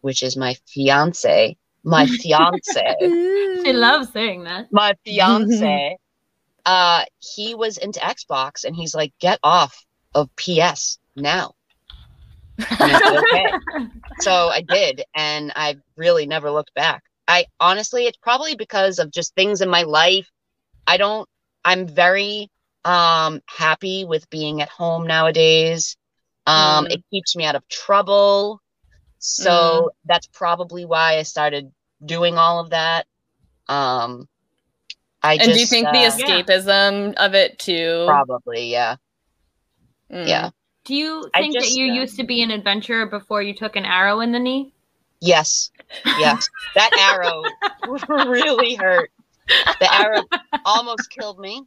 which 0.01 0.23
is 0.23 0.37
my 0.37 0.55
fiance, 0.67 1.57
my 1.83 2.05
fiance, 2.21 2.95
She 3.63 3.73
loves 3.73 4.11
saying 4.11 4.43
that. 4.45 4.67
my 4.71 4.93
fiance, 5.05 5.97
uh, 6.65 7.03
he 7.19 7.55
was 7.55 7.77
into 7.77 7.99
Xbox, 7.99 8.63
and 8.63 8.75
he's 8.75 8.93
like, 8.95 9.13
"Get 9.19 9.39
off 9.43 9.85
of 10.13 10.29
PS 10.35 10.99
now." 11.15 11.53
Okay. 12.81 13.53
So 14.19 14.49
I 14.49 14.61
did, 14.61 15.03
and 15.13 15.53
I 15.55 15.77
really 15.95 16.25
never 16.25 16.49
looked 16.49 16.73
back. 16.73 17.03
I 17.27 17.45
honestly, 17.59 18.07
it's 18.07 18.17
probably 18.17 18.55
because 18.55 18.97
of 18.97 19.11
just 19.11 19.35
things 19.35 19.61
in 19.61 19.69
my 19.69 19.83
life. 19.83 20.27
I 20.87 20.97
don't. 20.97 21.29
I'm 21.63 21.87
very 21.87 22.49
um 22.83 23.41
happy 23.47 24.05
with 24.05 24.27
being 24.31 24.59
at 24.63 24.69
home 24.69 25.05
nowadays. 25.05 25.97
Um, 26.47 26.85
Mm. 26.85 26.93
it 26.93 27.03
keeps 27.11 27.35
me 27.35 27.45
out 27.45 27.53
of 27.55 27.67
trouble. 27.69 28.59
So 29.27 29.91
that's 30.05 30.27
probably 30.27 30.85
why 30.85 31.17
I 31.17 31.23
started 31.23 31.71
doing 32.03 32.37
all 32.37 32.59
of 32.59 32.69
that. 32.69 33.05
Um, 33.67 34.27
I 35.21 35.33
and 35.33 35.41
just 35.41 35.53
do 35.53 35.59
you 35.59 35.65
think 35.65 35.87
the 35.87 36.05
uh, 36.05 36.11
escapism 36.11 37.13
of 37.15 37.33
it 37.33 37.59
too? 37.59 38.05
probably 38.07 38.71
yeah 38.71 38.95
Mm. 40.09 40.25
yeah 40.25 40.49
Do 40.85 40.95
you 40.95 41.29
think 41.33 41.53
just, 41.53 41.67
that 41.67 41.77
you 41.77 41.91
uh, 41.91 41.95
used 41.95 42.15
to 42.15 42.23
be 42.23 42.41
an 42.41 42.49
adventurer 42.49 43.05
before 43.07 43.41
you 43.41 43.53
took 43.53 43.75
an 43.75 43.83
arrow 43.83 44.21
in 44.21 44.31
the 44.31 44.39
knee? 44.39 44.71
yes 45.19 45.69
yes 46.17 46.47
that 46.75 46.91
arrow 46.97 47.43
really 48.29 48.75
hurt. 48.75 49.11
The 49.79 49.93
arrow 49.93 50.23
almost 50.63 51.09
killed 51.09 51.39
me. 51.39 51.63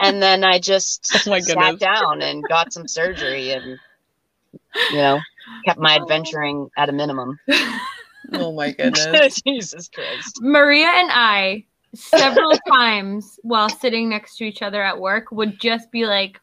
And 0.00 0.22
then 0.22 0.44
I 0.44 0.58
just 0.58 1.14
Oh 1.26 1.30
my 1.30 1.40
sat 1.40 1.78
down 1.78 2.22
and 2.22 2.42
got 2.48 2.72
some 2.72 2.88
surgery 2.88 3.50
and 3.50 3.78
you 4.90 4.96
know, 4.96 5.20
kept 5.64 5.80
my 5.80 5.98
oh. 5.98 6.02
adventuring 6.02 6.70
at 6.76 6.88
a 6.88 6.92
minimum. 6.92 7.38
Oh 8.32 8.52
my 8.52 8.72
goodness. 8.78 9.40
Jesus 9.42 9.88
Christ. 9.88 10.40
Maria 10.40 10.86
and 10.86 11.10
I, 11.12 11.64
several 11.94 12.52
times 12.68 13.38
while 13.42 13.68
sitting 13.68 14.08
next 14.08 14.36
to 14.38 14.44
each 14.44 14.62
other 14.62 14.82
at 14.82 14.98
work, 14.98 15.30
would 15.30 15.60
just 15.60 15.90
be 15.90 16.06
like, 16.06 16.40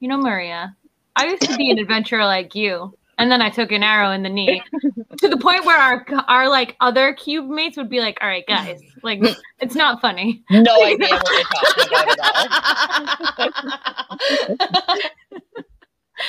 you 0.00 0.08
know, 0.08 0.18
Maria, 0.18 0.76
I 1.16 1.26
used 1.26 1.42
to 1.42 1.56
be 1.56 1.70
an 1.70 1.78
adventurer 1.78 2.24
like 2.24 2.54
you. 2.54 2.96
And 3.16 3.30
then 3.30 3.40
I 3.40 3.48
took 3.48 3.70
an 3.70 3.84
arrow 3.84 4.10
in 4.10 4.24
the 4.24 4.28
knee 4.28 4.60
to 5.18 5.28
the 5.28 5.36
point 5.36 5.64
where 5.64 5.78
our 5.78 6.04
our 6.26 6.48
like 6.48 6.74
other 6.80 7.14
cube 7.14 7.48
mates 7.48 7.76
would 7.76 7.88
be 7.88 8.00
like, 8.00 8.18
"All 8.20 8.26
right, 8.26 8.44
guys, 8.44 8.80
like 9.04 9.20
it's 9.60 9.76
not 9.76 10.00
funny." 10.00 10.42
No 10.50 10.82
idea 10.82 11.10
what 11.10 11.30
you're 11.30 11.44
talking 11.44 11.86
about 11.86 12.08
at 12.10 12.20
all. 15.38 15.68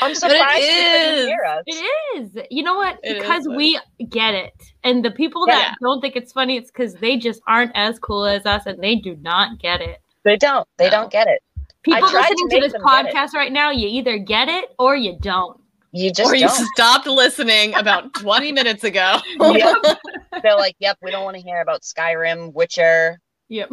I'm 0.02 0.12
But 0.12 0.18
surprised 0.18 0.64
it 0.64 0.66
you 0.66 1.00
couldn't 1.00 1.20
is. 1.20 1.26
hear 1.28 1.44
us. 1.48 1.64
It 1.68 2.18
is. 2.38 2.44
You 2.52 2.64
know 2.64 2.76
what? 2.76 3.00
It 3.04 3.18
is 3.18 3.22
because 3.24 3.46
funny. 3.46 3.58
we 3.58 4.06
get 4.08 4.34
it. 4.34 4.54
And 4.84 5.04
the 5.04 5.12
people 5.12 5.48
Yeah. 5.48 5.56
that 5.56 5.76
don't 5.82 6.02
think 6.02 6.16
it's 6.16 6.32
funny, 6.34 6.58
it's 6.58 6.72
because 6.72 6.96
they 6.96 7.18
just 7.18 7.42
aren't 7.48 7.72
as 7.76 8.00
cool 8.00 8.26
as 8.26 8.46
us 8.46 8.66
and 8.66 8.82
they 8.84 8.96
do 8.96 9.16
not 9.22 9.60
get 9.60 9.82
it. 9.82 10.02
They 10.24 10.38
don't. 10.38 10.68
They 10.78 10.86
No. 10.86 10.92
don't 10.92 11.12
get 11.12 11.28
it. 11.28 11.42
People 11.84 12.10
tried 12.10 12.30
to 12.30 12.34
listening 12.34 12.50
to, 12.50 12.60
this 12.62 12.72
them 12.74 12.82
get 12.84 13.06
it. 13.06 13.14
podcast 13.14 13.34
right 13.34 13.52
now, 13.52 13.70
you 13.72 13.88
either 13.88 14.18
get 14.18 14.50
it 14.50 14.74
or 14.80 14.96
you 14.96 15.18
don't. 15.22 15.60
You 15.92 16.12
just 16.12 16.30
or 16.32 16.36
you 16.36 16.48
don't. 16.48 16.68
stopped 16.74 17.08
listening 17.08 17.74
about 17.76 18.14
20 18.20 18.52
minutes 18.52 18.84
ago. 18.84 19.18
Yep. 19.40 19.78
They're 20.44 20.56
like, 20.58 20.76
yep, 20.80 20.98
we 21.02 21.12
don't 21.12 21.24
want 21.24 21.38
to 21.38 21.42
hear 21.44 21.62
about 21.62 21.84
Skyrim, 21.84 22.54
Witcher, 22.54 23.22
Yep. 23.50 23.70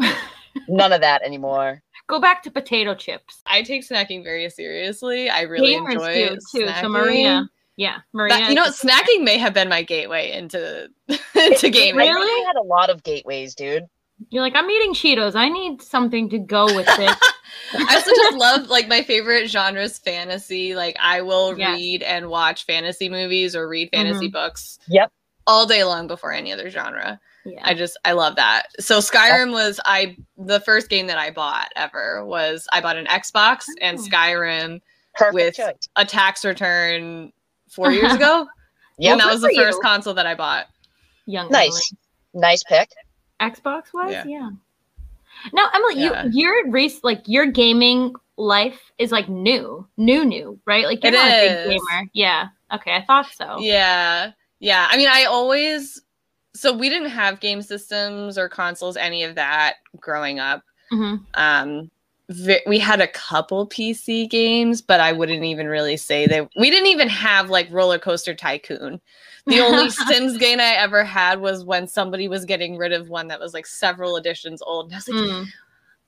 none 0.68 0.92
of 0.92 1.00
that 1.00 1.22
anymore. 1.22 1.82
Go 2.08 2.20
back 2.20 2.42
to 2.42 2.50
potato 2.50 2.94
chips. 2.94 3.42
I 3.46 3.62
take 3.62 3.88
snacking 3.88 4.22
very 4.22 4.48
seriously. 4.50 5.30
I 5.30 5.42
really 5.42 5.74
Gamers 5.74 5.92
enjoy 5.92 6.14
do 6.28 6.38
too. 6.52 6.68
So. 6.80 6.88
Maria, 6.88 7.48
yeah, 7.76 7.98
Maria. 8.12 8.34
That- 8.34 8.48
you 8.50 8.54
know 8.54 8.62
what? 8.62 8.70
is- 8.74 8.80
Snacking 8.80 9.22
may 9.22 9.38
have 9.38 9.54
been 9.54 9.68
my 9.68 9.82
gateway 9.82 10.32
into 10.32 10.88
into 11.08 11.66
I 11.66 11.70
gaming. 11.70 11.96
Really? 11.96 12.26
think 12.26 12.46
I 12.46 12.48
had 12.48 12.56
a 12.56 12.62
lot 12.66 12.90
of 12.90 13.02
gateways, 13.02 13.54
dude. 13.54 13.84
You're 14.30 14.42
like, 14.42 14.54
I'm 14.54 14.70
eating 14.70 14.94
Cheetos. 14.94 15.34
I 15.34 15.48
need 15.48 15.82
something 15.82 16.28
to 16.30 16.38
go 16.38 16.66
with 16.66 16.86
this. 16.96 17.16
I 17.74 17.94
also 17.94 18.10
just 18.14 18.36
love 18.36 18.68
like 18.68 18.86
my 18.88 19.02
favorite 19.02 19.48
genre 19.48 19.82
is 19.82 19.98
fantasy. 19.98 20.74
Like 20.74 20.96
I 21.00 21.22
will 21.22 21.58
Yes. 21.58 21.76
read 21.76 22.02
and 22.02 22.28
watch 22.28 22.64
fantasy 22.66 23.08
movies 23.08 23.56
or 23.56 23.68
read 23.68 23.88
fantasy 23.92 24.26
mm-hmm. 24.26 24.32
books. 24.32 24.78
Yep. 24.88 25.10
All 25.46 25.66
day 25.66 25.82
long 25.82 26.06
before 26.06 26.32
any 26.32 26.52
other 26.52 26.70
genre. 26.70 27.18
Yeah. 27.44 27.60
I 27.62 27.74
just 27.74 27.96
I 28.04 28.12
love 28.12 28.36
that. 28.36 28.64
So 28.80 28.98
Skyrim 28.98 29.52
was 29.52 29.80
I 29.84 30.16
the 30.36 30.60
first 30.60 30.88
game 30.88 31.06
that 31.08 31.18
I 31.18 31.30
bought 31.30 31.68
ever 31.76 32.24
was 32.24 32.66
I 32.72 32.80
bought 32.80 32.96
an 32.96 33.06
Xbox 33.06 33.64
and 33.80 33.98
Oh. 33.98 34.02
Skyrim 34.02 34.80
Perfect 35.14 35.34
With- 35.34 35.54
choice. 35.56 35.88
a 35.96 36.04
tax 36.04 36.44
return 36.44 37.32
four 37.70 37.90
years 37.92 38.04
uh-huh. 38.04 38.16
ago. 38.16 38.46
yeah, 38.98 39.12
and 39.12 39.20
that 39.20 39.26
was 39.30 39.40
the 39.42 39.48
for 39.48 39.52
you. 39.52 39.62
first 39.62 39.82
console 39.82 40.14
that 40.14 40.26
I 40.26 40.34
bought. 40.34 40.66
Young 41.26 41.50
Nice. 41.50 41.92
Nice 42.34 42.62
pick. 42.64 42.90
Xbox 43.40 43.92
wise, 43.92 44.12
Yeah. 44.12 44.24
yeah. 44.26 44.50
Now, 45.52 45.68
Emily, 45.74 45.94
Yeah. 46.02 46.24
you 46.26 46.30
your 46.40 46.70
race 46.70 47.00
like 47.02 47.22
your 47.26 47.46
gaming 47.46 48.14
life 48.36 48.80
is 48.98 49.10
like 49.12 49.28
new, 49.28 49.86
new, 49.96 50.24
new, 50.24 50.58
right? 50.66 50.84
Like 50.86 51.02
you're 51.02 51.12
It 51.12 51.16
not 51.16 51.26
a 51.30 51.64
big 51.68 51.68
gamer. 51.70 52.08
Yeah. 52.12 52.48
Okay, 52.72 52.94
I 52.94 53.04
thought 53.04 53.26
so. 53.34 53.58
Yeah. 53.58 54.32
Yeah. 54.60 54.86
I 54.90 54.96
mean, 54.96 55.08
I 55.10 55.24
always 55.24 56.00
so 56.54 56.72
we 56.72 56.88
didn't 56.88 57.10
have 57.10 57.40
game 57.40 57.62
systems 57.62 58.36
or 58.38 58.48
consoles, 58.48 58.96
any 58.96 59.22
of 59.24 59.34
that 59.36 59.76
growing 60.00 60.38
up. 60.38 60.62
hmm 60.90 61.16
Um 61.34 61.90
we 62.66 62.78
had 62.78 63.00
a 63.00 63.08
couple 63.08 63.66
PC 63.68 64.28
games, 64.28 64.80
but 64.80 65.00
I 65.00 65.12
wouldn't 65.12 65.44
even 65.44 65.66
really 65.66 65.96
say 65.96 66.26
that 66.28 66.48
we 66.56 66.70
didn't 66.70 66.86
even 66.88 67.08
have 67.08 67.50
like 67.50 67.68
Roller 67.70 67.98
Coaster 67.98 68.34
Tycoon. 68.34 69.00
The 69.48 69.60
only 69.60 69.90
Sims 70.08 70.38
game 70.38 70.60
I 70.60 70.74
ever 70.76 71.04
had 71.04 71.40
was 71.40 71.64
when 71.64 71.86
somebody 71.86 72.28
was 72.28 72.44
getting 72.44 72.76
rid 72.78 72.92
of 72.92 73.10
one 73.10 73.28
that 73.28 73.40
was 73.40 73.52
like 73.52 73.66
several 73.66 74.16
editions 74.16 74.62
old. 74.62 74.86
And 74.86 74.94
I 74.94 74.98
was 74.98 75.08
like, 75.08 75.16
Mm. 75.16 75.46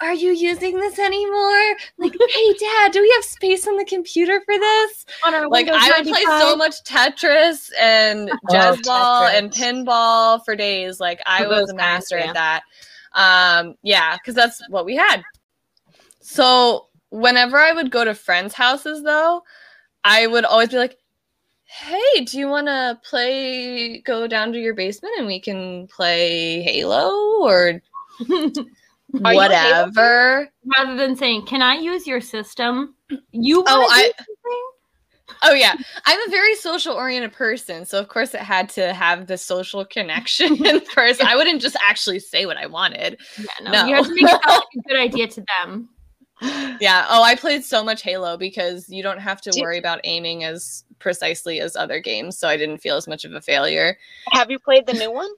Are 0.00 0.12
you 0.12 0.32
using 0.32 0.78
this 0.78 0.98
anymore? 0.98 1.76
Like, 1.98 2.12
hey 2.12 2.54
dad, 2.60 2.92
do 2.92 3.00
we 3.00 3.10
have 3.16 3.24
space 3.24 3.66
on 3.66 3.76
the 3.76 3.84
computer 3.84 4.40
for 4.44 4.58
this? 4.58 5.06
On 5.24 5.34
our 5.34 5.48
like 5.48 5.66
Windows 5.66 5.82
I 5.84 5.98
would 5.98 6.08
play 6.08 6.22
so 6.22 6.56
much 6.56 6.82
Tetris 6.84 7.70
and 7.80 8.30
Oh, 8.30 8.38
JezzBall 8.50 9.34
and 9.34 9.50
pinball 9.52 10.44
for 10.44 10.56
days. 10.56 10.98
Like 11.00 11.20
I 11.26 11.44
For 11.44 11.48
was 11.50 11.70
a 11.70 11.74
master 11.74 12.18
kinds, 12.18 12.30
at 12.30 12.34
that. 12.34 12.62
Um, 13.14 13.76
yeah, 13.82 14.16
because 14.16 14.34
that's 14.34 14.60
what 14.68 14.84
we 14.84 14.96
had. 14.96 15.22
So 16.20 16.88
whenever 17.10 17.58
I 17.58 17.72
would 17.72 17.90
go 17.90 18.04
to 18.04 18.14
friends' 18.14 18.54
houses, 18.54 19.04
though, 19.04 19.42
I 20.02 20.26
would 20.26 20.44
always 20.44 20.70
be 20.70 20.76
like, 20.76 20.98
"Hey, 21.64 22.24
do 22.24 22.36
you 22.38 22.48
want 22.48 22.66
to 22.66 23.00
play? 23.08 23.98
Go 24.00 24.26
down 24.26 24.52
to 24.52 24.58
your 24.58 24.74
basement 24.74 25.14
and 25.18 25.26
we 25.28 25.38
can 25.38 25.86
play 25.86 26.62
Halo 26.62 27.42
or 27.42 27.80
Are 29.24 29.32
you 29.32 29.40
a 29.40 29.42
whatever." 29.42 30.48
Rather 30.76 30.96
than 30.96 31.16
saying, 31.16 31.46
"Can 31.46 31.62
I 31.62 31.74
use 31.74 32.06
your 32.06 32.20
system?" 32.20 32.94
You 33.32 33.64
Oh, 33.66 33.80
want 33.80 33.92
to 33.92 33.96
I- 33.96 34.12
Oh 35.42 35.52
yeah, 35.52 35.74
I'm 36.06 36.20
a 36.26 36.30
very 36.30 36.54
social 36.54 36.94
oriented 36.94 37.32
person, 37.32 37.84
so 37.84 37.98
of 37.98 38.08
course 38.08 38.34
it 38.34 38.40
had 38.40 38.68
to 38.70 38.92
have 38.94 39.26
the 39.26 39.36
social 39.36 39.84
connection 39.84 40.54
in 40.66 40.80
first. 40.80 41.22
I 41.22 41.36
wouldn't 41.36 41.60
just 41.60 41.76
actually 41.82 42.18
say 42.18 42.46
what 42.46 42.56
I 42.56 42.66
wanted. 42.66 43.18
Yeah, 43.38 43.44
no, 43.62 43.72
No. 43.72 43.86
You 43.86 43.94
have 43.96 44.06
to 44.06 44.14
make 44.14 44.24
it 44.24 44.30
sound 44.30 44.42
like 44.46 44.62
a 44.84 44.88
good 44.88 44.98
idea 44.98 45.26
to 45.28 45.44
them. 45.60 45.88
Yeah. 46.80 47.06
Oh, 47.08 47.22
I 47.22 47.36
played 47.36 47.64
so 47.64 47.82
much 47.82 48.02
Halo 48.02 48.36
because 48.36 48.88
you 48.88 49.02
don't 49.02 49.20
have 49.20 49.40
to 49.42 49.50
Do- 49.50 49.62
worry 49.62 49.78
about 49.78 50.00
aiming 50.04 50.44
as 50.44 50.84
precisely 50.98 51.60
as 51.60 51.74
other 51.76 52.00
games, 52.00 52.36
so 52.38 52.48
I 52.48 52.56
didn't 52.56 52.78
feel 52.78 52.96
as 52.96 53.06
much 53.06 53.24
of 53.24 53.32
a 53.32 53.40
failure. 53.40 53.96
Have 54.32 54.50
you 54.50 54.58
played 54.58 54.84
the 54.86 54.92
new 54.94 55.10
one? 55.12 55.30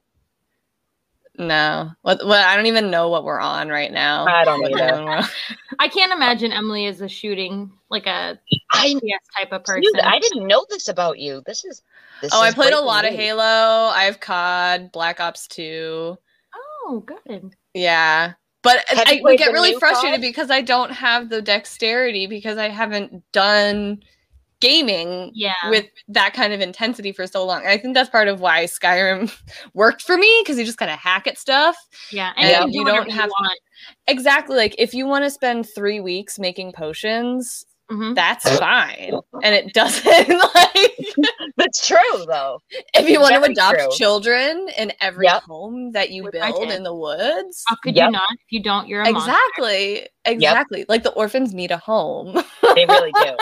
No. 1.37 1.91
What, 2.01 2.25
what 2.25 2.39
I 2.39 2.55
don't 2.55 2.65
even 2.65 2.89
know 2.89 3.09
what 3.09 3.23
we're 3.23 3.39
on 3.39 3.69
right 3.69 3.91
now. 3.91 4.25
I 4.25 4.43
don't 4.43 4.61
What 4.61 4.71
either. 4.71 4.95
zone 4.95 5.05
we're 5.05 5.11
on. 5.17 5.23
I 5.79 5.87
can't 5.87 6.11
imagine 6.11 6.51
Emily 6.51 6.85
is 6.85 7.01
a 7.01 7.07
shooting 7.07 7.71
like 7.89 8.07
a 8.07 8.39
I 8.71 8.93
PS 8.95 9.27
type 9.37 9.51
of 9.51 9.63
person. 9.63 9.81
dude, 9.83 9.99
I 10.01 10.19
didn't 10.19 10.47
know 10.47 10.65
this 10.69 10.87
about 10.87 11.19
you. 11.19 11.43
This 11.45 11.63
is 11.63 11.83
this 12.21 12.31
Oh, 12.33 12.41
I 12.41 12.51
played 12.51 12.69
a 12.69 12.71
breaking 12.71 12.85
lot 12.87 13.05
of. 13.05 13.13
Halo. 13.13 13.43
I 13.93 14.03
have 14.05 14.19
COD, 14.19 14.91
Black 14.91 15.19
Ops 15.19 15.47
2. 15.49 16.17
oh, 16.87 17.03
good. 17.05 17.55
Yeah. 17.73 18.33
But 18.63 18.83
Have 18.87 19.07
I 19.07 19.11
you 19.13 19.23
would 19.23 19.37
played 19.37 19.39
get 19.39 19.53
really 19.53 19.75
frustrated 19.75 20.19
COD? 20.19 20.27
because 20.27 20.49
I 20.51 20.61
don't 20.61 20.91
have 20.91 21.29
the 21.29 21.41
dexterity 21.41 22.25
because 22.27 22.57
I 22.57 22.69
haven't 22.69 23.23
done 23.31 24.01
gaming 24.59 25.31
Yeah. 25.33 25.53
with 25.69 25.85
that 26.09 26.33
kind 26.33 26.53
of 26.53 26.61
intensity 26.61 27.11
for 27.11 27.27
so 27.27 27.45
long. 27.45 27.59
And 27.61 27.69
I 27.69 27.77
think 27.77 27.93
that's 27.93 28.09
part 28.09 28.27
of 28.27 28.39
why 28.39 28.65
Skyrim 28.65 29.31
worked 29.73 30.01
for 30.01 30.17
me 30.17 30.41
because 30.43 30.57
you 30.57 30.65
just 30.65 30.77
kind 30.77 30.91
of 30.91 30.99
hack 30.99 31.27
at 31.27 31.37
stuff. 31.37 31.75
yeah. 32.11 32.33
and 32.37 32.45
And 32.45 32.51
Yeah. 32.51 32.65
you, 32.65 32.79
you 32.79 32.85
do 32.85 32.91
don't 32.91 33.11
have- 33.11 33.25
you 33.27 33.35
want. 33.39 33.59
Exactly. 34.07 34.55
Like 34.57 34.75
if 34.77 34.93
you 34.93 35.05
want 35.05 35.23
to 35.25 35.29
spend 35.29 35.67
three 35.73 35.99
weeks 35.99 36.39
making 36.39 36.71
potions, 36.73 37.63
Mhm. 37.91 38.15
that's 38.15 38.49
fine. 38.57 39.13
And 39.43 39.55
it 39.55 39.73
doesn't 39.73 40.27
like 40.55 40.97
That's 41.57 41.87
true 41.87 42.25
though. 42.27 42.59
if 42.93 43.07
you 43.09 43.19
want 43.21 43.35
to 43.35 43.49
adopt 43.51 43.77
true. 43.79 43.89
children 43.95 44.67
in 44.77 44.91
every 44.99 45.25
Yep. 45.25 45.43
home 45.43 45.91
that 45.93 46.09
you 46.11 46.23
Which 46.23 46.33
build 46.33 46.69
in 46.69 46.83
the 46.83 46.93
woods. 46.93 47.63
How 47.67 47.75
could 47.83 47.95
Yep. 47.95 48.05
you 48.07 48.11
not? 48.11 48.27
If 48.33 48.51
you 48.51 48.61
don't, 48.61 48.87
you're 48.89 49.03
a 49.03 49.11
monster. 49.11 49.31
Exactly. 49.31 50.09
Exactly. 50.25 50.85
Like 50.89 51.03
the 51.03 51.11
orphans 51.13 51.53
need 51.53 51.71
a 51.71 51.77
home. 51.77 52.33
They 52.75 52.85
really 52.85 53.11
do. 53.13 53.35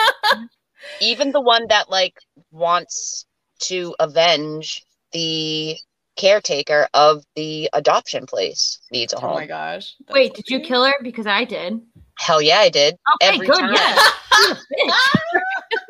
Even 1.00 1.32
the 1.32 1.40
one 1.40 1.66
that 1.68 1.90
like 1.90 2.14
wants 2.50 3.26
to 3.60 3.94
avenge 3.98 4.84
the 5.12 5.76
caretaker 6.16 6.88
of 6.94 7.22
the 7.34 7.68
adoption 7.72 8.26
place 8.26 8.80
needs 8.90 9.12
a 9.12 9.20
home. 9.20 9.32
oh 9.32 9.34
my 9.34 9.46
gosh. 9.46 9.94
Wait, 10.10 10.34
did 10.34 10.48
you 10.48 10.60
kill 10.60 10.84
her? 10.84 10.94
Because 11.02 11.26
I 11.26 11.44
did. 11.44 11.80
Hell 12.18 12.40
yeah, 12.42 12.58
I 12.60 12.68
did. 12.68 12.96
Oh, 13.08 13.12
okay, 13.22 13.34
Every 13.34 13.46
good. 13.46 13.58
time. 13.58 13.74
Yeah. 13.74 14.54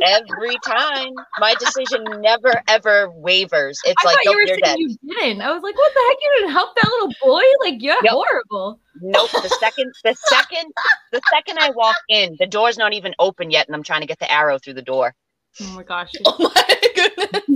Every 0.03 0.57
time. 0.65 1.13
My 1.41 1.55
decision 1.55 2.05
never 2.21 2.61
ever 2.69 3.11
wavers. 3.11 3.79
It's 3.85 3.95
I 4.05 4.07
like, 4.07 4.17
thought 4.17 4.23
nope, 4.25 4.33
you 4.35 4.37
were 4.39 4.47
you're 4.47 4.59
saying 4.63 4.63
dead. 4.63 4.79
you 4.79 5.15
didn't. 5.15 5.43
I 5.43 5.53
was 5.53 5.63
like, 5.63 5.75
what 5.77 5.93
the 5.95 6.01
heck? 6.09 6.17
You 6.23 6.35
didn't 6.39 6.53
help 6.53 6.75
that 6.77 6.89
little 6.91 7.13
boy? 7.23 7.43
Like, 7.61 7.83
you're 7.83 7.97
Yep. 8.03 8.13
horrible. 8.13 8.81
Nope. 9.01 9.31
The 9.31 9.49
second, 9.61 9.93
the 10.05 10.15
second, 10.29 10.73
the 11.13 11.21
second 11.33 11.59
I 11.59 11.71
walk 11.71 11.97
in, 12.09 12.37
the 12.39 12.47
door's 12.47 12.79
not 12.79 12.93
even 12.93 13.15
open 13.19 13.51
yet, 13.51 13.67
and 13.67 13.75
I'm 13.77 13.83
trying 13.83 14.01
to 14.03 14.07
get 14.07 14.19
the 14.19 14.31
arrow 14.33 14.59
through 14.59 14.75
the 14.75 14.83
door. 14.83 15.15
Oh 15.63 15.73
my 15.75 15.83
gosh. 15.83 16.13
Oh 16.27 16.37
my 16.39 16.65
goodness. 16.81 16.96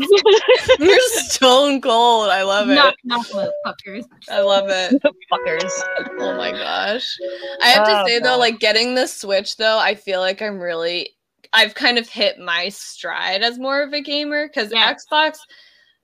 You're 0.78 0.98
stone 1.00 1.80
cold. 1.80 2.28
I 2.30 2.42
love 2.42 2.68
it. 2.70 2.74
knock, 2.74 2.94
knock, 3.04 3.26
motherfuckers. 3.28 4.04
I 4.30 4.40
love 4.40 4.68
it. 4.68 5.02
Fuckers. 5.32 5.70
Oh 6.18 6.36
my 6.36 6.50
gosh. 6.52 7.16
I 7.62 7.68
have 7.68 7.86
to 7.86 8.00
Oh, 8.02 8.06
say 8.06 8.18
though, 8.20 8.38
like 8.38 8.58
getting 8.58 8.94
the 8.94 9.06
Switch 9.06 9.56
though, 9.56 9.78
I 9.78 9.94
feel 9.94 10.20
like 10.20 10.40
I'm 10.42 10.58
really 10.58 11.10
I've 11.52 11.74
kind 11.74 11.98
of 11.98 12.08
hit 12.08 12.38
my 12.38 12.68
stride 12.68 13.42
as 13.42 13.58
more 13.58 13.82
of 13.82 13.92
a 13.92 14.00
gamer 14.00 14.46
because 14.48 14.72
Yeah. 14.72 14.92
Xbox 14.94 15.38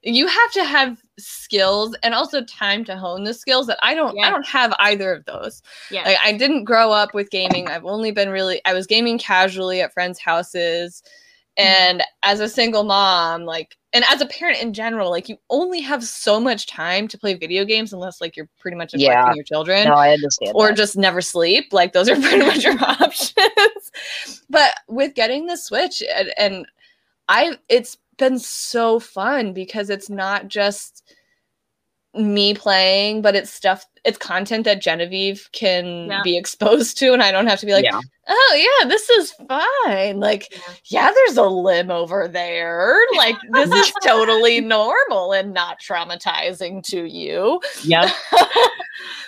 you 0.03 0.29
have 0.29 0.53
to 0.53 0.63
have 0.65 0.99
skills 1.19 1.97
and 2.05 2.15
also 2.15 2.45
time 2.45 2.85
to 2.85 2.97
hone 2.97 3.25
the 3.25 3.35
skills 3.35 3.67
that 3.67 3.79
I 3.83 3.95
don't 3.95 4.17
I 4.23 4.31
don't 4.31 4.47
have 4.47 4.73
either 4.81 5.13
of 5.13 5.25
those. 5.25 5.63
Yeah. 5.91 6.03
Like 6.05 6.19
I 6.23 6.33
didn't 6.33 6.65
grow 6.65 6.93
up 6.93 7.15
with 7.15 7.31
gaming. 7.31 7.69
I've 7.69 7.85
only 7.87 8.13
been 8.13 8.29
really 8.29 8.61
I 8.65 8.73
was 8.75 8.87
gaming 8.87 9.19
casually 9.19 9.81
at 9.81 9.93
friends' 9.93 10.19
houses. 10.21 11.03
Mm-hmm. 11.59 11.67
And 11.93 12.03
as 12.23 12.41
a 12.41 12.49
single 12.49 12.85
mom, 12.85 13.45
like 13.45 13.77
and 13.93 14.05
as 14.11 14.21
a 14.21 14.27
parent 14.27 14.61
in 14.61 14.75
general, 14.75 15.09
like 15.11 15.29
you 15.29 15.39
only 15.49 15.81
have 15.81 16.05
so 16.05 16.39
much 16.39 16.67
time 16.67 17.09
to 17.09 17.17
play 17.19 17.33
video 17.35 17.65
games 17.65 17.93
unless 17.95 18.21
like 18.21 18.37
you're 18.37 18.49
pretty 18.59 18.77
much 18.77 18.93
neglecting 18.93 19.27
Yeah. 19.29 19.35
your 19.35 19.45
children 19.45 19.89
No, 19.89 19.95
I 19.95 20.11
understand. 20.13 20.53
or 20.55 20.69
that. 20.69 20.77
just 20.77 20.97
never 20.99 21.23
sleep. 21.23 21.73
Like 21.73 21.93
those 21.95 22.09
are 22.11 22.17
pretty 22.21 22.45
much 22.45 22.63
your 22.65 22.77
options. 22.83 23.91
But 24.51 24.75
with 24.89 25.15
getting 25.15 25.47
the 25.47 25.57
Switch 25.57 26.03
and, 26.15 26.31
and 26.37 26.67
I 27.29 27.57
it's 27.69 27.97
been 28.19 28.39
so 28.39 28.99
fun 29.01 29.53
because 29.53 29.89
it's 29.91 30.11
not 30.11 30.49
just 30.49 31.03
me 32.19 32.55
playing, 32.55 33.23
but 33.23 33.35
it's 33.37 33.51
stuff 33.51 33.85
it's 34.05 34.19
content 34.19 34.65
that 34.65 34.81
Genevieve 34.81 35.49
can 35.53 36.09
Yeah. 36.09 36.23
be 36.23 36.37
exposed 36.39 36.97
to 36.99 37.13
and 37.13 37.23
I 37.23 37.33
don't 37.33 37.49
have 37.49 37.59
to 37.61 37.67
be 37.67 37.73
like, 37.73 37.85
yeah. 37.85 38.01
"Oh 38.29 38.55
yeah, 38.83 38.89
this 38.89 39.11
is 39.11 39.33
fine." 39.49 40.21
Like, 40.21 40.49
Yeah. 40.53 40.59
yeah, 40.87 41.11
there's 41.13 41.37
a 41.37 41.43
limb 41.45 41.91
over 41.91 42.29
there. 42.29 42.97
Like 43.17 43.37
this 43.55 43.71
is 43.71 43.93
totally 44.05 44.61
normal 44.61 45.33
and 45.33 45.53
not 45.53 45.81
traumatizing 45.81 46.83
to 46.85 47.05
you 47.05 47.61
Yeah. 47.85 48.11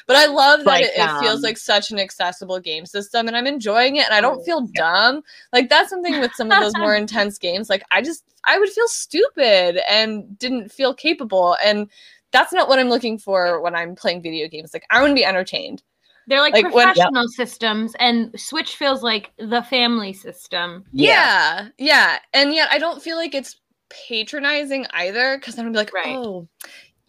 but 0.06 0.16
I 0.16 0.26
love 0.26 0.60
that 0.60 0.66
Like, 0.66 0.84
it, 0.84 0.92
it 0.96 1.20
feels 1.20 1.36
um, 1.36 1.42
like 1.42 1.58
such 1.58 1.90
an 1.90 1.98
accessible 1.98 2.58
game 2.60 2.86
system 2.86 3.26
and 3.28 3.36
I'm 3.36 3.46
enjoying 3.46 3.96
it 3.96 4.06
and 4.06 4.14
I 4.14 4.20
don't 4.20 4.40
Oh, 4.40 4.44
feel 4.44 4.60
dumb. 4.74 5.22
Like 5.52 5.68
that's 5.68 5.90
something 5.90 6.18
with 6.20 6.34
some 6.34 6.50
of 6.50 6.58
those 6.60 6.76
more 6.76 6.94
intense 7.04 7.36
games. 7.38 7.68
Like 7.68 7.82
I 7.90 8.00
just 8.00 8.24
I 8.44 8.58
would 8.58 8.68
feel 8.70 8.88
stupid 8.88 9.80
and 9.90 10.38
didn't 10.38 10.70
feel 10.70 10.94
capable. 10.94 11.56
And 11.64 11.90
that's 12.32 12.52
not 12.52 12.68
what 12.68 12.78
I'm 12.78 12.88
looking 12.90 13.18
for 13.18 13.60
when 13.60 13.74
I'm 13.74 13.94
playing 13.94 14.22
video 14.22 14.48
games. 14.48 14.72
Like 14.74 14.84
I 14.90 15.00
want 15.00 15.10
to 15.10 15.14
be 15.14 15.24
entertained. 15.24 15.82
They're 16.26 16.40
like, 16.42 16.52
Like, 16.52 16.74
when- 16.74 16.88
Yep. 16.88 16.94
professional 16.96 17.28
systems, 17.28 17.94
and 17.98 18.38
Switch 18.38 18.76
feels 18.76 19.02
like 19.02 19.30
the 19.38 19.62
family 19.62 20.12
system. 20.12 20.84
Yeah. 20.92 21.68
Yeah. 21.78 22.18
And 22.34 22.52
yet 22.52 22.68
I 22.70 22.78
don't 22.78 23.02
feel 23.02 23.16
like 23.16 23.34
it's 23.34 23.56
patronizing 23.88 24.86
either 24.92 25.38
because 25.38 25.54
then 25.54 25.64
I'm 25.64 25.72
be 25.72 25.78
like, 25.78 25.92
Right. 25.94 26.14
oh, 26.16 26.46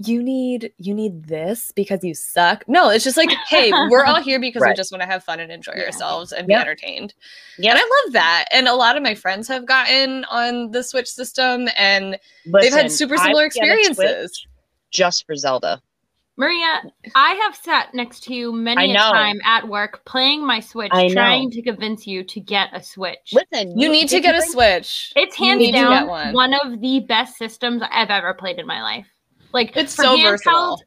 you 0.02 0.24
need 0.24 0.72
you 0.78 0.94
need 0.94 1.26
this 1.26 1.74
because 1.76 2.02
you 2.06 2.14
suck. 2.14 2.64
No, 2.70 2.90
it's 2.90 3.04
just 3.04 3.18
like, 3.18 3.30
hey, 3.50 3.70
we're 3.90 4.06
all 4.06 4.22
here 4.24 4.40
because 4.40 4.64
we 4.66 4.74
just 4.74 4.94
want 4.94 5.02
to 5.02 5.06
have 5.06 5.26
fun 5.26 5.42
and 5.42 5.52
enjoy 5.52 5.74
Yeah. 5.76 5.84
ourselves 5.88 6.32
and 6.32 6.48
be 6.48 6.54
entertained. 6.54 7.14
Yeah. 7.58 7.72
And 7.72 7.80
I 7.80 7.82
love 8.06 8.14
that. 8.14 8.46
And 8.54 8.70
a 8.70 8.74
lot 8.76 8.96
of 8.96 9.04
my 9.04 9.14
friends 9.16 9.50
have 9.50 9.66
gotten 9.66 10.24
on 10.32 10.72
the 10.72 10.82
Switch 10.84 11.08
system 11.10 11.68
and 11.78 12.18
they've 12.46 12.72
had 12.72 12.90
super 12.90 13.16
I 13.16 13.24
similar 13.24 13.44
would 13.44 13.52
get 13.52 13.64
a 13.68 13.74
experiences. 13.76 14.48
Just 14.92 15.26
for 15.26 15.36
Zelda. 15.36 15.82
Maria, 16.38 16.82
I 17.16 17.34
have 17.34 17.54
sat 17.54 17.94
next 17.94 18.24
to 18.24 18.34
you 18.34 18.54
many 18.54 18.94
a 18.94 18.98
time 18.98 19.42
at 19.44 19.68
work 19.68 20.06
playing 20.06 20.46
my 20.48 20.62
Switch, 20.62 20.90
I 20.94 21.08
know. 21.08 21.14
trying 21.14 21.52
to 21.52 21.62
convince 21.62 22.08
you 22.08 22.24
to 22.24 22.40
get 22.40 22.70
a 22.74 22.82
Switch. 22.82 23.34
Listen, 23.34 23.78
You 23.78 23.90
need 23.92 24.08
to 24.08 24.22
get 24.22 24.36
a 24.36 24.42
Switch. 24.42 25.12
It's 25.18 25.36
hands 25.36 25.60
need 25.60 25.68
to 25.68 25.72
get 25.74 25.90
down 25.90 26.08
one. 26.08 26.34
one. 26.34 26.54
of 26.54 26.80
the 26.80 27.02
best 27.02 27.36
systems 27.38 27.82
I've 27.92 28.10
ever 28.10 28.34
played 28.34 28.58
in 28.58 28.66
my 28.66 28.82
life. 28.82 29.06
Like 29.52 29.76
It's 29.76 29.94
so 29.94 30.16
handheld, 30.16 30.24
versatile. 30.32 30.84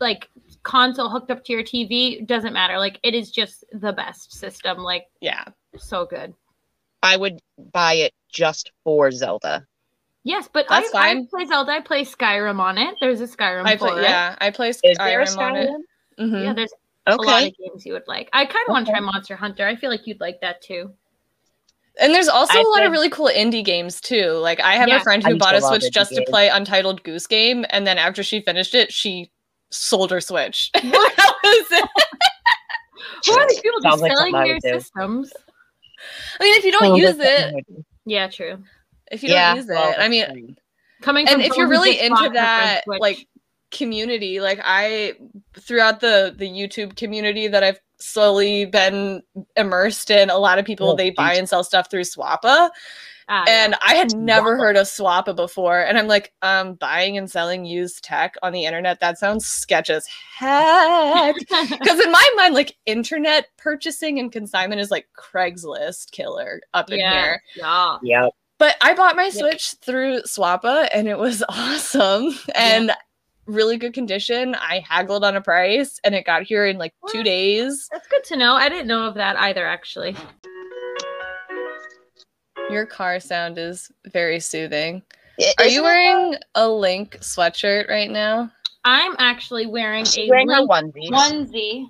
Like 0.00 0.28
console 0.64 1.08
hooked 1.08 1.30
up 1.30 1.44
to 1.44 1.52
your 1.52 1.62
TV 1.62 2.26
doesn't 2.26 2.52
matter. 2.52 2.76
Like 2.78 2.98
it 3.04 3.14
is 3.14 3.30
just 3.30 3.64
the 3.70 3.92
best 3.92 4.32
system. 4.32 4.78
Like 4.78 5.04
Yeah. 5.20 5.44
so 5.76 6.06
good. 6.06 6.34
I 7.04 7.16
would 7.16 7.38
buy 7.72 7.94
it 7.94 8.14
just 8.32 8.72
for 8.82 9.12
Zelda. 9.12 9.64
Yes, 10.24 10.48
but 10.52 10.66
That's 10.68 10.92
I, 10.94 11.12
I 11.12 11.26
play 11.30 11.46
Zelda. 11.46 11.72
I 11.72 11.80
play 11.80 12.04
Skyrim 12.04 12.60
on 12.60 12.76
it. 12.76 12.94
There's 13.00 13.20
a 13.20 13.26
Skyrim 13.26 13.64
I 13.64 13.76
for 13.76 13.88
play 13.88 14.00
it. 14.00 14.02
yeah, 14.02 14.36
I 14.40 14.50
play 14.50 14.70
Is 14.70 14.80
there 14.82 15.20
a 15.20 15.24
Skyrim 15.24 15.38
on 15.38 15.56
it. 15.56 15.70
Skyrim? 15.70 15.80
Mhm. 16.30 16.44
Yeah, 16.44 16.52
there's 16.54 16.72
a 17.06 17.16
lot 17.16 17.42
of 17.44 17.54
games 17.56 17.86
you 17.86 17.92
would 17.94 18.06
like. 18.08 18.28
I 18.32 18.44
kind 18.44 18.64
of 18.68 18.72
want 18.72 18.86
to 18.86 18.92
try 18.92 19.00
Monster 19.00 19.36
Hunter. 19.36 19.66
I 19.66 19.76
feel 19.76 19.90
like 19.90 20.06
you'd 20.06 20.20
like 20.20 20.40
that 20.42 20.60
too. 20.60 20.92
And 22.00 22.14
there's 22.14 22.28
also 22.28 22.58
I 22.58 22.60
a 22.60 22.68
lot 22.68 22.84
of 22.84 22.92
really 22.92 23.08
cool 23.10 23.30
indie 23.34 23.64
games 23.64 24.00
too. 24.00 24.32
Like 24.32 24.60
I 24.60 24.74
have 24.74 24.88
Yeah. 24.88 24.98
a 24.98 25.00
friend 25.02 25.22
who 25.22 25.30
used 25.30 25.40
bought 25.40 25.54
a 25.54 25.62
Switch 25.62 25.82
indie 25.82 25.92
just 25.92 26.14
to 26.14 26.24
play 26.28 26.48
Untitled 26.48 27.02
Goose 27.04 27.26
Game, 27.26 27.64
and 27.70 27.86
then 27.86 27.96
after 27.98 28.22
she 28.22 28.40
finished 28.40 28.74
it, 28.74 28.92
she 28.92 29.30
sold 29.70 30.10
her 30.10 30.20
Switch. 30.20 30.70
that 30.74 31.34
was 31.44 31.66
it. 31.72 31.88
Who 33.26 33.32
are 33.32 33.48
these 33.48 33.60
people 33.60 33.80
just 33.82 34.02
like 34.02 34.12
selling 34.12 34.32
something 34.32 34.52
I 34.52 34.58
their 34.62 34.80
systems? 34.80 35.32
I 36.40 36.44
mean, 36.44 36.54
if 36.54 36.64
you 36.64 36.72
don't 36.72 36.82
Sounds 36.82 36.98
use 36.98 37.18
it, 37.18 37.18
something 37.18 37.50
I 37.50 37.54
would 37.54 37.66
do. 37.66 37.84
Yeah, 38.06 38.28
true. 38.28 38.62
If 39.10 39.22
you 39.22 39.30
yeah, 39.30 39.48
don't 39.48 39.56
use 39.56 39.70
it, 39.70 39.74
well, 39.74 39.94
I 39.98 40.08
mean, 40.08 40.20
that's. 40.20 40.58
Coming 41.00 41.26
from 41.26 41.40
and 41.40 41.42
if 41.42 41.56
you're 41.56 41.68
really 41.68 42.00
into 42.00 42.16
bought 42.16 42.24
her 42.24 42.30
friend's 42.30 42.34
that 42.34 42.82
like 42.86 43.28
community 43.70 44.40
like 44.40 44.58
i 44.64 45.12
throughout 45.58 46.00
the 46.00 46.34
the 46.36 46.48
youtube 46.48 46.96
community 46.96 47.48
that 47.48 47.62
i've 47.62 47.78
slowly 48.00 48.64
been 48.64 49.22
immersed 49.56 50.10
in 50.10 50.30
a 50.30 50.38
lot 50.38 50.58
of 50.58 50.64
people 50.64 50.90
Oh, 50.90 50.96
they 50.96 51.10
buy 51.10 51.34
and 51.34 51.48
sell 51.48 51.62
stuff 51.62 51.90
through 51.90 52.02
swappa 52.02 52.70
yeah. 53.28 53.44
and 53.46 53.74
i 53.84 53.94
had 53.94 54.16
never 54.16 54.56
Swappa. 54.56 54.58
heard 54.58 54.76
of 54.76 54.86
swappa 54.86 55.36
before 55.36 55.80
and 55.80 55.98
i'm 55.98 56.06
like 56.06 56.32
um 56.40 56.74
buying 56.74 57.18
and 57.18 57.30
selling 57.30 57.66
used 57.66 58.02
tech 58.02 58.36
on 58.42 58.52
the 58.52 58.64
internet 58.64 59.00
that 59.00 59.18
sounds 59.18 59.46
sketch 59.46 59.90
as 59.90 60.06
heck 60.06 61.36
because 61.38 62.00
in 62.00 62.10
my 62.10 62.30
mind 62.36 62.54
like 62.54 62.74
internet 62.86 63.48
purchasing 63.58 64.18
and 64.18 64.32
consignment 64.32 64.80
is 64.80 64.90
like 64.90 65.08
craigslist 65.18 66.10
killer 66.10 66.62
up 66.72 66.90
in 66.90 67.00
yeah, 67.00 67.12
here 67.12 67.42
yeah. 67.54 67.98
Yep. 68.02 68.32
But 68.58 68.76
I 68.80 68.94
bought 68.94 69.16
my 69.16 69.30
Switch 69.30 69.72
through 69.82 70.22
Swappa 70.22 70.88
and 70.92 71.08
it 71.08 71.18
was 71.18 71.42
awesome 71.48 72.32
and 72.54 72.92
really 73.46 73.76
good 73.78 73.94
condition. 73.94 74.54
I 74.54 74.84
haggled 74.86 75.24
on 75.24 75.36
a 75.36 75.40
price 75.40 75.98
and 76.04 76.14
it 76.14 76.26
got 76.26 76.42
here 76.42 76.66
in 76.66 76.76
like 76.78 76.92
two 77.10 77.22
days. 77.22 77.88
That's 77.90 78.06
good 78.08 78.24
to 78.24 78.36
know. 78.36 78.54
I 78.54 78.68
didn't 78.68 78.88
know 78.88 79.06
of 79.06 79.14
that 79.14 79.36
either, 79.36 79.64
actually. 79.66 80.14
Your 82.70 82.84
car 82.84 83.18
sound 83.20 83.56
is 83.58 83.90
very 84.12 84.40
soothing. 84.40 85.02
I- 85.40 85.54
Are 85.58 85.66
you 85.66 85.82
wearing 85.82 86.36
a 86.54 86.68
Link 86.68 87.16
sweatshirt 87.20 87.88
right 87.88 88.10
now? 88.10 88.50
I'm 88.84 89.14
actually 89.18 89.66
wearing 89.66 90.04
She's 90.04 90.28
a 90.28 90.30
wearing 90.30 90.48
her 90.50 90.60
link 90.62 90.94
onesie. 90.94 91.10
onesie. 91.10 91.86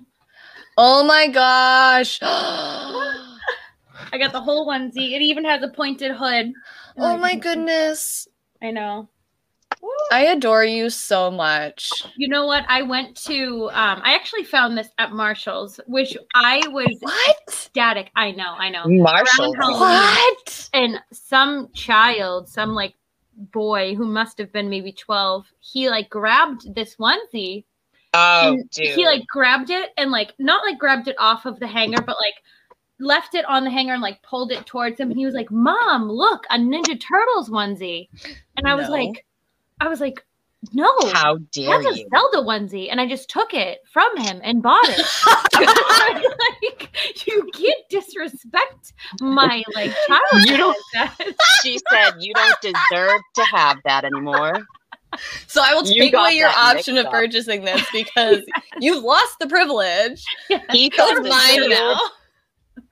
Oh 0.77 1.03
my 1.03 1.27
gosh. 1.27 2.19
I 4.11 4.17
got 4.17 4.31
the 4.31 4.41
whole 4.41 4.67
onesie. 4.67 5.13
It 5.13 5.21
even 5.21 5.45
has 5.45 5.63
a 5.63 5.69
pointed 5.69 6.11
hood. 6.15 6.53
oh 6.97 7.17
my 7.17 7.35
goodness. 7.35 8.27
I 8.61 8.71
know. 8.71 9.09
I 10.11 10.25
adore 10.25 10.65
you 10.65 10.89
so 10.89 11.31
much. 11.31 11.89
You 12.17 12.27
know 12.27 12.45
what? 12.45 12.65
I 12.67 12.81
went 12.81 13.15
to 13.23 13.69
um 13.71 14.01
I 14.03 14.13
actually 14.15 14.43
found 14.43 14.77
this 14.77 14.89
at 14.97 15.11
Marshall's, 15.13 15.79
which 15.87 16.17
I 16.35 16.61
was 16.67 16.97
What? 16.99 17.35
ecstatic. 17.47 18.11
I 18.15 18.31
know, 18.31 18.55
I 18.57 18.69
know. 18.69 18.83
Marshall. 18.85 19.53
What? 19.57 20.69
And 20.73 20.99
some 21.13 21.69
child, 21.73 22.49
some 22.49 22.71
like 22.73 22.95
boy 23.53 23.95
who 23.95 24.05
must 24.05 24.37
have 24.37 24.51
been 24.51 24.69
maybe 24.69 24.91
12, 24.91 25.45
he 25.59 25.89
like 25.89 26.09
grabbed 26.09 26.75
this 26.75 26.97
onesie. 26.97 27.63
Oh, 28.13 28.53
and 28.53 28.69
dude. 28.71 28.95
He 28.95 29.05
like 29.05 29.25
grabbed 29.27 29.69
it 29.69 29.91
and 29.97 30.11
like 30.11 30.33
not 30.39 30.65
like 30.65 30.79
grabbed 30.79 31.07
it 31.07 31.15
off 31.19 31.45
of 31.45 31.59
the 31.59 31.67
hanger, 31.67 32.01
but 32.01 32.17
like 32.17 32.33
left 32.99 33.35
it 33.35 33.45
on 33.45 33.63
the 33.63 33.69
hanger 33.69 33.93
and 33.93 34.01
like 34.01 34.21
pulled 34.23 34.51
it 34.51 34.65
towards 34.65 34.99
him. 34.99 35.09
And 35.09 35.17
he 35.17 35.25
was 35.25 35.35
like, 35.35 35.51
Mom, 35.51 36.09
look, 36.09 36.45
a 36.49 36.57
Ninja 36.57 36.99
Turtles 36.99 37.49
onesie. 37.49 38.09
And 38.57 38.67
I 38.67 38.75
was 38.75 38.89
like, 38.89 39.25
I 39.79 39.87
was 39.87 39.99
like, 40.01 40.25
no. 40.73 40.91
How 41.13 41.37
dare 41.53 41.81
That's 41.81 41.95
a 41.95 41.99
you? 41.99 42.09
Zelda 42.13 42.45
onesie, 42.45 42.91
and 42.91 42.99
I 42.99 43.07
just 43.07 43.29
took 43.29 43.53
it 43.53 43.79
from 43.91 44.17
him 44.17 44.41
and 44.43 44.61
bought 44.61 44.83
it. 44.83 44.99
like, 46.61 47.25
you 47.25 47.49
can't 47.53 47.89
disrespect 47.89 48.93
my 49.21 49.63
like 49.73 49.93
child. 50.07 50.45
You 50.45 50.57
don't- 50.57 50.77
She 51.63 51.79
said 51.89 52.15
you 52.19 52.33
don't 52.33 52.61
deserve 52.61 53.21
to 53.35 53.43
have 53.43 53.77
that 53.85 54.03
anymore. 54.03 54.53
So 55.47 55.61
I 55.63 55.73
will 55.73 55.83
take 55.83 56.11
got 56.11 56.25
away 56.27 56.37
your 56.37 56.49
option 56.49 56.97
of 56.97 57.05
up. 57.07 57.11
purchasing 57.11 57.63
this 57.63 57.83
because 57.91 58.43
you've 58.79 59.03
lost 59.03 59.39
the 59.39 59.47
privilege. 59.47 60.23
He 60.71 60.89
thought 60.89 61.23
mine 61.23 61.69
now. 61.69 61.99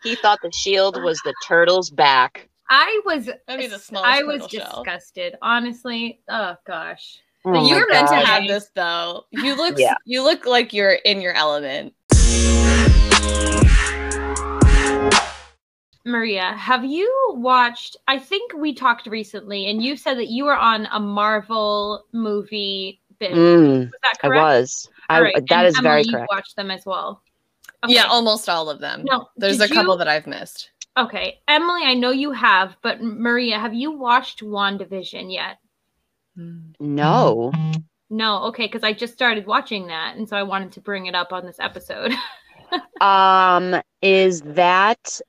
He 0.04 0.16
thought 0.16 0.40
the 0.42 0.52
shield 0.52 1.02
was 1.04 1.20
the 1.24 1.34
turtle's 1.46 1.90
back. 1.90 2.50
I 2.70 3.02
was, 3.06 3.26
That'd 3.26 3.60
be 3.60 3.68
the 3.68 3.80
smallest 3.80 4.10
I 4.10 4.24
was 4.24 4.42
turtle 4.42 4.50
shell. 4.60 4.84
disgusted. 4.84 5.36
Honestly, 5.42 6.20
oh 6.30 6.56
gosh. 6.66 7.20
Oh 7.46 7.66
you're 7.68 7.82
were 7.82 7.88
meant 7.92 8.10
to 8.10 8.16
have 8.16 8.46
this 8.48 8.70
though. 8.76 9.24
You 9.32 9.56
look 9.56 9.76
Yeah. 9.78 9.96
you 10.06 10.22
look 10.22 10.46
like 10.46 10.74
you're 10.74 10.92
in 11.06 11.22
your 11.22 11.34
element. 11.34 11.94
Maria, 16.06 16.54
have 16.58 16.86
you 16.86 17.10
watched? 17.36 17.98
I 18.08 18.18
think 18.18 18.54
we 18.54 18.74
talked 18.74 19.08
recently, 19.08 19.70
and 19.70 19.84
you 19.84 19.98
said 19.98 20.18
that 20.18 20.30
you 20.30 20.46
were 20.46 20.56
on 20.56 20.88
a 20.94 21.00
Marvel 21.00 22.06
movie 22.14 23.02
binge. 23.20 23.36
Mm, 23.36 23.80
was 23.80 23.90
that 24.04 24.14
I 24.24 24.28
was. 24.30 24.90
I, 25.10 25.18
All 25.18 25.24
right, 25.24 25.34
That 25.50 25.66
and 25.66 25.68
is 25.68 25.80
very 25.80 26.00
Emily, 26.02 26.06
you 26.08 26.12
correct. 26.14 26.32
Watched 26.32 26.56
them 26.56 26.72
as 26.72 26.86
well. 26.86 27.22
Yeah, 27.88 28.06
almost 28.06 28.48
all 28.50 28.70
of 28.70 28.80
them. 28.80 29.04
No, 29.06 29.28
There's 29.38 29.60
a 29.62 29.68
couple 29.68 29.94
you- 29.94 29.98
that 30.00 30.08
I've 30.08 30.28
missed. 30.28 30.72
Okay, 30.98 31.40
Emily, 31.48 31.84
I 31.84 31.94
know 31.94 32.10
you 32.10 32.32
have, 32.32 32.76
but 32.82 33.02
Maria, 33.04 33.60
have 33.60 33.74
you 33.76 33.92
watched 33.92 34.42
WandaVision 34.42 35.32
yet? 35.32 35.58
No. 36.80 37.52
No, 38.10 38.44
okay, 38.46 38.66
because 38.66 38.84
I 38.84 38.94
just 38.94 39.14
started 39.14 39.46
watching 39.46 39.88
that, 39.88 40.16
and 40.16 40.28
so 40.28 40.36
I 40.38 40.44
wanted 40.44 40.72
to 40.74 40.82
bring 40.82 41.06
it 41.08 41.14
up 41.16 41.34
on 41.34 41.46
this 41.46 41.60
episode. 41.60 42.14
Um, 43.00 43.82
is 44.02 44.42
that 44.42 45.22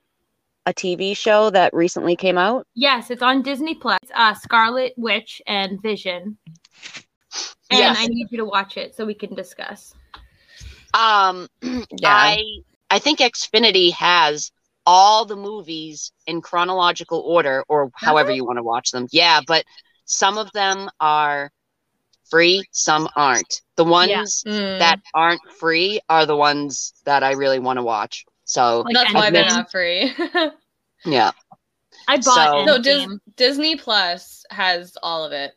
a 0.66 0.72
TV 0.74 1.16
show 1.16 1.50
that 1.50 1.72
recently 1.72 2.16
came 2.16 2.36
out? 2.36 2.66
yes, 2.74 3.12
it's 3.12 3.22
on 3.22 3.42
Disney 3.42 3.76
Plus. 3.76 4.00
Uh, 4.12 4.34
Scarlet 4.34 4.92
Witch 4.96 5.40
and 5.46 5.80
Vision, 5.80 6.36
and 7.70 7.78
Yes. 7.78 7.96
I 8.00 8.06
need 8.08 8.26
you 8.32 8.38
to 8.38 8.44
watch 8.44 8.76
it 8.76 8.96
so 8.96 9.04
we 9.06 9.14
can 9.14 9.36
discuss. 9.36 9.94
Um, 10.94 11.48
Yeah. 11.62 12.08
I 12.08 12.42
I 12.90 12.98
think 12.98 13.18
Xfinity 13.18 13.92
has 13.92 14.50
all 14.86 15.26
the 15.26 15.36
movies 15.36 16.12
in 16.26 16.40
chronological 16.40 17.20
order, 17.20 17.62
or 17.68 17.90
however 17.94 18.30
you 18.32 18.44
want 18.46 18.56
to 18.58 18.62
watch 18.62 18.90
them. 18.90 19.06
Yeah, 19.12 19.40
but 19.46 19.64
some 20.06 20.38
of 20.38 20.50
them 20.52 20.88
are 20.98 21.50
free, 22.30 22.64
some 22.72 23.08
aren't. 23.14 23.60
The 23.76 23.84
ones 23.84 24.42
Mm. 24.46 24.78
that 24.78 25.00
aren't 25.14 25.42
free 25.58 26.00
are 26.08 26.24
the 26.24 26.36
ones 26.36 26.94
that 27.04 27.22
I 27.22 27.32
really 27.32 27.58
want 27.58 27.76
to 27.78 27.82
watch. 27.82 28.24
So 28.44 28.80
Like 28.80 28.94
That's 28.94 29.12
why 29.14 29.30
they're 29.30 29.44
not 29.44 29.70
free. 29.70 30.14
yeah, 31.04 31.32
I 32.08 32.16
bought 32.16 32.24
So- 32.24 32.64
no, 32.64 32.78
Dis- 32.78 33.18
Disney 33.36 33.76
Plus 33.76 34.46
has 34.50 34.96
all 35.02 35.22
of 35.24 35.32
it. 35.32 35.52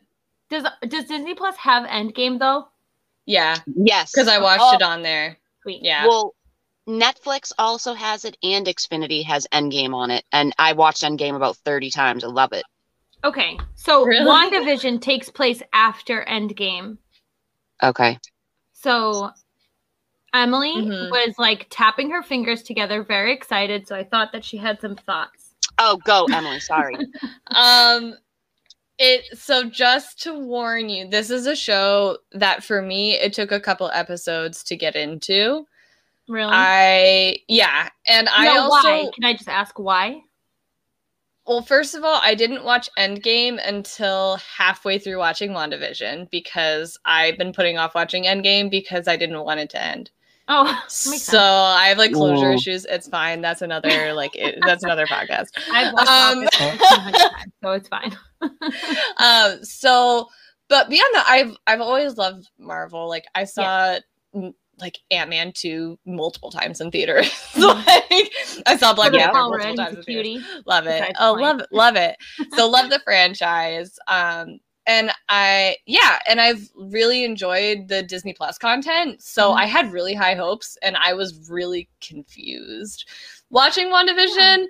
Does 0.49 0.65
Does 0.85 1.05
Disney 1.05 1.33
Plus 1.35 1.55
have 1.55 1.87
Endgame 1.87 2.37
though? 2.39 2.67
Yeah, 3.31 3.55
yes, 3.75 4.11
because 4.11 4.27
I 4.27 4.39
watched 4.39 4.63
Oh, 4.63 4.75
it 4.75 4.81
on 4.81 5.03
there. 5.03 5.37
Sweet. 5.61 5.81
Yeah. 5.83 6.05
Well, 6.05 6.35
Netflix 6.87 7.53
also 7.57 7.93
has 7.93 8.25
it, 8.25 8.35
and 8.43 8.65
Xfinity 8.67 9.23
has 9.25 9.47
Endgame 9.53 9.93
on 9.93 10.11
it, 10.11 10.25
and 10.33 10.53
I 10.59 10.73
watched 10.73 11.01
Endgame 11.03 11.35
about 11.35 11.55
thirty 11.57 11.89
times. 11.89 12.25
I 12.25 12.27
love 12.27 12.51
it. 12.51 12.63
Okay, 13.23 13.57
so 13.75 14.05
Really? 14.05 14.25
WandaVision 14.27 14.99
takes 14.99 15.29
place 15.29 15.61
after 15.71 16.25
Endgame. 16.25 16.97
Okay. 17.81 18.17
So 18.73 19.31
Emily 20.33 20.73
Mhm. 20.75 21.11
was 21.11 21.35
like 21.37 21.67
tapping 21.69 22.09
her 22.11 22.23
fingers 22.23 22.63
together, 22.63 23.03
very 23.03 23.31
excited. 23.33 23.87
So 23.87 23.95
I 23.95 24.03
thought 24.03 24.31
that 24.33 24.43
she 24.43 24.57
had 24.57 24.81
some 24.81 24.95
thoughts. 24.95 25.55
Oh, 25.79 25.97
go, 26.03 26.25
Emily. 26.25 26.59
Sorry. 26.59 26.97
Um 27.55 28.15
it 28.97 29.37
so 29.37 29.69
just 29.69 30.21
to 30.23 30.37
warn 30.37 30.89
you, 30.89 31.07
this 31.07 31.29
is 31.29 31.45
a 31.47 31.55
show 31.55 32.17
that 32.31 32.63
for 32.63 32.81
me 32.81 33.13
it 33.13 33.33
took 33.33 33.51
a 33.51 33.59
couple 33.59 33.89
episodes 33.93 34.63
to 34.65 34.75
get 34.75 34.95
into. 34.95 35.65
Really? 36.27 36.51
I 36.53 37.37
yeah, 37.47 37.89
and 38.07 38.29
I 38.29 38.47
also 38.57 38.69
why? 38.69 39.09
Can 39.13 39.23
I 39.23 39.33
just 39.33 39.49
ask 39.49 39.77
why? 39.77 40.21
well, 41.47 41.61
first 41.61 41.95
of 41.95 42.03
all, 42.03 42.19
I 42.23 42.35
didn't 42.35 42.63
watch 42.63 42.89
Endgame 42.97 43.59
until 43.67 44.37
halfway 44.37 44.99
through 44.99 45.17
watching 45.17 45.51
WandaVision 45.51 46.29
because 46.29 46.97
I've 47.03 47.37
been 47.37 47.51
putting 47.51 47.77
off 47.77 47.95
watching 47.95 48.25
Endgame 48.25 48.69
because 48.69 49.07
I 49.07 49.17
didn't 49.17 49.43
want 49.43 49.59
it 49.59 49.69
to 49.71 49.81
end. 49.81 50.11
Oh, 50.47 50.81
So 50.87 51.07
sense. 51.17 51.33
I 51.35 51.87
have 51.87 51.97
like 51.97 52.13
closure 52.13 52.51
Ooh. 52.51 52.53
issues. 52.53 52.85
It's 52.85 53.07
fine. 53.07 53.41
That's 53.41 53.61
another 53.61 54.13
like 54.13 54.35
it, 54.35 54.59
that's 54.65 54.83
another 54.83 55.07
podcast. 55.07 55.47
I've 55.73 55.93
watched 55.93 56.09
um, 56.09 56.47
Office 57.63 57.87
like 57.91 58.11
200 58.11 58.11
times, 58.11 58.17
so 58.41 58.41
it's 58.41 58.57
fine. 58.57 58.71
um 59.17 59.63
so 59.63 60.27
but 60.69 60.89
beyond 60.89 61.15
that 61.15 61.25
i've 61.27 61.55
i've 61.67 61.81
always 61.81 62.17
loved 62.17 62.49
marvel. 62.57 63.07
Like 63.09 63.25
i 63.35 63.43
saw 63.43 63.97
mm, 64.35 64.53
like 64.79 64.97
ant-man 65.11 65.51
2 65.53 65.99
multiple 66.05 66.49
times 66.51 66.81
in 66.81 66.91
theaters. 66.91 67.31
Like 67.57 68.31
i 68.65 68.77
saw 68.77 68.93
black 68.93 69.11
panther 69.11 69.39
multiple 69.43 69.75
times 69.75 70.07
in 70.07 70.43
love 70.65 70.87
it. 70.87 71.03
Oh 71.19 71.33
love 71.33 71.59
it 71.59 71.67
love 71.71 71.95
it. 71.95 72.15
So 72.55 72.67
love 72.69 72.89
the 72.89 72.99
franchise. 73.03 73.97
Um 74.07 74.59
and 74.87 75.11
i 75.29 75.75
yeah 75.85 76.17
and 76.27 76.41
i've 76.41 76.67
really 76.75 77.23
enjoyed 77.23 77.87
the 77.87 78.01
disney 78.01 78.33
plus 78.33 78.57
content. 78.57 79.21
So 79.21 79.51
Mhm. 79.51 79.57
i 79.57 79.65
had 79.67 79.91
really 79.91 80.13
high 80.15 80.33
hopes 80.35 80.77
and 80.81 80.97
i 80.97 81.13
was 81.13 81.49
really 81.49 81.87
confused. 82.01 83.07
Watching 83.51 83.87
wandavision 83.89 84.65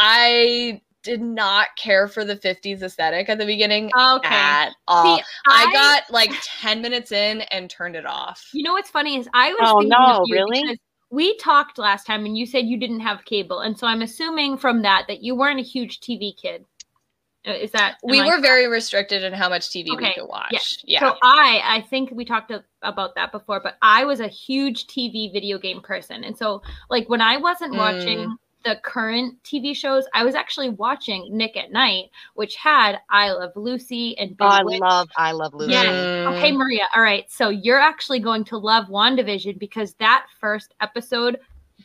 i 0.00 0.80
did 1.04 1.20
not 1.20 1.68
care 1.76 2.08
for 2.08 2.24
the 2.24 2.36
50s 2.36 2.82
aesthetic 2.82 3.28
at 3.28 3.38
the 3.38 3.46
beginning 3.46 3.90
Okay. 3.96 4.34
at 4.34 4.70
all 4.88 5.16
See, 5.18 5.22
I, 5.46 5.72
got 5.72 6.10
like 6.10 6.32
10 6.42 6.82
minutes 6.82 7.12
in 7.12 7.42
and 7.42 7.70
turned 7.70 7.94
it 7.94 8.06
off 8.06 8.48
You 8.52 8.62
know 8.64 8.72
what's 8.72 8.90
funny 8.90 9.16
is 9.16 9.28
I 9.34 9.52
was 9.52 9.68
Oh, 9.68 9.78
thinking 9.78 9.90
no, 9.90 10.22
of 10.22 10.28
you 10.28 10.34
really? 10.34 10.60
because 10.62 10.78
we 11.10 11.36
talked 11.36 11.78
last 11.78 12.06
time 12.06 12.24
and 12.26 12.36
you 12.36 12.46
said 12.46 12.64
you 12.66 12.76
didn't 12.78 13.00
have 13.00 13.24
cable, 13.24 13.60
and 13.60 13.78
so 13.78 13.86
I'm 13.86 14.02
assuming 14.02 14.56
from 14.56 14.82
that 14.82 15.04
that 15.08 15.22
you 15.22 15.36
weren't 15.36 15.60
a 15.60 15.62
huge 15.62 16.00
TV 16.00 16.32
kid. 16.36 16.64
Uh, 17.46 17.52
Is 17.52 17.70
that 17.72 17.96
we 18.02 18.20
I 18.22 18.26
were 18.26 18.40
very 18.40 18.66
restricted 18.66 19.22
in 19.22 19.32
how 19.34 19.50
much 19.50 19.68
tv 19.68 19.96
we 19.96 20.12
could 20.14 20.26
watch 20.26 20.78
yeah. 20.82 21.00
yeah, 21.00 21.10
So 21.10 21.16
I, 21.22 21.60
I 21.62 21.80
think 21.82 22.10
we 22.10 22.24
talked 22.24 22.50
about 22.82 23.14
that 23.16 23.32
before, 23.32 23.60
but 23.60 23.76
I 23.82 24.04
was 24.04 24.20
a 24.20 24.28
huge 24.28 24.86
TV 24.86 25.30
video 25.32 25.58
game 25.58 25.82
person, 25.82 26.24
and 26.24 26.36
so 26.36 26.62
like 26.88 27.08
when 27.08 27.20
I 27.20 27.36
wasn't 27.36 27.72
Mm. 27.74 27.76
watching 27.76 28.36
the 28.64 28.76
current 28.82 29.42
TV 29.42 29.74
shows, 29.76 30.04
I 30.14 30.24
was 30.24 30.34
actually 30.34 30.70
watching 30.70 31.28
Nick 31.36 31.56
at 31.56 31.70
Night, 31.72 32.10
which 32.34 32.56
had 32.56 32.98
I 33.10 33.30
Love 33.32 33.52
Lucy 33.56 34.16
and 34.18 34.30
Big 34.30 34.44
Oh, 34.46 34.48
I 34.48 34.62
Witch. 34.64 34.80
love, 34.80 35.08
I 35.16 35.32
love 35.32 35.52
Lucy. 35.54 35.72
Yeah. 35.72 35.84
Mm. 35.84 36.36
Okay, 36.38 36.52
Maria. 36.52 36.84
All 36.94 37.02
right. 37.02 37.30
So 37.30 37.50
you're 37.50 37.78
actually 37.80 38.20
going 38.20 38.44
to 38.44 38.56
love 38.56 38.86
WandaVision 38.86 39.58
because 39.58 39.94
that 39.94 40.26
first 40.40 40.74
episode 40.80 41.38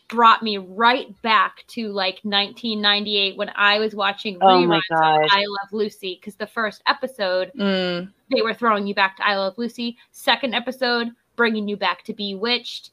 brought 0.07 0.41
me 0.41 0.57
right 0.57 1.19
back 1.21 1.63
to 1.67 1.89
like 1.89 2.19
1998 2.23 3.38
when 3.38 3.51
I 3.55 3.77
was 3.80 3.93
watching 3.95 4.38
Oh 4.41 4.59
my 4.65 4.77
reruns 4.77 4.77
of 4.91 4.99
God. 5.01 5.27
I 5.32 5.39
Love 5.41 5.71
Lucy 5.71 6.17
because 6.19 6.36
the 6.36 6.47
first 6.47 6.82
episode 6.88 7.51
Mm. 7.57 8.11
they 8.34 8.41
were 8.41 8.53
throwing 8.53 8.88
you 8.88 8.95
back 8.95 9.17
to 9.17 9.27
I 9.27 9.36
Love 9.36 9.57
Lucy. 9.57 9.97
Second 10.11 10.55
episode 10.55 11.09
bringing 11.36 11.67
you 11.67 11.77
back 11.77 12.03
to 12.03 12.13
Bewitched. 12.13 12.89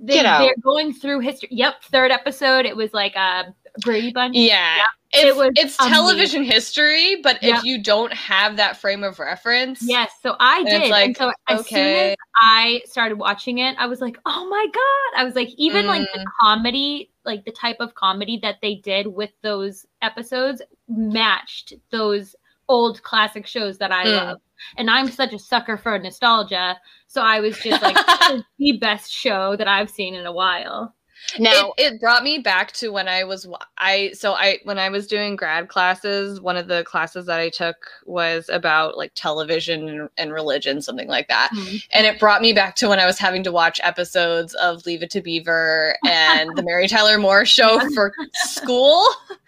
They. 0.00 0.22
They're 0.22 0.54
going 0.62 0.92
through 0.92 1.20
history. 1.20 1.48
Yep. 1.52 1.84
Third 1.84 2.10
episode, 2.10 2.66
it 2.66 2.76
was 2.76 2.92
like 2.92 3.14
a 3.16 3.54
Brady 3.80 4.12
Bunch. 4.12 4.36
Yeah. 4.36 4.82
It 5.12 5.28
It's, 5.28 5.36
was 5.36 5.50
it's 5.54 5.78
amazing. 5.78 5.94
television 5.94 6.42
history, 6.44 7.20
but 7.22 7.38
if 7.40 7.62
you 7.62 7.80
don't 7.80 8.12
have 8.12 8.56
that 8.56 8.76
frame 8.76 9.04
of 9.04 9.20
reference, 9.20 9.78
Yes, 9.80 10.10
so 10.20 10.34
I 10.40 10.64
did. 10.64 10.90
like, 10.90 11.06
and 11.06 11.16
so 11.16 11.32
as 11.46 11.68
soon 11.68 11.78
okay. 11.78 12.10
as 12.10 12.16
I 12.40 12.82
started 12.84 13.16
watching 13.18 13.58
it, 13.58 13.76
I 13.78 13.86
was 13.86 14.00
like, 14.00 14.18
"Oh 14.26 14.48
my 14.48 14.66
god!" 14.72 15.20
I 15.20 15.24
was 15.24 15.36
like, 15.36 15.50
even 15.56 15.86
like 15.86 16.02
Mm. 16.02 16.12
the 16.14 16.26
comedy, 16.40 17.12
like 17.24 17.44
the 17.44 17.52
type 17.52 17.76
of 17.78 17.94
comedy 17.94 18.40
that 18.42 18.56
they 18.60 18.74
did 18.74 19.06
with 19.06 19.30
those 19.42 19.86
episodes, 20.02 20.60
matched 20.88 21.74
those 21.90 22.34
old 22.68 23.00
classic 23.04 23.46
shows 23.46 23.78
that 23.78 23.92
I 23.92 24.04
Mm. 24.06 24.16
love. 24.16 24.40
And 24.76 24.90
I'm 24.90 25.10
such 25.10 25.32
a 25.32 25.38
sucker 25.38 25.76
for 25.76 25.98
nostalgia, 25.98 26.78
so 27.06 27.22
I 27.22 27.40
was 27.40 27.58
just 27.58 27.82
like, 27.82 27.96
the 28.58 28.78
best 28.78 29.12
show 29.12 29.56
that 29.56 29.68
I've 29.68 29.90
seen 29.90 30.14
in 30.14 30.26
a 30.26 30.32
while." 30.32 30.94
Now, 31.38 31.72
it, 31.76 31.94
it 31.94 32.00
brought 32.00 32.22
me 32.22 32.38
back 32.38 32.72
to 32.72 32.90
when 32.90 33.08
I 33.08 33.24
was 33.24 33.46
I 33.78 34.12
so 34.14 34.32
I 34.34 34.58
when 34.64 34.78
I 34.78 34.88
was 34.88 35.06
doing 35.06 35.36
grad 35.36 35.68
classes, 35.68 36.40
one 36.40 36.56
of 36.56 36.68
the 36.68 36.84
classes 36.84 37.26
that 37.26 37.40
I 37.40 37.48
took 37.48 37.76
was 38.04 38.48
about 38.48 38.96
like 38.96 39.12
television 39.14 39.88
and, 39.88 40.08
and 40.16 40.32
religion, 40.32 40.80
something 40.82 41.08
like 41.08 41.28
that. 41.28 41.50
Hmm. 41.52 41.76
And 41.92 42.06
it 42.06 42.18
brought 42.18 42.42
me 42.42 42.52
back 42.52 42.76
to 42.76 42.88
when 42.88 43.00
I 43.00 43.06
was 43.06 43.18
having 43.18 43.42
to 43.44 43.52
watch 43.52 43.80
episodes 43.82 44.54
of 44.54 44.84
Leave 44.86 45.02
It 45.02 45.10
to 45.10 45.20
Beaver 45.20 45.96
and 46.06 46.56
the 46.56 46.62
Mary 46.62 46.88
Tyler 46.88 47.18
Moore 47.18 47.44
show 47.44 47.80
for 47.94 48.12
school 48.34 49.04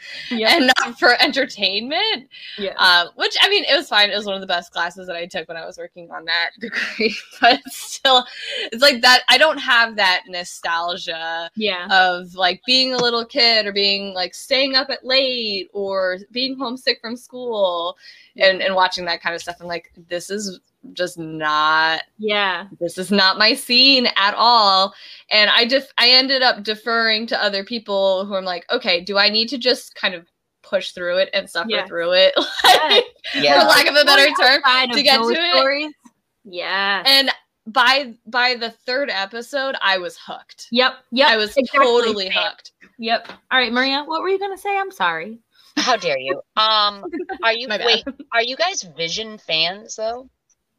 Yeah, 0.31 0.55
and 0.57 0.71
not 0.79 0.99
for 0.99 1.21
entertainment. 1.21 2.29
yeah, 2.59 2.75
Uh, 2.79 3.07
which 3.17 3.37
I 3.43 3.49
mean, 3.49 3.65
it 3.65 3.77
was 3.77 3.89
fine. 3.89 4.11
It 4.11 4.17
was 4.17 4.27
one 4.27 4.35
of 4.35 4.41
the 4.41 4.47
best 4.47 4.73
classes 4.73 5.07
that 5.07 5.17
I 5.17 5.27
took 5.27 5.49
when 5.49 5.57
I 5.57 5.67
was 5.67 5.79
working 5.79 6.11
on 6.11 6.25
that 6.27 6.51
degree. 6.61 7.17
But 7.41 7.61
still, 7.67 8.25
it's 8.73 8.83
like 8.83 9.03
that. 9.03 9.23
I 9.29 9.39
don't 9.39 9.59
have 9.59 9.97
that 9.97 10.23
nostalgia 10.29 11.51
yeah, 11.57 11.66
of 11.91 12.35
like 12.35 12.61
being 12.67 12.93
a 12.93 12.99
little 12.99 13.25
kid 13.25 13.67
or 13.67 13.73
being 13.73 14.15
like 14.15 14.35
staying 14.35 14.75
up 14.75 14.91
at 14.91 15.05
late 15.05 15.69
or 15.73 16.19
being 16.31 16.57
homesick 16.57 17.01
from 17.01 17.17
school 17.17 17.97
and, 18.37 18.61
and 18.63 18.75
watching 18.75 19.05
that 19.07 19.23
kind 19.23 19.35
of 19.35 19.41
stuff. 19.41 19.57
I'm 19.61 19.67
like, 19.67 19.93
this 20.09 20.31
is 20.31 20.61
just 20.93 21.19
not 21.19 22.03
yeah. 22.19 22.69
this 22.79 22.97
is 22.97 23.11
not 23.11 23.39
my 23.39 23.55
scene 23.55 24.07
at 24.17 24.35
all 24.37 24.95
and 25.33 25.51
i 25.51 25.67
just 25.67 25.93
i 25.99 26.09
ended 26.09 26.43
up 26.43 26.63
deferring 26.63 27.27
to 27.27 27.43
other 27.43 27.65
people 27.65 28.25
who 28.25 28.37
i'm 28.37 28.45
like 28.45 28.65
okay 28.71 29.01
do 29.01 29.19
i 29.19 29.29
need 29.29 29.49
to 29.49 29.59
just 29.59 29.97
kind 29.97 30.15
of 30.15 30.27
push 30.63 30.91
through 30.93 31.19
it 31.19 31.31
and 31.33 31.49
suffer 31.49 31.71
Yeah. 31.71 31.87
through 31.87 32.13
it 32.13 32.35
Yeah. 32.65 33.01
yeah. 33.35 33.61
for 33.61 33.69
lack 33.69 33.87
of 33.87 33.97
a 33.97 34.05
better 34.05 34.27
term 34.41 34.63
to 34.93 35.03
get 35.03 35.19
to 35.19 35.29
it. 35.29 35.93
Yeah. 36.45 37.03
and 37.07 37.31
by 37.67 38.15
by 38.27 38.55
the 38.55 38.71
third 38.71 39.11
episode 39.11 39.75
i 39.83 39.99
was 39.99 40.17
hooked 40.25 40.69
Yep. 40.71 40.95
Yep. 41.13 41.29
i 41.29 41.37
was 41.37 41.57
exactly. 41.57 41.85
totally 41.87 42.25
Same. 42.31 42.33
hooked 42.35 42.73
Yep. 42.99 43.29
All 43.51 43.59
right, 43.59 43.73
Maria, 43.73 44.05
what 44.07 44.23
were 44.23 44.29
you 44.31 44.39
gonna 44.39 44.57
say? 44.57 44.75
I'm 44.79 44.91
sorry. 44.91 45.39
How 45.77 45.97
dare 45.97 46.19
you? 46.19 46.41
Um, 46.57 47.05
are 47.43 47.53
you 47.53 47.69
wait? 47.85 48.05
Are 48.33 48.43
you 48.43 48.57
guys 48.57 48.83
Vision 48.97 49.37
fans 49.37 49.97
though? 49.97 50.31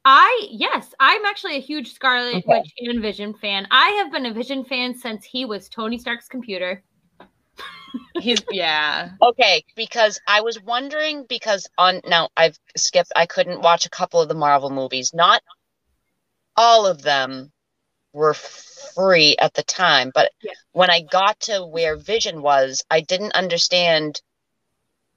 I 0.03 0.47
yes, 0.49 0.95
I'm 0.99 1.23
actually 1.25 1.57
a 1.57 1.61
huge 1.61 1.93
Scarlet 1.93 2.37
Okay. 2.37 2.43
Witch 2.47 2.73
and 2.79 3.01
Vision 3.03 3.35
fan. 3.35 3.67
I 3.69 3.89
have 4.01 4.11
been 4.11 4.25
a 4.25 4.33
Vision 4.33 4.63
fan 4.65 4.95
since 4.95 5.23
he 5.25 5.45
was 5.45 5.69
Tony 5.69 5.99
Stark's 5.99 6.27
computer. 6.27 6.81
he's 8.19 8.41
yeah 8.51 9.11
Okay, 9.21 9.63
because 9.75 10.19
I 10.27 10.41
was 10.41 10.59
wondering 10.61 11.25
because 11.29 11.67
on 11.77 12.01
now 12.07 12.29
I've 12.35 12.57
skipped. 12.75 13.11
I 13.15 13.27
couldn't 13.27 13.61
watch 13.61 13.85
a 13.85 13.89
couple 13.91 14.21
of 14.21 14.27
the 14.27 14.33
Marvel 14.35 14.71
movies. 14.71 15.13
Not 15.13 15.43
all 16.57 16.85
of 16.85 17.01
them 17.03 17.51
were 18.13 18.33
free 18.33 19.35
at 19.39 19.53
the 19.53 19.63
time, 19.63 20.11
but 20.13 20.31
Yeah. 20.41 20.53
when 20.71 20.89
I 20.89 21.01
got 21.01 21.39
to 21.41 21.65
where 21.65 21.95
Vision 21.95 22.41
was, 22.41 22.83
I 22.89 23.01
didn't 23.01 23.33
understand 23.33 24.21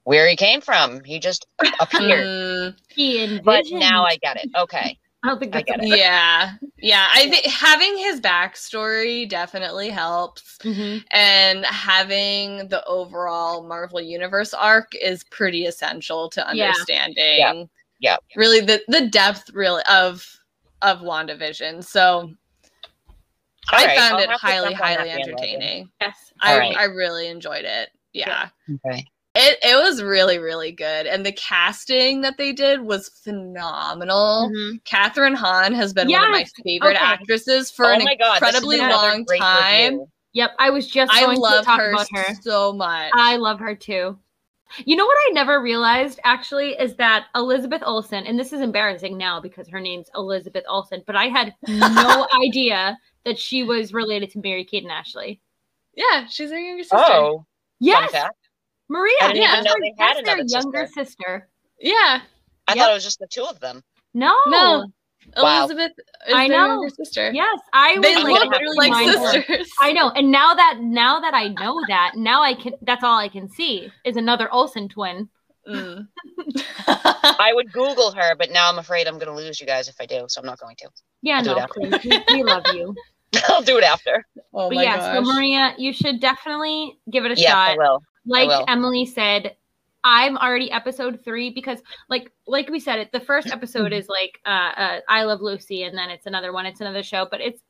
where 0.04 0.28
he 0.28 0.36
came 0.36 0.60
from. 0.60 1.02
He 1.04 1.18
just 1.18 1.46
appeared. 1.80 2.26
Mm, 2.26 2.76
He 2.88 3.24
and 3.24 3.44
But 3.44 3.64
now 3.70 4.04
I 4.04 4.16
get 4.16 4.36
it. 4.36 4.50
Okay. 4.56 4.98
I 5.22 5.28
don't 5.28 5.38
think 5.38 5.54
I 5.54 5.60
get 5.60 5.80
it. 5.82 5.86
yeah 5.88 6.52
yeah 6.78 7.08
i 7.12 7.28
think 7.28 7.44
having 7.44 7.98
his 7.98 8.22
backstory 8.22 9.28
definitely 9.28 9.90
helps 9.90 10.56
Mhm. 10.62 11.04
and 11.12 11.66
having 11.66 12.68
the 12.68 12.82
overall 12.86 13.62
Marvel 13.62 14.00
Universe 14.00 14.54
arc 14.54 14.94
is 14.94 15.22
pretty 15.24 15.66
essential 15.66 16.30
to 16.30 16.40
Yeah. 16.54 16.68
understanding. 16.68 17.14
Yeah. 17.38 17.64
Yeah. 18.00 18.16
Really 18.34 18.60
the 18.60 18.82
the 18.88 19.08
depth 19.08 19.50
really 19.52 19.82
of 19.90 20.39
of 20.82 20.98
WandaVision. 21.00 21.84
So 21.84 22.00
All 22.00 22.34
I 23.72 23.84
right, 23.86 23.98
found 23.98 24.14
I'll 24.14 24.20
it 24.20 24.30
highly, 24.30 24.70
jump 24.70 24.82
on 24.82 24.88
that 24.90 24.98
highly 24.98 25.10
entertaining. 25.10 25.90
Yes. 26.00 26.32
I, 26.40 26.52
All 26.52 26.58
right. 26.58 26.76
I 26.76 26.84
really 26.84 27.28
enjoyed 27.28 27.64
it. 27.64 27.90
Yeah. 28.12 28.48
Okay. 28.86 29.04
It 29.36 29.58
it 29.62 29.76
was 29.76 30.02
really, 30.02 30.38
really 30.40 30.72
good. 30.72 31.06
And 31.06 31.24
the 31.24 31.30
casting 31.32 32.20
that 32.22 32.36
they 32.36 32.52
did 32.52 32.80
was 32.80 33.08
phenomenal. 33.22 34.50
Mhm. 34.52 34.82
Kathryn 34.82 35.36
Hahn 35.36 35.72
has 35.72 35.92
been 35.92 36.10
one 36.10 36.24
of 36.24 36.30
my 36.30 36.44
favorite 36.64 36.96
Okay. 36.96 37.04
actresses 37.04 37.70
for 37.70 37.86
oh 37.86 37.92
an 37.94 38.00
god, 38.18 38.34
incredibly 38.42 38.78
long 38.78 39.24
time. 39.38 39.92
review. 39.92 40.08
Yep. 40.32 40.50
I 40.58 40.70
was 40.70 40.88
just 40.88 41.12
I 41.12 41.20
going 41.24 41.36
to 41.36 41.40
love 41.42 41.64
talk 41.64 41.78
her, 41.80 41.92
about 41.92 42.08
her. 42.12 42.34
so 42.40 42.72
much. 42.72 43.10
I 43.14 43.36
love 43.36 43.60
her 43.60 43.74
too. 43.76 44.18
You 44.84 44.96
know 44.96 45.04
what 45.06 45.16
I 45.28 45.32
never 45.32 45.60
realized 45.60 46.20
actually 46.24 46.70
is 46.72 46.94
that 46.96 47.26
Elizabeth 47.34 47.82
Olsen, 47.84 48.24
and 48.26 48.38
this 48.38 48.52
is 48.52 48.60
embarrassing 48.60 49.16
now 49.18 49.40
because 49.40 49.68
her 49.68 49.80
name's 49.80 50.08
Elizabeth 50.14 50.64
Olsen, 50.68 51.02
but 51.06 51.16
I 51.16 51.26
had 51.26 51.54
no 51.68 52.26
idea 52.46 52.96
that 53.24 53.38
she 53.38 53.62
was 53.64 53.92
related 53.92 54.30
to 54.32 54.38
Mary 54.38 54.64
Kate 54.64 54.82
and 54.82 54.92
Ashley. 54.92 55.40
yeah, 55.96 56.26
she's 56.28 56.50
her 56.50 56.58
younger 56.58 56.82
sister. 56.84 56.96
Oh, 56.98 57.44
Yes. 57.80 58.12
Maria. 58.88 59.12
I 59.22 59.32
didn't 59.32 59.42
even 59.50 59.64
know 59.64 59.70
her- 59.72 59.80
they 59.80 59.94
had 59.98 60.16
that's 60.16 60.24
their 60.26 60.34
another 60.36 60.48
younger 60.50 60.86
sister. 60.86 61.04
sister. 61.04 61.48
Yeah. 61.80 62.20
I 62.68 62.74
Yep. 62.74 62.76
thought 62.76 62.90
it 62.90 62.94
was 62.94 63.04
just 63.04 63.18
the 63.18 63.26
two 63.26 63.44
of 63.44 63.58
them. 63.60 63.82
No. 64.14 64.34
No. 64.46 64.86
Wow. 65.36 65.58
Elizabeth 65.60 65.92
is 66.28 66.34
I 66.34 66.48
their 66.48 66.58
know. 66.58 66.66
younger 66.66 66.88
sister. 66.94 67.30
Yes, 67.32 67.60
I 67.72 67.94
was 67.98 68.02
They 68.02 68.14
I'm 68.14 68.22
like, 68.24 68.34
gonna 68.34 68.44
look 68.44 68.52
have 68.52 68.60
to 68.62 68.72
like 68.76 68.90
mind 68.90 69.12
blown. 69.16 69.32
sisters. 69.32 69.70
I 69.80 69.92
know, 69.92 70.10
and 70.10 70.30
now 70.30 70.54
that 70.54 70.78
now 70.80 71.20
that 71.20 71.34
I 71.34 71.48
know 71.48 71.80
that, 71.88 72.12
now 72.16 72.42
I 72.42 72.54
can. 72.54 72.74
That's 72.82 73.04
all 73.04 73.18
I 73.18 73.28
can 73.28 73.48
see 73.48 73.90
is 74.04 74.16
another 74.16 74.52
Olsen 74.52 74.88
twin. 74.88 75.28
Mm. 75.68 76.08
I 76.88 77.52
would 77.54 77.70
Google 77.72 78.10
her, 78.12 78.34
but 78.36 78.50
now 78.50 78.68
I'm 78.68 78.78
afraid 78.78 79.06
I'm 79.06 79.18
going 79.18 79.28
to 79.28 79.34
lose 79.34 79.60
you 79.60 79.66
guys 79.66 79.88
if 79.88 79.96
I 80.00 80.06
do, 80.06 80.24
so 80.28 80.40
I'm 80.40 80.46
not 80.46 80.58
going 80.58 80.74
to. 80.76 80.88
Yeah, 81.22 81.36
I'll 81.36 81.42
do 81.44 81.50
no, 81.50 81.54
that. 81.56 81.70
please, 81.70 81.94
we, 82.04 82.24
we 82.34 82.42
love 82.42 82.64
you. 82.74 82.94
I'll 83.48 83.62
do 83.62 83.76
it 83.78 83.84
after. 83.84 84.26
oh 84.54 84.68
but 84.68 84.74
my 84.76 84.82
yeah, 84.82 84.96
gosh. 84.96 85.14
so 85.26 85.32
Maria, 85.32 85.74
you 85.78 85.92
should 85.92 86.18
definitely 86.20 86.98
give 87.10 87.24
it 87.24 87.32
a 87.38 87.40
Yeah, 87.40 87.56
I 87.56 87.68
shot. 87.70 87.78
will. 87.78 88.02
Like 88.26 88.48
will. 88.48 88.64
Emily 88.68 89.06
said, 89.06 89.54
I'm 90.04 90.36
already 90.38 90.70
episode 90.72 91.20
three 91.24 91.50
because, 91.50 91.80
like, 92.08 92.32
like 92.46 92.68
we 92.70 92.80
said, 92.80 92.98
it 92.98 93.12
the 93.12 93.20
first 93.20 93.48
episode 93.52 93.92
is 93.92 94.08
like 94.08 94.40
uh, 94.46 94.48
uh, 94.76 95.00
I 95.08 95.24
Love 95.24 95.40
Lucy, 95.42 95.82
and 95.84 95.96
then 95.96 96.10
it's 96.10 96.26
another 96.26 96.52
one, 96.52 96.66
it's 96.66 96.80
another 96.80 97.02
show, 97.02 97.26
but 97.30 97.40
it's 97.40 97.62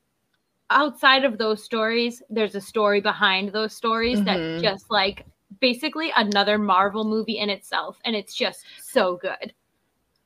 outside 0.71 1.25
of 1.25 1.39
those 1.39 1.65
stories. 1.65 2.23
There's 2.31 2.55
a 2.55 2.61
story 2.61 3.01
behind 3.01 3.53
those 3.53 3.75
stories 3.75 4.23
that 4.25 4.39
Mhm. 4.39 4.63
just 4.63 4.89
like 4.91 5.25
basically 5.61 6.13
another 6.17 6.59
Marvel 6.59 7.05
movie 7.05 7.39
in 7.39 7.51
itself, 7.51 7.99
and 8.05 8.15
it's 8.15 8.35
just 8.35 8.65
so 8.81 9.17
good. 9.17 9.53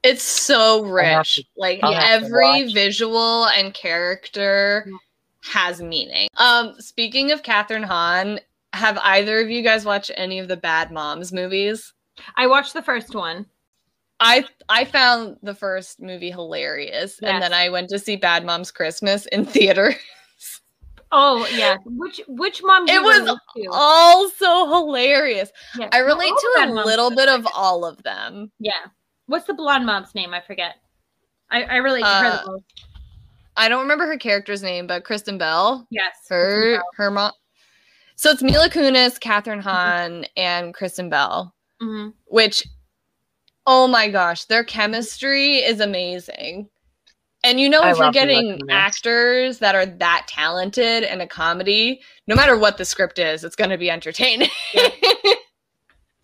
it's 0.06 0.22
so 0.22 0.82
rich. 0.84 1.36
to- 1.36 1.44
like 1.56 1.80
I'll 1.82 1.94
have 1.94 2.02
to 2.20 2.26
every 2.26 2.70
visual 2.74 3.46
and 3.46 3.72
character 3.72 4.84
Yeah. 4.86 4.98
has 5.44 5.80
meaning. 5.80 6.28
Um, 6.36 6.74
speaking 6.78 7.32
of 7.32 7.42
Kathryn 7.42 7.84
Hahn, 7.86 8.38
have 8.74 8.98
either 8.98 9.40
of 9.40 9.48
you 9.48 9.62
guys 9.62 9.86
watched 9.86 10.10
any 10.14 10.38
of 10.40 10.48
the 10.48 10.58
Bad 10.58 10.92
Moms 10.92 11.32
movies? 11.32 11.93
I 12.36 12.46
watched 12.46 12.72
the 12.74 12.82
first 12.82 13.14
one. 13.14 13.46
I 14.20 14.44
I 14.68 14.84
found 14.84 15.38
the 15.42 15.54
first 15.54 16.00
movie 16.00 16.30
hilarious, 16.30 17.18
and 17.20 17.42
then 17.42 17.52
I 17.52 17.68
went 17.68 17.88
to 17.90 17.98
see 17.98 18.16
Bad 18.16 18.44
Moms 18.44 18.70
Christmas 18.70 19.26
in 19.26 19.44
theater. 19.44 19.94
Oh 21.12 21.46
yeah, 21.54 21.76
which 21.84 22.20
which 22.26 22.60
mom? 22.64 22.88
It 22.88 22.92
you 22.94 23.02
was 23.02 23.24
to? 23.56 23.68
also 23.72 24.66
hilarious. 24.68 25.50
Yeah. 25.78 25.88
I 25.92 25.98
relate 25.98 26.32
to 26.36 26.64
a 26.64 26.66
little 26.72 27.10
bit 27.14 27.28
of 27.28 27.46
all 27.54 27.84
of 27.84 28.02
them. 28.02 28.50
Yeah. 28.58 28.72
What's 29.26 29.46
the 29.46 29.54
blonde 29.54 29.86
mom's 29.86 30.14
name? 30.14 30.34
I 30.34 30.40
forget. 30.40 30.76
I, 31.50 31.62
I 31.64 31.76
relate 31.76 32.00
to 32.00 32.06
her 32.06 32.26
Uh, 32.26 32.44
the. 32.44 32.60
I 33.56 33.68
don't 33.68 33.82
remember 33.82 34.06
her 34.06 34.16
character's 34.18 34.62
name, 34.62 34.88
but 34.88 35.04
Kristen 35.04 35.38
Bell, 35.38 35.86
Yes. 35.90 36.16
her 36.28 36.82
her 36.96 37.10
mom. 37.12 37.30
So 38.16 38.30
it's 38.30 38.42
Mila 38.42 38.68
Kunis, 38.68 39.18
Kathryn. 39.20 39.60
Hahn, 39.60 40.26
and 40.36 40.74
Kristen 40.74 41.08
Bell. 41.10 41.53
Hmm 41.80 42.08
Which, 42.26 42.66
oh 43.66 43.86
my 43.86 44.08
gosh, 44.08 44.44
their 44.44 44.64
chemistry 44.64 45.56
is 45.56 45.80
amazing. 45.80 46.68
And 47.44 47.60
you 47.60 47.68
know, 47.68 47.82
I 47.82 47.90
if 47.90 47.98
you're 47.98 48.12
getting 48.12 48.58
actors 48.70 49.58
that 49.58 49.74
are 49.74 49.84
that 49.84 50.26
talented 50.28 51.02
in 51.02 51.20
a 51.20 51.26
comedy, 51.26 52.00
no 52.26 52.34
matter 52.34 52.56
what 52.56 52.78
the 52.78 52.86
script 52.86 53.18
is, 53.18 53.44
it's 53.44 53.56
going 53.56 53.68
to 53.70 53.76
be 53.76 53.90
entertaining. 53.90 54.48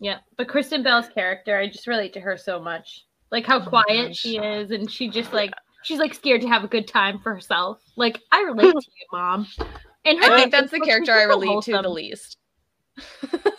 Yeah. 0.01 0.17
But 0.35 0.49
Kristen 0.49 0.81
Bell's 0.83 1.07
character, 1.07 1.55
I 1.57 1.67
just 1.67 1.87
relate 1.87 2.13
to 2.13 2.19
her 2.19 2.35
so 2.35 2.59
much. 2.59 3.05
Like 3.31 3.45
how 3.45 3.59
Oh 3.61 3.69
quiet 3.69 4.07
gosh. 4.09 4.17
she 4.17 4.37
is, 4.37 4.71
and 4.71 4.91
she 4.91 5.07
just 5.07 5.31
like 5.31 5.53
she's 5.83 5.99
like 5.99 6.13
scared 6.13 6.41
to 6.41 6.47
have 6.47 6.65
a 6.65 6.67
good 6.67 6.87
time 6.87 7.19
for 7.19 7.33
herself. 7.33 7.79
Like 7.95 8.19
I 8.31 8.41
relate 8.41 8.71
to 8.71 8.91
you, 8.97 9.05
mom. 9.13 9.47
And 10.03 10.17
her 10.17 10.25
I 10.25 10.35
think 10.35 10.51
that's 10.51 10.71
the 10.71 10.81
character 10.81 11.13
I 11.13 11.23
relate 11.23 11.61
to 11.63 11.79
the 11.81 11.87
least. 11.87 12.37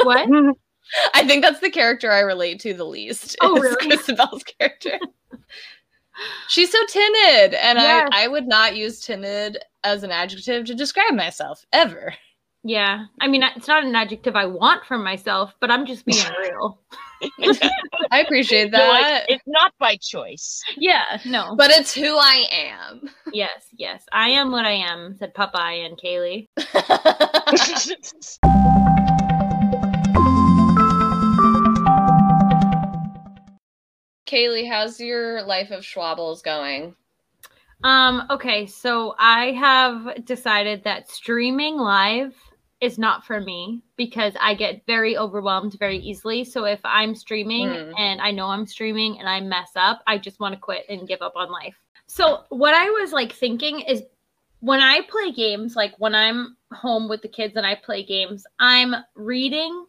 What? 0.02 0.28
I 1.14 1.26
think 1.26 1.42
that's 1.42 1.60
the 1.60 1.70
character 1.70 2.10
I 2.10 2.20
relate 2.20 2.60
to 2.60 2.74
the 2.74 2.84
least. 2.84 3.36
Oh, 3.40 3.56
is 3.56 3.62
really? 3.62 3.86
Kristen 3.88 4.16
Bell's 4.16 4.42
character. 4.44 4.98
She's 6.48 6.70
so 6.70 6.78
timid, 6.88 7.54
and 7.54 7.78
Yes. 7.78 8.08
I, 8.12 8.24
I 8.24 8.28
would 8.28 8.46
not 8.46 8.76
use 8.76 9.00
timid 9.00 9.58
as 9.82 10.02
an 10.02 10.10
adjective 10.10 10.66
to 10.66 10.74
describe 10.74 11.14
myself 11.14 11.64
ever. 11.72 12.14
Yeah. 12.64 13.06
I 13.20 13.26
mean, 13.26 13.42
it's 13.42 13.66
not 13.66 13.82
an 13.82 13.96
adjective 13.96 14.36
I 14.36 14.46
want 14.46 14.84
from 14.84 15.02
myself, 15.02 15.52
but 15.58 15.70
I'm 15.70 15.84
just 15.84 16.04
being 16.04 16.24
real. 16.42 16.78
I 18.12 18.20
appreciate 18.20 18.70
You're 18.70 18.88
like, 18.88 19.02
that, 19.02 19.24
it's 19.28 19.42
not 19.46 19.72
by 19.80 19.96
choice. 19.96 20.62
Yeah. 20.76 21.18
No. 21.24 21.56
but 21.56 21.70
it's 21.72 21.92
who 21.92 22.16
I 22.16 22.44
am. 22.52 23.10
yes. 23.32 23.66
Yes. 23.76 24.04
I 24.12 24.28
am 24.28 24.52
what 24.52 24.64
I 24.64 24.72
am, 24.72 25.16
said 25.18 25.34
Popeye 25.34 25.84
and 25.86 25.98
Kaylee. 25.98 26.46
Kaylee, 34.32 34.66
how's 34.66 34.98
your 34.98 35.42
life 35.42 35.70
of 35.70 35.82
Schwabbles 35.82 36.42
going? 36.42 36.96
Um, 37.84 38.22
okay, 38.30 38.64
so 38.64 39.14
I 39.18 39.50
have 39.52 40.24
decided 40.24 40.82
that 40.84 41.10
streaming 41.10 41.76
live 41.76 42.34
is 42.80 42.98
not 42.98 43.26
for 43.26 43.40
me 43.40 43.82
because 43.96 44.32
I 44.40 44.54
get 44.54 44.86
very 44.86 45.18
overwhelmed 45.18 45.78
very 45.78 45.98
easily. 45.98 46.44
So 46.44 46.64
if 46.64 46.80
I'm 46.82 47.14
streaming 47.14 47.68
Hmm. 47.68 47.92
and 47.98 48.20
I 48.22 48.30
know 48.30 48.46
I'm 48.46 48.66
streaming 48.66 49.18
and 49.18 49.28
I 49.28 49.40
mess 49.40 49.72
up, 49.76 50.02
I 50.06 50.16
just 50.16 50.40
want 50.40 50.54
to 50.54 50.60
quit 50.60 50.86
and 50.88 51.06
give 51.06 51.20
up 51.20 51.34
on 51.36 51.50
life. 51.50 51.76
So 52.06 52.44
what 52.48 52.72
I 52.72 52.88
was 52.88 53.12
like 53.12 53.32
thinking 53.32 53.80
is 53.80 54.02
when 54.60 54.80
I 54.80 55.02
play 55.10 55.30
games, 55.32 55.76
like 55.76 55.94
when 55.98 56.14
I'm 56.14 56.56
home 56.72 57.06
with 57.08 57.20
the 57.20 57.28
kids 57.28 57.56
and 57.56 57.66
I 57.66 57.74
play 57.74 58.02
games, 58.02 58.46
I'm 58.58 58.94
reading 59.14 59.84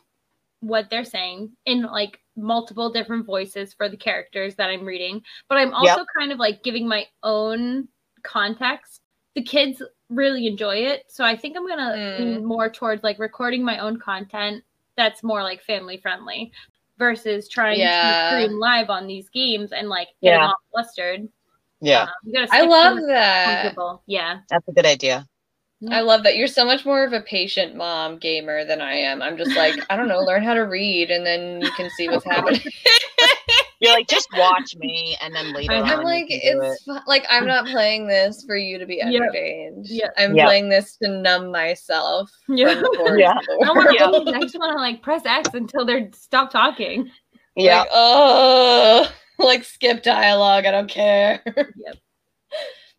what 0.63 0.89
they're 0.89 1.03
saying 1.03 1.51
in 1.65 1.83
like 1.83 2.19
multiple 2.37 2.89
different 2.89 3.25
voices 3.25 3.73
for 3.73 3.89
the 3.89 3.97
characters 3.97 4.55
that 4.55 4.69
I'm 4.69 4.85
reading, 4.85 5.21
but 5.49 5.57
I'm 5.57 5.73
also 5.73 6.05
kind 6.17 6.31
of 6.31 6.39
like 6.39 6.63
giving 6.63 6.87
my 6.87 7.05
own 7.21 7.87
context. 8.23 9.01
The 9.35 9.43
kids 9.43 9.81
really 10.09 10.47
enjoy 10.47 10.75
it, 10.77 11.03
so 11.09 11.23
I 11.25 11.35
think 11.35 11.57
I'm 11.57 11.67
gonna 11.67 11.93
Mm. 11.95 12.19
lean 12.19 12.45
more 12.45 12.69
towards 12.69 13.03
like 13.03 13.19
recording 13.19 13.63
my 13.63 13.79
own 13.79 13.99
content 13.99 14.63
that's 14.95 15.21
more 15.23 15.43
like 15.43 15.61
family 15.63 15.97
friendly 15.97 16.51
versus 16.97 17.49
trying 17.49 17.79
Yeah. 17.79 18.29
to 18.29 18.43
stream 18.45 18.59
live 18.59 18.89
on 18.89 19.05
these 19.07 19.27
games 19.29 19.71
and 19.73 19.89
like 19.89 20.07
getting 20.21 20.39
Yeah. 20.39 20.47
all 20.47 20.55
flustered. 20.71 21.27
Yeah, 21.81 22.03
Um, 22.03 22.09
you 22.23 22.33
gotta 22.33 22.53
I 22.55 22.61
love 22.61 22.99
that. 23.07 23.75
Yeah. 24.05 24.39
that's 24.49 24.67
a 24.67 24.71
good 24.71 24.85
idea. 24.85 25.27
I 25.91 26.01
love 26.01 26.23
that 26.23 26.35
you're 26.37 26.47
so 26.47 26.65
much 26.65 26.85
more 26.85 27.03
of 27.03 27.13
a 27.13 27.21
patient 27.21 27.75
mom 27.75 28.17
gamer 28.17 28.63
than 28.65 28.81
I 28.81 28.93
am. 28.93 29.21
I'm 29.21 29.37
just 29.37 29.55
like, 29.55 29.75
I 29.89 29.95
don't 29.95 30.07
know, 30.07 30.19
learn 30.19 30.43
how 30.43 30.53
to 30.53 30.61
read 30.61 31.11
and 31.11 31.25
then 31.25 31.61
you 31.61 31.71
can 31.71 31.89
see 31.91 32.07
what's 32.09 32.25
happening. 32.25 32.61
You're 33.79 33.91
like, 33.93 34.07
just 34.07 34.29
watch 34.37 34.77
me, 34.77 35.17
and 35.21 35.35
then 35.35 35.51
later 35.53 35.73
on, 35.73 35.83
I'm 35.83 35.99
you 35.99 36.05
like, 36.05 36.27
can 36.29 36.39
do 36.39 36.61
it. 36.61 36.79
it's 36.87 36.87
like 37.05 37.25
I'm 37.29 37.45
not 37.45 37.65
playing 37.65 38.07
this 38.07 38.41
for 38.45 38.55
you 38.55 38.77
to 38.79 38.85
be 38.85 38.95
Yeah. 39.03 39.07
entertained. 39.07 39.87
Yeah. 39.89 40.07
I'm 40.17 40.33
Yeah. 40.37 40.45
playing 40.45 40.69
this 40.69 40.95
to 40.97 41.09
numb 41.09 41.51
myself 41.51 42.31
Yeah. 42.47 42.71
from 42.75 42.81
the 42.83 42.93
horrors 42.97 43.19
Yeah. 43.19 43.33
I 43.33 43.65
don't 43.65 43.75
want 43.75 43.97
to 43.97 44.05
world. 44.09 44.29
I 44.29 44.39
just 44.39 44.57
want 44.57 44.71
to 44.71 44.81
like 44.81 45.01
press 45.01 45.23
X 45.25 45.49
until 45.53 45.85
they're 45.85 46.07
stop 46.13 46.49
talking. 46.49 47.11
Yeah, 47.57 47.79
Like, 47.81 47.89
oh, 47.91 49.11
like 49.39 49.63
skip 49.65 50.01
dialogue. 50.01 50.65
I 50.65 50.71
don't 50.71 50.89
care. 50.89 51.41
Yep. 51.45 51.97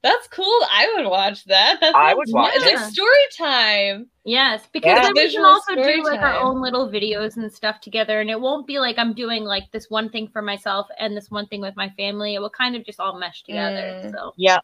That's 0.04 0.28
cool. 0.28 0.44
I 0.70 0.92
would 0.96 1.06
watch 1.10 1.44
that. 1.46 1.80
That 1.80 1.94
I 1.96 2.12
would 2.14 2.28
watch. 2.30 2.52
It's 2.54 2.66
it. 2.66 2.76
like 2.76 2.92
story 2.92 3.10
time. 3.38 4.06
Yes, 4.24 4.62
because 4.72 4.90
Yeah. 4.98 5.02
then 5.02 5.14
we 5.14 5.32
can 5.32 5.44
also 5.44 5.74
do 5.74 6.04
like 6.04 6.20
our 6.20 6.34
own 6.36 6.60
little 6.60 6.88
videos 6.88 7.36
and 7.38 7.50
stuff 7.52 7.80
together, 7.80 8.20
and 8.20 8.28
it 8.30 8.38
won't 8.40 8.66
be 8.66 8.78
like 8.78 8.98
I'm 8.98 9.14
doing 9.14 9.44
like 9.44 9.64
this 9.72 9.88
one 9.90 10.10
thing 10.10 10.28
for 10.28 10.42
myself 10.42 10.86
and 11.00 11.16
this 11.16 11.30
one 11.30 11.46
thing 11.46 11.62
with 11.62 11.74
my 11.74 11.88
family. 11.96 12.34
It 12.34 12.40
will 12.40 12.50
kind 12.50 12.76
of 12.76 12.84
just 12.84 13.00
all 13.00 13.18
mesh 13.18 13.42
together. 13.44 14.02
Mm. 14.04 14.10
So 14.12 14.34
yeah, 14.36 14.58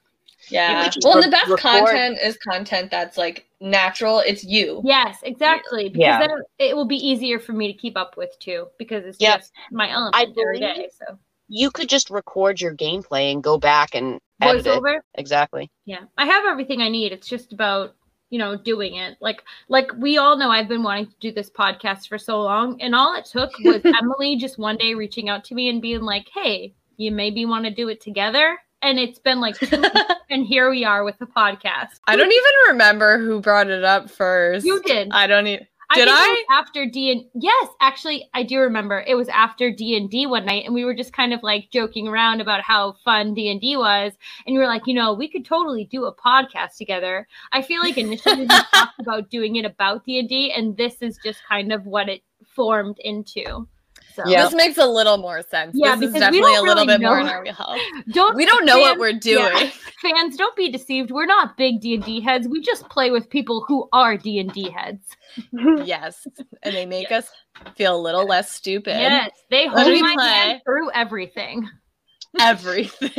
Yeah. 0.51 0.91
Well, 1.03 1.17
re- 1.17 1.25
the 1.25 1.31
best 1.31 1.49
record- 1.49 1.59
content 1.87 2.19
is 2.23 2.37
content 2.37 2.91
that's 2.91 3.17
like 3.17 3.47
natural. 3.61 4.19
It's 4.21 4.45
you. 4.45 4.83
yes, 4.85 5.19
exactly. 5.23 5.85
Because 5.89 6.01
Yeah. 6.01 6.19
then 6.27 6.31
it 6.59 6.77
will 6.77 6.87
be 6.87 6.97
easier 6.97 7.39
for 7.41 7.53
me 7.55 7.73
to 7.73 7.79
keep 7.79 7.97
up 7.97 8.19
with 8.19 8.39
too, 8.41 8.67
because 8.79 9.05
it's 9.07 9.19
Yep. 9.21 9.39
just 9.41 9.53
my 9.71 9.91
element 9.91 10.17
I 10.17 10.23
every 10.39 10.61
day. 10.61 10.73
believe- 10.75 10.91
So 10.93 11.19
You 11.49 11.71
could 11.71 11.89
just 11.89 12.11
record 12.11 12.61
your 12.61 12.75
gameplay 12.77 13.33
and 13.33 13.43
go 13.43 13.57
back 13.59 13.95
and 13.95 14.21
edit 14.41 14.67
it. 14.67 14.71
voiceover. 14.71 14.99
Exactly. 15.15 15.71
Yeah, 15.85 16.05
I 16.17 16.27
have 16.27 16.45
everything 16.45 16.81
I 16.81 16.89
need. 16.89 17.13
It's 17.13 17.29
just 17.29 17.53
about 17.53 17.95
you 18.31 18.39
know 18.39 18.57
doing 18.57 18.97
it. 18.97 19.17
Like 19.21 19.43
like 19.69 19.91
we 19.99 20.19
all 20.19 20.37
know, 20.37 20.51
I've 20.51 20.69
been 20.69 20.83
wanting 20.83 21.07
to 21.07 21.17
do 21.21 21.33
this 21.33 21.51
podcast 21.51 22.09
for 22.09 22.19
so 22.19 22.41
long, 22.43 22.81
and 22.81 22.95
all 22.95 23.15
it 23.17 23.27
took 23.27 23.51
was 23.65 23.83
Emily 23.85 24.37
just 24.37 24.59
one 24.59 24.77
day 24.77 24.95
reaching 24.95 25.29
out 25.29 25.45
to 25.45 25.55
me 25.55 25.69
and 25.69 25.83
being 25.83 26.03
like, 26.03 26.29
"Hey, 26.33 26.75
you 26.97 27.11
maybe 27.11 27.45
want 27.45 27.65
to 27.65 27.71
do 27.71 27.89
it 27.89 28.01
together." 28.01 28.59
And 28.83 28.99
it's 28.99 29.19
been 29.19 29.41
like, 29.41 29.59
two 29.59 29.79
weeks, 29.79 30.01
and 30.31 30.47
here 30.47 30.71
we 30.71 30.87
are 30.87 31.05
with 31.05 31.19
the 31.19 31.27
podcast. 31.27 32.01
I 32.07 32.17
don't 32.17 32.33
even 32.33 32.53
remember 32.69 33.19
who 33.19 33.43
brought 33.43 33.69
it 33.69 33.85
up 33.85 34.09
first. 34.09 34.65
You 34.65 34.81
did. 34.83 35.09
I 35.13 35.27
don't 35.27 35.47
even. 35.47 35.67
I 35.91 35.97
Did 35.97 36.07
think 36.07 36.19
it 36.39 36.47
I? 36.51 36.59
after 36.59 36.87
D 36.87 37.11
and 37.11 37.25
yes, 37.35 37.69
actually, 37.81 38.31
I 38.33 38.45
do 38.45 38.61
remember. 38.61 39.03
It 39.05 39.17
was 39.17 39.29
after 39.29 39.73
D 39.73 39.97
and 39.97 40.09
D 40.09 40.25
one 40.25 40.47
night, 40.47 40.65
and 40.65 40.73
we 40.73 40.85
were 40.85 40.95
just 40.95 41.13
kind 41.13 41.35
of 41.35 41.43
like 41.43 41.71
joking 41.73 42.07
around 42.07 42.41
about 42.41 42.63
how 42.63 42.93
fun 43.05 43.35
D 43.35 43.51
and 43.51 43.61
D 43.61 43.77
was, 43.77 44.13
and 44.47 44.55
you 44.55 44.61
were 44.61 44.67
like, 44.69 44.87
you 44.87 44.95
know, 44.95 45.13
we 45.13 45.29
could 45.29 45.45
totally 45.45 45.85
do 45.85 46.05
a 46.05 46.15
podcast 46.15 46.77
together. 46.77 47.27
I 47.51 47.63
feel 47.63 47.81
like 47.81 47.99
initially 47.99 48.43
we 48.43 48.47
talked 48.47 48.95
about 49.01 49.31
doing 49.31 49.57
it 49.57 49.65
about 49.65 50.05
D 50.05 50.21
and 50.21 50.29
D, 50.29 50.53
and 50.53 50.77
this 50.77 51.03
is 51.03 51.19
just 51.25 51.41
kind 51.49 51.73
of 51.73 51.87
what 51.87 52.09
it 52.09 52.23
formed 52.47 52.99
into. 53.01 53.67
So 54.15 54.23
Yeah. 54.27 54.45
This 54.45 54.55
makes 54.55 54.79
a 54.79 54.87
little 54.87 55.17
more 55.19 55.43
sense. 55.43 55.73
Yeah, 55.75 55.97
this 55.97 56.11
because 56.13 56.15
we 56.15 56.21
definitely 56.21 56.53
a 56.53 56.57
don't 56.57 56.67
little 56.67 56.85
really 56.87 56.99
bit 56.99 57.01
more 57.07 57.17
know. 57.21 57.27
in 57.27 57.29
our 57.29 57.43
wheelhouse. 57.43 57.79
don't 58.13 58.37
We 58.37 58.45
don't 58.47 58.65
know 58.65 58.79
what 58.79 58.99
we're 58.99 59.13
doing. 59.13 59.45
yeah. 59.55 59.71
fans 60.03 60.37
don't 60.37 60.57
be 60.57 60.71
deceived. 60.71 61.11
We're 61.11 61.27
not 61.27 61.57
big 61.57 61.81
D 61.81 61.95
and 61.95 62.05
D 62.05 62.21
heads. 62.21 62.49
We 62.49 62.61
just 62.61 62.89
play 62.89 63.11
with 63.11 63.29
people 63.31 63.65
who 63.69 63.89
are 63.93 64.17
D 64.17 64.39
and 64.39 64.53
D 64.53 64.71
heads. 64.71 65.07
yes, 65.87 66.27
and 66.63 66.75
they 66.75 66.87
make 66.87 67.13
us 67.13 67.31
feel 67.77 67.97
a 67.97 68.01
little 68.01 68.27
less 68.27 68.51
stupid. 68.51 68.99
Yes, 68.99 69.31
they 69.51 69.69
Let 69.69 69.87
hold 69.87 70.01
my 70.01 70.15
play. 70.15 70.29
hand 70.29 70.61
through 70.65 70.91
everything. 70.93 71.69
everything. 72.41 73.11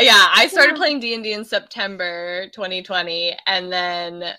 yeah, 0.00 0.26
I 0.34 0.48
started 0.50 0.76
playing 0.76 1.00
D 1.00 1.14
and 1.14 1.22
D 1.22 1.32
in 1.32 1.44
September 1.44 2.46
2020, 2.52 3.36
and 3.46 3.70
then 3.72 4.34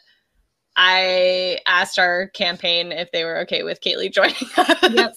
I 0.84 1.60
asked 1.68 2.00
our 2.00 2.28
campaign 2.30 2.92
if 2.92 3.12
they 3.12 3.24
were 3.24 3.38
okay 3.42 3.62
with 3.62 3.82
Kaylee 3.82 4.12
joining 4.12 4.34
us. 4.58 4.78
Yep. 4.82 5.14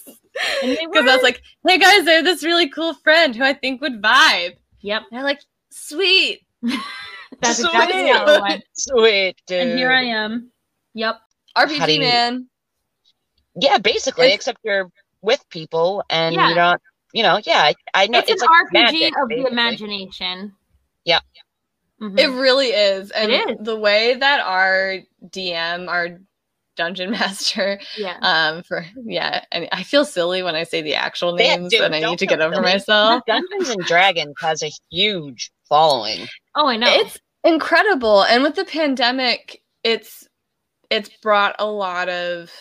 Because 0.61 1.07
I 1.09 1.15
was 1.15 1.23
like, 1.23 1.41
"Hey 1.67 1.79
guys, 1.79 2.07
I 2.07 2.11
have 2.11 2.23
this 2.25 2.43
really 2.43 2.69
cool 2.69 2.93
friend 2.93 3.35
who 3.35 3.43
I 3.43 3.53
think 3.53 3.81
would 3.81 3.99
vibe." 4.01 4.53
Yep. 4.81 5.01
And 5.09 5.17
they're 5.17 5.23
like, 5.23 5.41
"Sweet." 5.71 6.41
That's 7.41 7.57
Sweet. 7.57 7.65
exactly 7.67 8.07
how 8.09 8.25
it 8.27 8.41
went. 8.41 8.63
sweet, 8.73 9.35
dude. 9.47 9.59
And 9.59 9.77
here 9.79 9.91
I 9.91 10.03
am. 10.03 10.51
Yep. 10.93 11.15
RPG 11.57 11.93
you- 11.95 11.99
man. 11.99 12.47
Yeah, 13.59 13.77
basically, 13.79 14.25
It's- 14.27 14.35
except 14.35 14.59
you're 14.63 14.91
with 15.21 15.43
people 15.49 16.03
and 16.09 16.35
Yeah. 16.35 16.49
you 16.49 16.55
don't, 16.55 16.81
you 17.13 17.23
know, 17.23 17.39
yeah, 17.43 17.61
I, 17.63 17.73
I 17.93 18.07
know 18.07 18.19
It's, 18.19 18.29
it's, 18.29 18.41
an 18.43 18.49
like 18.49 18.67
RPG 18.67 18.73
magic, 18.73 19.13
of 19.21 19.29
the 19.29 19.35
basically. 19.35 19.51
imagination. 19.51 20.53
Yeah. 21.05 21.19
Mhm. 22.01 22.19
It 22.19 22.27
really 22.27 22.67
is. 22.67 23.11
And 23.11 23.31
is. 23.31 23.57
the 23.61 23.77
way 23.79 24.15
that 24.15 24.41
our 24.41 24.97
DM, 25.29 25.87
our 25.89 26.19
dungeon 26.75 27.11
master, 27.11 27.79
yeah. 27.97 28.17
um, 28.21 28.63
for 28.63 28.85
yeah, 29.05 29.45
I 29.51 29.59
mean, 29.61 29.69
I 29.71 29.83
feel 29.83 30.03
silly 30.05 30.43
when 30.43 30.55
I 30.55 30.63
say 30.63 30.81
the 30.81 30.95
actual 30.95 31.39
Yeah, 31.39 31.55
names, 31.55 31.71
dude, 31.71 31.81
and 31.81 31.95
I 31.95 32.01
need 32.01 32.19
to 32.19 32.25
get 32.25 32.41
over 32.41 32.55
silly. 32.55 32.65
myself. 32.65 33.23
Dungeons 33.27 33.69
and 33.69 33.85
Dragons 33.85 34.35
has 34.41 34.61
a 34.61 34.71
huge 34.91 35.51
following. 35.69 36.27
Oh, 36.55 36.67
I 36.67 36.75
know. 36.77 36.87
It's 36.89 37.17
incredible, 37.43 38.23
and 38.23 38.43
with 38.43 38.55
the 38.55 38.65
pandemic, 38.65 39.61
it's 39.83 40.27
it's 40.89 41.09
brought 41.21 41.55
a 41.59 41.65
lot 41.65 42.09
of. 42.09 42.51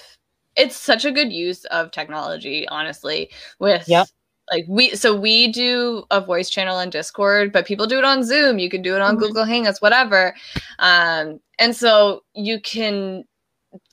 It's 0.57 0.77
such 0.77 1.05
a 1.05 1.11
good 1.11 1.33
use 1.33 1.65
of 1.65 1.91
technology, 1.91 2.69
honestly. 2.69 3.31
With 3.59 3.89
Yep. 3.89 4.07
Like 4.51 4.65
we 4.69 4.91
so 4.95 5.15
we 5.19 5.51
do 5.51 6.05
a 6.11 6.21
voice 6.21 6.51
channel 6.51 6.77
on 6.77 6.91
discord 6.91 7.53
but 7.53 7.67
people 7.67 7.87
do 7.87 7.99
it 7.99 8.05
on 8.05 8.23
zoom. 8.23 8.59
You 8.59 8.69
can 8.69 8.83
do 8.83 8.95
it 8.95 9.01
on 9.01 9.17
Mhm. 9.17 9.21
google 9.21 9.45
hangouts 9.45 9.81
whatever. 9.81 10.35
Um 10.79 11.41
and 11.59 11.75
so 11.75 12.25
you 12.35 12.61
can 12.61 13.25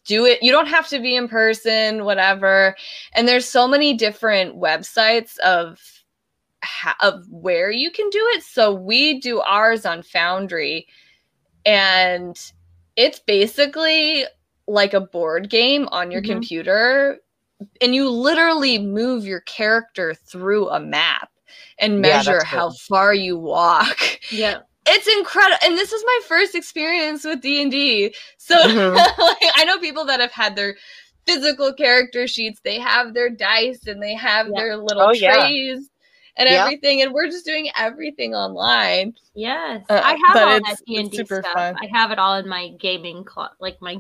do 0.05 0.25
it. 0.25 0.41
You 0.43 0.51
don't 0.51 0.67
have 0.67 0.87
to 0.89 0.99
be 0.99 1.15
in 1.15 1.27
person 1.27 2.03
whatever. 2.05 2.75
And 3.13 3.27
there's 3.27 3.47
so 3.47 3.67
many 3.67 3.93
different 3.93 4.57
websites 4.59 5.37
of 5.39 5.79
of 6.99 7.25
where 7.29 7.71
you 7.71 7.89
can 7.91 8.09
do 8.09 8.19
it. 8.33 8.43
So 8.43 8.73
we 8.73 9.19
do 9.19 9.41
ours 9.41 9.85
on 9.85 10.03
foundry 10.03 10.87
and 11.65 12.39
it's 12.95 13.19
basically 13.19 14.25
like 14.67 14.93
a 14.93 15.01
board 15.01 15.49
game 15.49 15.87
on 15.91 16.11
your 16.11 16.21
Mhm. 16.21 16.25
computer 16.27 17.19
and 17.81 17.95
you 17.95 18.09
literally 18.09 18.77
move 18.79 19.25
your 19.25 19.41
character 19.41 20.13
through 20.13 20.69
a 20.69 20.79
map 20.79 21.29
and 21.79 22.01
measure 22.01 22.33
that's 22.33 22.43
how 22.43 22.69
cool. 22.69 22.77
far 22.87 23.13
you 23.13 23.37
walk 23.37 23.97
yeah. 24.31 24.59
it's 24.87 25.07
incredible 25.17 25.57
and 25.63 25.77
this 25.77 25.91
is 25.91 26.03
my 26.05 26.19
first 26.27 26.55
experience 26.55 27.23
with 27.23 27.41
d&d 27.41 28.13
so 28.37 28.55
Mhm. 28.67 28.93
like, 28.95 29.37
i 29.55 29.63
know 29.65 29.77
people 29.79 30.05
that 30.05 30.19
have 30.19 30.31
had 30.31 30.55
their 30.55 30.75
physical 31.25 31.73
character 31.73 32.27
sheets 32.27 32.59
they 32.63 32.79
have 32.79 33.13
their 33.13 33.29
dice 33.29 33.85
and 33.87 34.01
they 34.01 34.15
have 34.15 34.47
Yeah. 34.47 34.61
their 34.61 34.77
little 34.77 35.03
Oh, 35.07 35.11
yeah. 35.11 35.37
trays 35.37 35.89
and 36.37 36.47
Yeah. 36.49 36.65
everything 36.65 37.01
and 37.01 37.13
we're 37.13 37.27
just 37.27 37.45
doing 37.45 37.69
everything 37.75 38.33
online 38.33 39.13
Yes, 39.33 39.85
Uh, 39.89 40.01
I 40.03 40.11
have 40.25 40.37
all 40.43 40.59
that 40.59 40.77
D 40.85 40.97
and 40.97 41.09
D 41.09 41.17
super 41.17 41.41
stuff. 41.41 41.53
fun. 41.55 41.75
I 41.81 41.87
have 41.93 42.11
it 42.11 42.19
all 42.19 42.35
in 42.35 42.49
my 42.49 42.69
gaming 42.79 43.23
closet, 43.23 43.55
like 43.61 43.81
my 43.81 43.97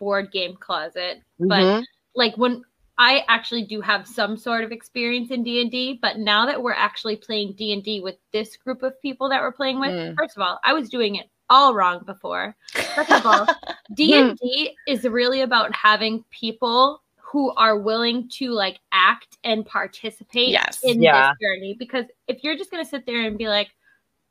board 0.00 0.32
game 0.32 0.56
closet. 0.56 1.22
But 1.38 1.62
Mhm. 1.62 1.84
like 2.16 2.36
when 2.36 2.64
I 2.98 3.24
actually 3.28 3.64
do 3.64 3.80
have 3.80 4.06
some 4.06 4.36
sort 4.36 4.64
of 4.64 4.72
experience 4.72 5.30
in 5.30 5.42
D 5.42 5.60
and 5.62 5.70
D, 5.70 5.98
but 6.00 6.18
now 6.18 6.46
that 6.46 6.62
we're 6.62 6.72
actually 6.74 7.16
playing 7.16 7.54
D 7.54 7.72
and 7.72 7.82
D 7.82 8.00
with 8.00 8.16
this 8.32 8.56
group 8.56 8.82
of 8.82 9.00
people 9.00 9.28
that 9.30 9.40
we're 9.40 9.52
playing 9.52 9.80
with, 9.80 9.90
Mm. 9.90 10.14
first 10.16 10.36
of 10.36 10.42
all, 10.42 10.60
I 10.62 10.72
was 10.72 10.88
doing 10.88 11.16
it 11.16 11.28
all 11.48 11.74
wrong 11.74 12.02
before. 12.04 12.54
Second 12.94 13.16
of 13.16 13.26
all, 13.26 13.46
D 13.94 14.14
and 14.18 14.38
D 14.38 14.76
is 14.86 15.04
really 15.04 15.40
about 15.40 15.74
having 15.74 16.24
people 16.30 17.02
who 17.16 17.50
are 17.54 17.78
willing 17.78 18.28
to 18.28 18.50
like 18.50 18.78
act 18.92 19.38
and 19.42 19.64
participate 19.64 20.48
Yes. 20.50 20.80
in 20.84 21.00
Yeah. 21.00 21.30
this 21.30 21.38
journey. 21.40 21.74
Because 21.78 22.04
if 22.28 22.44
you're 22.44 22.56
just 22.56 22.70
gonna 22.70 22.84
sit 22.84 23.06
there 23.06 23.22
and 23.22 23.38
be 23.38 23.48
like, 23.48 23.70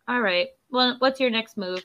"All 0.08 0.22
right, 0.22 0.50
well, 0.70 0.96
what's 1.00 1.20
your 1.20 1.32
next 1.32 1.58
move?" 1.58 1.84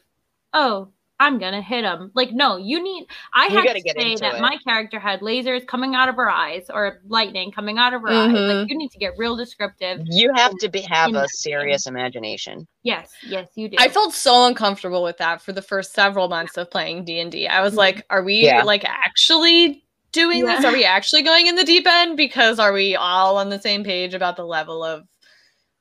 Oh, 0.52 0.88
I'm 1.18 1.38
gonna 1.38 1.62
hit 1.62 1.84
him. 1.84 2.10
Like, 2.14 2.32
no, 2.32 2.58
you 2.58 2.82
need. 2.82 3.06
I 3.32 3.46
You 3.46 3.56
had 3.56 3.64
gotta 3.64 3.80
get 3.80 3.96
say 3.98 4.16
that 4.16 4.34
it. 4.34 4.40
my 4.40 4.58
character 4.66 4.98
had 4.98 5.20
lasers 5.20 5.66
coming 5.66 5.94
out 5.94 6.10
of 6.10 6.16
her 6.16 6.28
eyes 6.28 6.66
or 6.68 7.00
lightning 7.06 7.50
coming 7.52 7.78
out 7.78 7.94
of 7.94 8.02
her 8.02 8.08
eyes. 8.08 8.32
Like, 8.32 8.36
Mhm. 8.36 8.68
you 8.68 8.76
need 8.76 8.90
to 8.90 8.98
get 8.98 9.14
real 9.16 9.34
descriptive. 9.34 10.02
You 10.04 10.30
have 10.34 10.52
to 10.58 10.68
be 10.68 10.82
have 10.82 11.10
a 11.10 11.12
that 11.12 11.30
serious 11.30 11.86
imagination. 11.86 12.66
Yes, 12.82 13.12
yes, 13.26 13.48
you 13.54 13.68
do. 13.68 13.76
I 13.80 13.88
felt 13.88 14.12
so 14.12 14.46
uncomfortable 14.46 15.02
with 15.02 15.16
that 15.16 15.40
for 15.40 15.52
the 15.52 15.62
first 15.62 15.94
several 15.94 16.28
months 16.28 16.58
of 16.58 16.70
playing 16.70 17.04
D&D. 17.06 17.48
I 17.48 17.62
was 17.62 17.72
Mhm. 17.74 17.78
like, 17.78 18.06
are 18.10 18.22
we 18.22 18.44
Yeah. 18.44 18.62
like 18.62 18.84
actually 18.84 19.84
doing 20.12 20.44
this? 20.44 20.64
Are 20.66 20.72
we 20.72 20.84
actually 20.84 21.22
going 21.22 21.46
in 21.46 21.56
the 21.56 21.64
deep 21.64 21.86
end 21.86 22.16
because 22.18 22.58
are 22.58 22.72
we 22.72 22.94
all 22.94 23.38
on 23.38 23.48
the 23.48 23.60
same 23.60 23.84
page 23.84 24.12
about 24.12 24.36
the 24.36 24.44
level 24.44 24.84
of 24.84 25.06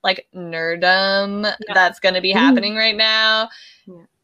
like 0.04 0.28
nerdum 0.36 1.44
Yeah. 1.68 1.74
that's 1.74 2.00
going 2.00 2.16
to 2.16 2.22
be 2.22 2.34
Mhm. 2.34 2.38
happening 2.38 2.76
right 2.76 2.96
now? 2.96 3.50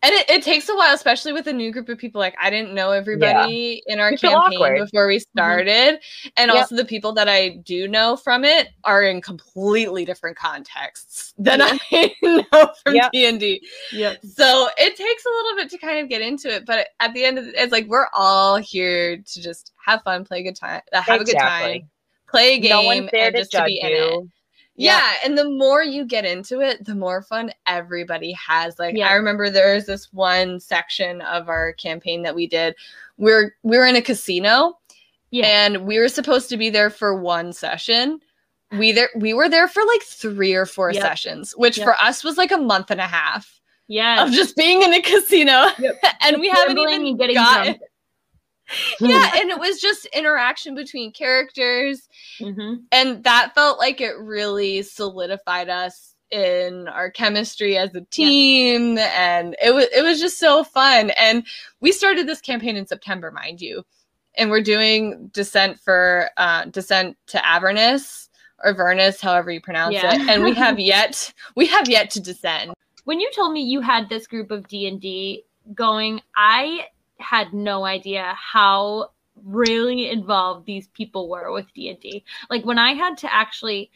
Yeah. 0.03 0.09
And 0.09 0.13
it, 0.19 0.29
it 0.29 0.43
takes 0.43 0.67
a 0.67 0.75
while, 0.75 0.93
especially 0.95 1.31
with 1.33 1.47
a 1.47 1.53
new 1.53 1.71
group 1.71 1.87
of 1.89 1.97
people. 1.97 2.19
Like 2.19 2.35
I 2.41 2.49
didn't 2.49 2.73
know 2.73 2.91
everybody 2.91 3.83
in 3.85 3.99
our 3.99 4.11
You 4.11 4.17
campaign 4.17 4.59
before 4.79 5.07
we 5.07 5.19
started, 5.19 5.99
and 6.37 6.49
Yep. 6.49 6.55
also 6.55 6.75
the 6.75 6.85
people 6.85 7.13
that 7.13 7.29
I 7.29 7.49
do 7.65 7.87
know 7.87 8.15
from 8.15 8.43
it 8.43 8.69
are 8.83 9.03
in 9.03 9.21
completely 9.21 10.05
different 10.05 10.37
contexts 10.37 11.33
than 11.37 11.61
I 11.63 12.13
know 12.23 12.73
from 12.83 12.95
Yep. 12.95 13.11
D 13.11 13.25
and 13.27 13.39
D. 13.39 13.61
Yep. 13.91 14.19
So 14.25 14.69
it 14.77 14.95
takes 14.95 15.25
a 15.25 15.29
little 15.29 15.55
bit 15.57 15.69
to 15.71 15.77
kind 15.77 15.99
of 15.99 16.09
get 16.09 16.21
into 16.21 16.49
it, 16.53 16.65
but 16.65 16.87
at 16.99 17.13
the 17.13 17.23
end 17.23 17.37
of 17.37 17.45
the, 17.45 17.61
it's 17.61 17.71
like 17.71 17.85
we're 17.87 18.07
all 18.13 18.57
here 18.57 19.17
to 19.17 19.41
just 19.41 19.71
have 19.85 20.01
fun, 20.03 20.25
play 20.25 20.39
a 20.39 20.43
good 20.43 20.55
time, 20.55 20.81
uh, 20.93 21.01
have 21.01 21.21
a 21.21 21.23
good 21.25 21.37
time, 21.37 21.89
play 22.27 22.55
a 22.55 22.59
game, 22.59 22.69
no 22.71 22.81
one's 22.83 23.09
there 23.11 23.27
and 23.27 23.35
to 23.35 23.41
just 23.41 23.51
to 23.51 23.57
judge 23.59 23.67
be 23.67 23.81
in 23.81 23.91
it. 23.91 24.27
You. 24.81 24.87
Yeah. 24.87 25.13
and 25.23 25.37
the 25.37 25.49
more 25.49 25.83
you 25.83 26.05
get 26.05 26.25
into 26.25 26.59
it, 26.61 26.83
the 26.85 26.95
more 26.95 27.21
fun 27.21 27.51
everybody 27.67 28.31
has. 28.33 28.77
Like 28.79 28.95
Yeah. 28.95 29.07
I 29.09 29.13
remember 29.13 29.49
there 29.49 29.75
was 29.75 29.85
this 29.85 30.11
one 30.13 30.59
section 30.59 31.21
of 31.21 31.49
our 31.49 31.73
campaign 31.73 32.23
that 32.23 32.35
we 32.35 32.47
did. 32.47 32.75
We're 33.17 33.55
we 33.63 33.77
were 33.77 33.85
in 33.85 33.95
a 33.95 34.01
casino 34.01 34.77
Yeah. 35.31 35.45
and 35.47 35.85
we 35.85 35.99
were 35.99 36.09
supposed 36.09 36.49
to 36.49 36.57
be 36.57 36.69
there 36.69 36.89
for 36.89 37.15
one 37.15 37.53
session. 37.53 38.19
We 38.77 38.91
there 38.91 39.09
we 39.15 39.33
were 39.33 39.49
there 39.49 39.67
for 39.67 39.83
like 39.85 40.01
three 40.03 40.53
or 40.53 40.65
four 40.65 40.91
Yep. 40.91 41.01
sessions, 41.01 41.53
which 41.57 41.77
Yep. 41.77 41.85
for 41.85 41.95
us 42.01 42.23
was 42.23 42.37
like 42.37 42.51
a 42.51 42.57
month 42.57 42.89
and 42.91 43.01
a 43.01 43.07
half 43.07 43.59
Yeah. 43.87 44.23
of 44.23 44.31
just 44.31 44.55
being 44.55 44.81
in 44.81 44.93
a 44.93 45.01
casino. 45.01 45.67
Yep. 45.77 46.03
and 46.21 46.39
we 46.39 46.49
haven't 46.49 46.77
even 46.77 47.05
and 47.05 47.19
getting 47.19 47.35
gotten 47.35 47.63
drunk. 47.73 47.81
Yeah, 48.99 49.31
and 49.35 49.49
it 49.49 49.59
was 49.59 49.79
just 49.79 50.05
interaction 50.07 50.75
between 50.75 51.11
characters. 51.11 52.07
Hmm 52.39 52.75
and 52.91 53.23
that 53.23 53.53
felt 53.55 53.79
like 53.79 54.01
it 54.01 54.17
really 54.19 54.81
solidified 54.81 55.69
us 55.69 56.15
in 56.29 56.87
our 56.87 57.09
chemistry 57.09 57.77
as 57.77 57.93
a 57.95 58.01
team. 58.01 58.97
And 58.97 59.55
it 59.61 59.73
was 59.73 59.87
it 59.95 60.03
was 60.03 60.19
just 60.19 60.39
so 60.39 60.63
fun. 60.63 61.11
And 61.11 61.45
we 61.79 61.91
started 61.91 62.27
this 62.27 62.41
campaign 62.41 62.75
in 62.77 62.85
September 62.85 63.31
mind 63.31 63.61
you. 63.61 63.83
And 64.35 64.49
we're 64.49 64.61
doing 64.61 65.29
descent 65.33 65.79
for 65.79 66.29
uh 66.37 66.65
descent 66.65 67.17
to 67.27 67.45
Avernus 67.45 68.29
or 68.63 68.75
Vernus 68.75 69.19
however 69.19 69.51
you 69.51 69.61
pronounce 69.61 69.95
Yeah. 69.95 70.13
it. 70.13 70.29
And 70.29 70.43
we 70.43 70.53
have 70.53 70.79
yet 70.79 71.33
we 71.55 71.65
have 71.67 71.89
yet 71.89 72.09
to 72.11 72.19
descend. 72.19 72.73
When 73.03 73.19
you 73.19 73.29
told 73.35 73.51
me 73.53 73.61
you 73.61 73.81
had 73.81 74.09
this 74.09 74.27
group 74.27 74.51
of 74.51 74.67
D 74.67 74.87
and 74.87 75.01
D 75.01 75.43
going, 75.73 76.21
I 76.35 76.87
had 77.21 77.53
no 77.53 77.85
idea 77.85 78.35
how 78.35 79.11
really 79.43 80.09
involved 80.09 80.65
these 80.65 80.87
people 80.89 81.29
were 81.29 81.51
with 81.51 81.71
D 81.73 81.89
and 81.89 81.99
D. 81.99 82.23
Like 82.49 82.65
when 82.65 82.77
I 82.77 82.93
had 82.93 83.17
to 83.19 83.33
actually 83.33 83.91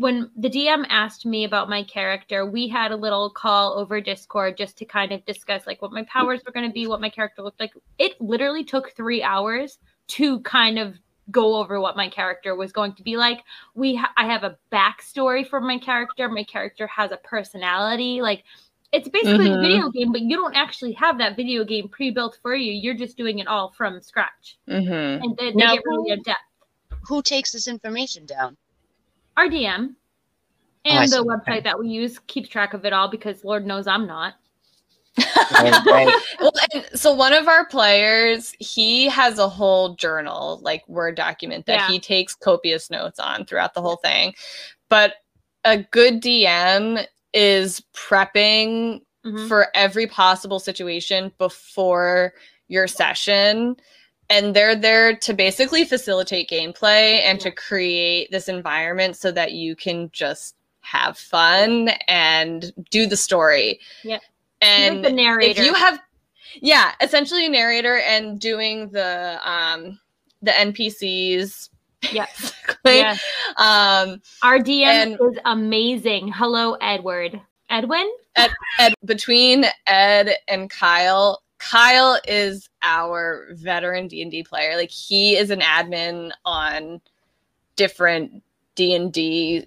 when 0.00 0.30
the 0.34 0.48
DM 0.48 0.86
asked 0.88 1.26
me 1.26 1.44
about 1.44 1.68
my 1.68 1.82
character, 1.82 2.46
we 2.46 2.66
had 2.66 2.90
a 2.90 2.96
little 2.96 3.28
call 3.28 3.78
over 3.78 4.00
Discord 4.00 4.56
just 4.56 4.78
to 4.78 4.86
kind 4.86 5.12
of 5.12 5.22
discuss 5.26 5.66
like 5.66 5.82
what 5.82 5.92
my 5.92 6.04
powers 6.04 6.40
were 6.46 6.52
going 6.52 6.66
to 6.66 6.72
be, 6.72 6.86
what 6.86 7.02
my 7.02 7.10
character 7.10 7.42
looked 7.42 7.60
like. 7.60 7.74
It 7.98 8.18
literally 8.18 8.64
took 8.64 8.92
3 8.96 9.22
hours 9.22 9.78
to 10.08 10.40
kind 10.40 10.78
of 10.78 10.94
go 11.30 11.56
over 11.56 11.80
what 11.80 11.98
my 11.98 12.08
character 12.08 12.56
was 12.56 12.72
going 12.72 12.94
to 12.94 13.02
be 13.02 13.18
like. 13.18 13.40
We 13.74 13.94
ha- 13.94 14.12
I 14.16 14.24
have 14.24 14.42
a 14.42 14.56
backstory 14.72 15.46
for 15.46 15.60
my 15.60 15.76
character. 15.76 16.30
My 16.30 16.44
character 16.44 16.86
has 16.86 17.12
a 17.12 17.18
personality. 17.18 18.22
Like 18.22 18.44
it's 18.92 19.08
basically 19.08 19.46
a 19.52 19.56
Mhm. 19.56 19.60
video 19.62 19.90
game, 19.90 20.12
but 20.12 20.20
you 20.22 20.36
don't 20.36 20.54
actually 20.54 20.92
have 20.92 21.18
that 21.18 21.36
video 21.36 21.64
game 21.64 21.88
pre-built 21.88 22.38
for 22.42 22.54
you. 22.54 22.72
You're 22.72 22.94
just 22.94 23.16
doing 23.16 23.38
it 23.38 23.46
all 23.46 23.70
from 23.70 24.00
scratch, 24.00 24.58
mm-hmm. 24.68 25.22
and 25.24 25.36
they, 25.36 25.50
they 25.50 25.52
Now 25.52 25.74
get 25.74 25.84
really 25.84 26.10
who- 26.10 26.14
in 26.14 26.22
depth. 26.22 26.40
Who 27.08 27.22
takes 27.22 27.52
this 27.52 27.66
information 27.68 28.26
down? 28.26 28.56
Our 29.36 29.46
DM 29.48 29.94
Oh, 30.86 30.90
and 30.90 31.10
the 31.10 31.24
website 31.24 31.48
Okay. 31.58 31.60
that 31.60 31.78
we 31.78 31.88
use 31.88 32.18
keeps 32.20 32.48
track 32.48 32.74
of 32.74 32.84
it 32.84 32.92
all 32.92 33.08
because 33.08 33.44
Lord 33.44 33.66
knows 33.66 33.86
I'm 33.86 34.06
not. 34.06 34.34
Right, 35.18 35.84
right. 35.86 36.14
well, 36.40 36.52
and 36.72 36.84
so 36.94 37.12
one 37.12 37.32
of 37.32 37.48
our 37.48 37.64
players, 37.66 38.54
he 38.60 39.08
has 39.08 39.38
a 39.38 39.48
whole 39.48 39.94
journal, 39.94 40.60
like 40.62 40.86
Word 40.88 41.16
document 41.16 41.66
that 41.66 41.80
Yeah. 41.80 41.88
he 41.88 41.98
takes 42.00 42.34
copious 42.34 42.90
notes 42.90 43.18
on 43.18 43.44
throughout 43.44 43.74
the 43.74 43.82
whole 43.82 43.96
thing. 43.96 44.34
But 44.88 45.14
a 45.64 45.78
good 45.78 46.20
DM 46.22 47.06
is 47.32 47.82
prepping 47.94 49.02
Mhm. 49.24 49.48
for 49.48 49.68
every 49.74 50.06
possible 50.06 50.58
situation 50.58 51.32
before 51.38 52.32
your 52.68 52.86
session. 52.86 53.76
And 54.30 54.54
they're 54.54 54.76
there 54.76 55.16
to 55.16 55.34
basically 55.34 55.84
facilitate 55.84 56.48
gameplay 56.48 57.20
and 57.20 57.38
to 57.40 57.50
create 57.50 58.30
this 58.30 58.48
environment 58.48 59.16
so 59.16 59.30
that 59.32 59.52
you 59.52 59.74
can 59.76 60.08
just 60.12 60.54
have 60.82 61.18
fun 61.18 61.88
and 62.08 62.72
do 62.90 63.06
the 63.06 63.16
story. 63.16 63.80
Yeah. 64.04 64.20
And 64.62 65.04
the 65.04 65.12
narrator. 65.12 65.60
if 65.60 65.66
you 65.66 65.74
have 65.74 66.00
yeah 66.60 66.92
essentially 67.00 67.46
a 67.46 67.48
narrator 67.48 67.98
and 67.98 68.40
doing 68.40 68.88
the 68.90 69.38
um 69.48 70.00
the 70.42 70.50
npcs 70.50 71.68
Basically. 72.02 72.16
Yeah. 72.84 73.16
um 73.56 74.20
Our 74.42 74.58
DM 74.58 74.84
And- 74.84 75.12
is 75.14 75.38
amazing. 75.44 76.32
Hello, 76.32 76.74
Edward. 76.80 77.40
Edwin? 77.68 78.10
ed 78.36 78.94
between 79.04 79.64
ed 79.86 80.30
and 80.48 80.70
kyle 80.70 81.42
kyle 81.58 82.18
is 82.28 82.68
our 82.82 83.48
veteran 83.52 84.06
d&d 84.06 84.44
player 84.44 84.76
like 84.76 84.90
he 84.90 85.36
is 85.36 85.50
an 85.50 85.60
admin 85.60 86.30
on 86.44 87.00
different 87.74 88.42
d&d 88.76 89.66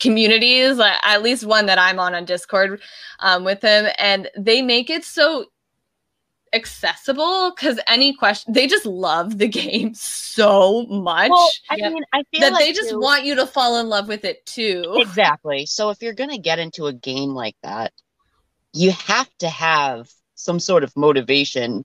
communities 0.00 0.78
at 1.04 1.22
least 1.22 1.44
one 1.46 1.66
that 1.66 1.78
i'm 1.78 2.00
on 2.00 2.12
on 2.14 2.24
discord 2.24 2.80
um, 3.20 3.44
with 3.44 3.62
him 3.62 3.86
and 3.98 4.28
they 4.36 4.60
make 4.60 4.90
it 4.90 5.04
so 5.04 5.44
accessible 6.54 7.52
because 7.54 7.80
any 7.88 8.14
question 8.14 8.52
they 8.52 8.66
just 8.66 8.86
love 8.86 9.38
the 9.38 9.48
game 9.48 9.92
so 9.94 10.86
much 10.86 11.30
Well, 11.30 11.50
I 11.70 11.76
Yep. 11.76 11.92
mean, 11.92 12.04
I 12.12 12.22
feel 12.30 12.40
that 12.40 12.52
like 12.52 12.64
they 12.64 12.72
just 12.72 12.90
too- 12.90 13.00
want 13.00 13.24
you 13.24 13.34
to 13.36 13.46
fall 13.46 13.78
in 13.80 13.88
love 13.88 14.08
with 14.08 14.24
it 14.24 14.44
too 14.46 14.94
exactly. 14.96 15.66
So 15.66 15.90
if 15.90 16.00
you're 16.02 16.14
gonna 16.14 16.38
get 16.38 16.58
into 16.58 16.86
a 16.86 16.92
game 16.92 17.30
like 17.34 17.56
that, 17.62 17.92
you 18.72 18.92
have 18.92 19.28
to 19.38 19.48
have 19.48 20.08
some 20.34 20.58
sort 20.60 20.84
of 20.84 20.96
motivation 20.96 21.84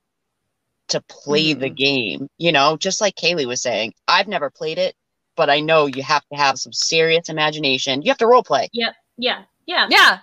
to 0.88 1.00
play 1.02 1.52
the 1.54 1.66
mm-hmm. 1.66 1.74
game. 1.74 2.28
You 2.38 2.50
know, 2.52 2.76
just 2.76 3.00
like 3.00 3.14
Kaylee 3.14 3.46
was 3.46 3.62
saying, 3.62 3.92
I've 4.08 4.26
never 4.26 4.50
played 4.50 4.76
it, 4.78 4.94
but 5.36 5.48
I 5.48 5.60
know 5.60 5.86
you 5.86 6.02
have 6.02 6.24
to 6.32 6.36
have 6.36 6.58
some 6.58 6.72
serious 6.72 7.28
imagination. 7.28 8.02
You 8.02 8.10
have 8.10 8.18
to 8.18 8.26
role 8.26 8.42
play. 8.42 8.68
yep 8.72 8.94
Yeah. 9.16 9.42
Yeah. 9.66 9.86
yeah 9.88 10.18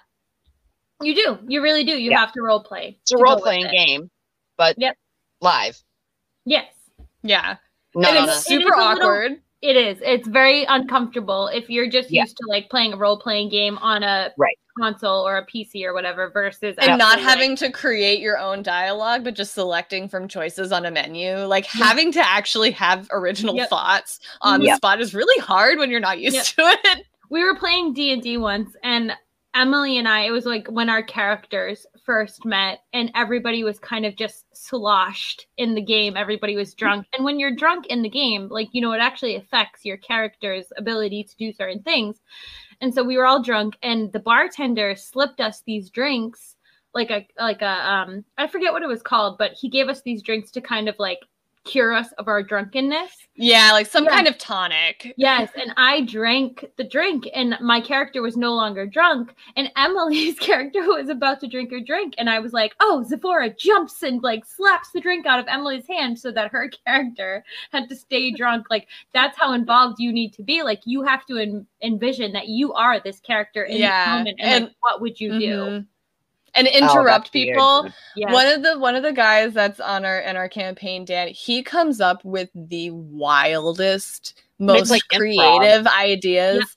You 1.01 1.15
do. 1.15 1.39
You 1.47 1.61
really 1.61 1.83
do. 1.85 1.93
You 1.97 2.11
Yeah. 2.11 2.19
have 2.19 2.33
to 2.33 2.41
role 2.41 2.61
play. 2.63 2.97
It's 3.01 3.11
a 3.13 3.17
role 3.17 3.39
playing 3.39 3.67
it. 3.67 3.71
game, 3.71 4.09
but 4.57 4.75
Yep. 4.77 4.97
live. 5.41 5.77
Yes. 6.45 6.71
yeah 7.23 7.57
Not 7.95 8.15
and 8.15 8.27
it's 8.29 8.45
super 8.45 8.61
It 8.61 8.65
is 8.65 8.65
a 8.65 8.69
little- 8.77 8.83
awkward 9.07 9.41
It 9.63 9.75
is. 9.75 9.97
It's 10.05 10.27
very 10.27 10.65
uncomfortable 10.65 11.47
if 11.47 11.67
you're 11.67 11.89
just 11.89 12.11
Yeah. 12.11 12.21
used 12.21 12.37
to 12.37 12.45
like 12.47 12.69
playing 12.69 12.93
a 12.93 12.97
role 12.97 13.17
playing 13.19 13.49
game 13.49 13.79
on 13.79 14.03
a 14.03 14.31
Right. 14.37 14.55
console 14.77 15.27
or 15.27 15.37
a 15.37 15.45
PC 15.47 15.83
or 15.83 15.93
whatever 15.95 16.29
versus 16.29 16.75
and 16.77 16.99
not 16.99 17.13
actually, 17.13 17.25
like- 17.25 17.33
having 17.33 17.55
to 17.55 17.71
create 17.71 18.19
your 18.19 18.37
own 18.37 18.61
dialogue 18.61 19.23
but 19.23 19.33
just 19.33 19.53
selecting 19.55 20.07
from 20.07 20.27
choices 20.27 20.71
on 20.71 20.85
a 20.85 20.91
menu 20.91 21.37
like 21.45 21.65
having 21.65 22.11
to 22.11 22.19
actually 22.25 22.69
have 22.69 23.07
original 23.11 23.55
Yep. 23.55 23.69
thoughts 23.69 24.19
on 24.41 24.59
the 24.61 24.75
spot 24.75 25.01
is 25.01 25.15
really 25.15 25.39
hard 25.41 25.79
when 25.79 25.89
you're 25.89 25.99
not 25.99 26.19
used 26.19 26.35
Yep. 26.35 26.45
to 26.45 26.89
it 26.89 27.05
we 27.29 27.43
were 27.43 27.55
playing 27.55 27.93
d&d 27.93 28.37
once 28.37 28.75
and 28.83 29.11
emily 29.55 29.97
and 29.97 30.07
i 30.07 30.21
it 30.21 30.31
was 30.31 30.45
like 30.45 30.67
when 30.67 30.87
our 30.87 31.01
characters 31.01 31.87
first 32.07 32.45
met 32.45 32.79
and 32.93 33.11
everybody 33.13 33.63
was 33.63 33.77
kind 33.77 34.05
of 34.05 34.15
just 34.15 34.45
sloshed 34.53 35.45
in 35.57 35.75
the 35.75 35.81
game. 35.81 36.17
Everybody 36.17 36.55
was 36.55 36.73
drunk. 36.73 37.05
And 37.13 37.23
when 37.23 37.37
you're 37.37 37.55
drunk 37.55 37.85
in 37.87 38.01
the 38.01 38.09
game 38.09 38.47
like 38.49 38.69
you 38.71 38.81
know 38.81 38.93
it 38.93 38.99
actually 38.99 39.35
affects 39.35 39.85
your 39.85 39.97
character's 39.97 40.65
ability 40.77 41.25
to 41.25 41.35
do 41.37 41.53
certain 41.53 41.83
things. 41.83 42.21
And 42.81 42.93
so 42.93 43.03
we 43.03 43.17
were 43.17 43.27
all 43.27 43.43
drunk 43.43 43.75
and 43.83 44.11
the 44.13 44.19
bartender 44.19 44.95
slipped 44.95 45.41
us 45.41 45.61
these 45.67 45.91
drinks 45.91 46.55
like 46.95 47.11
a 47.11 47.27
like 47.37 47.61
a 47.61 47.91
um 47.91 48.23
i 48.37 48.47
forget 48.47 48.71
what 48.71 48.81
it 48.81 48.87
was 48.87 49.01
called 49.01 49.37
but 49.37 49.51
he 49.51 49.69
gave 49.69 49.89
us 49.89 50.01
these 50.01 50.23
drinks 50.23 50.49
to 50.51 50.61
kind 50.61 50.87
of 50.87 50.95
like 50.97 51.19
cure 51.67 51.93
us 51.93 52.11
of 52.13 52.27
our 52.27 52.41
drunkenness 52.41 53.11
yeah 53.35 53.69
like 53.71 53.85
some 53.85 54.05
Yeah. 54.05 54.11
kind 54.15 54.27
of 54.27 54.37
tonic 54.37 55.13
Yes, 55.17 55.51
and 55.59 55.71
I 55.77 56.01
drank 56.01 56.65
the 56.77 56.83
drink, 56.83 57.27
and 57.35 57.55
my 57.61 57.79
character 57.81 58.21
was 58.21 58.35
no 58.37 58.53
longer 58.55 58.85
drunk, 58.87 59.33
and 59.55 59.71
Emily's 59.75 60.39
character 60.49 60.81
was 60.81 61.09
about 61.09 61.39
to 61.41 61.47
drink 61.47 61.69
her 61.71 61.79
drink, 61.79 62.15
and 62.17 62.29
I 62.29 62.39
was 62.39 62.51
like, 62.53 62.73
"Oh, 62.79 63.03
Zephora 63.03 63.49
jumps 63.53 64.01
and 64.03 64.23
like 64.23 64.43
slaps 64.45 64.91
the 64.91 64.99
drink 65.01 65.25
out 65.27 65.39
of 65.39 65.45
Emily's 65.47 65.85
hand 65.87 66.17
so 66.17 66.31
that 66.31 66.51
her 66.51 66.69
character 66.85 67.43
had 67.71 67.87
to 67.89 67.95
stay 67.95 68.31
drunk." 68.31 68.67
Like 68.71 68.87
that's 69.13 69.37
how 69.37 69.53
involved 69.53 69.99
you 69.99 70.11
need 70.11 70.33
to 70.33 70.43
be. 70.43 70.63
Like 70.63 70.81
you 70.85 71.03
have 71.03 71.25
to 71.27 71.37
en- 71.37 71.67
envision 71.83 72.31
that 72.33 72.47
you 72.47 72.73
are 72.73 72.99
this 72.99 73.19
character 73.19 73.63
in 73.63 73.77
Yeah, 73.77 74.05
this 74.05 74.17
moment, 74.17 74.39
and, 74.41 74.51
like, 74.51 74.61
and- 74.63 74.75
what 74.79 75.01
would 75.01 75.19
you 75.19 75.39
do? 75.39 75.55
Mm-hmm. 75.57 75.85
And 76.57 76.67
oh, 76.67 76.77
interrupt 76.77 77.25
that's 77.25 77.33
weird. 77.33 77.55
people 77.55 77.87
Yes. 78.15 78.33
one 78.33 78.47
of 78.47 78.63
the 78.63 78.79
one 78.79 78.95
of 78.95 79.03
the 79.03 79.13
guys 79.13 79.53
that's 79.53 79.79
on 79.79 80.03
our 80.05 80.19
in 80.19 80.35
our 80.35 80.49
campaign 80.49 81.05
dan 81.05 81.27
he 81.29 81.61
comes 81.63 82.01
up 82.01 82.25
with 82.25 82.49
the 82.55 82.89
wildest 82.91 84.41
most 84.59 84.89
like, 84.89 85.03
improv. 85.11 85.17
creative 85.17 85.87
ideas 85.87 86.75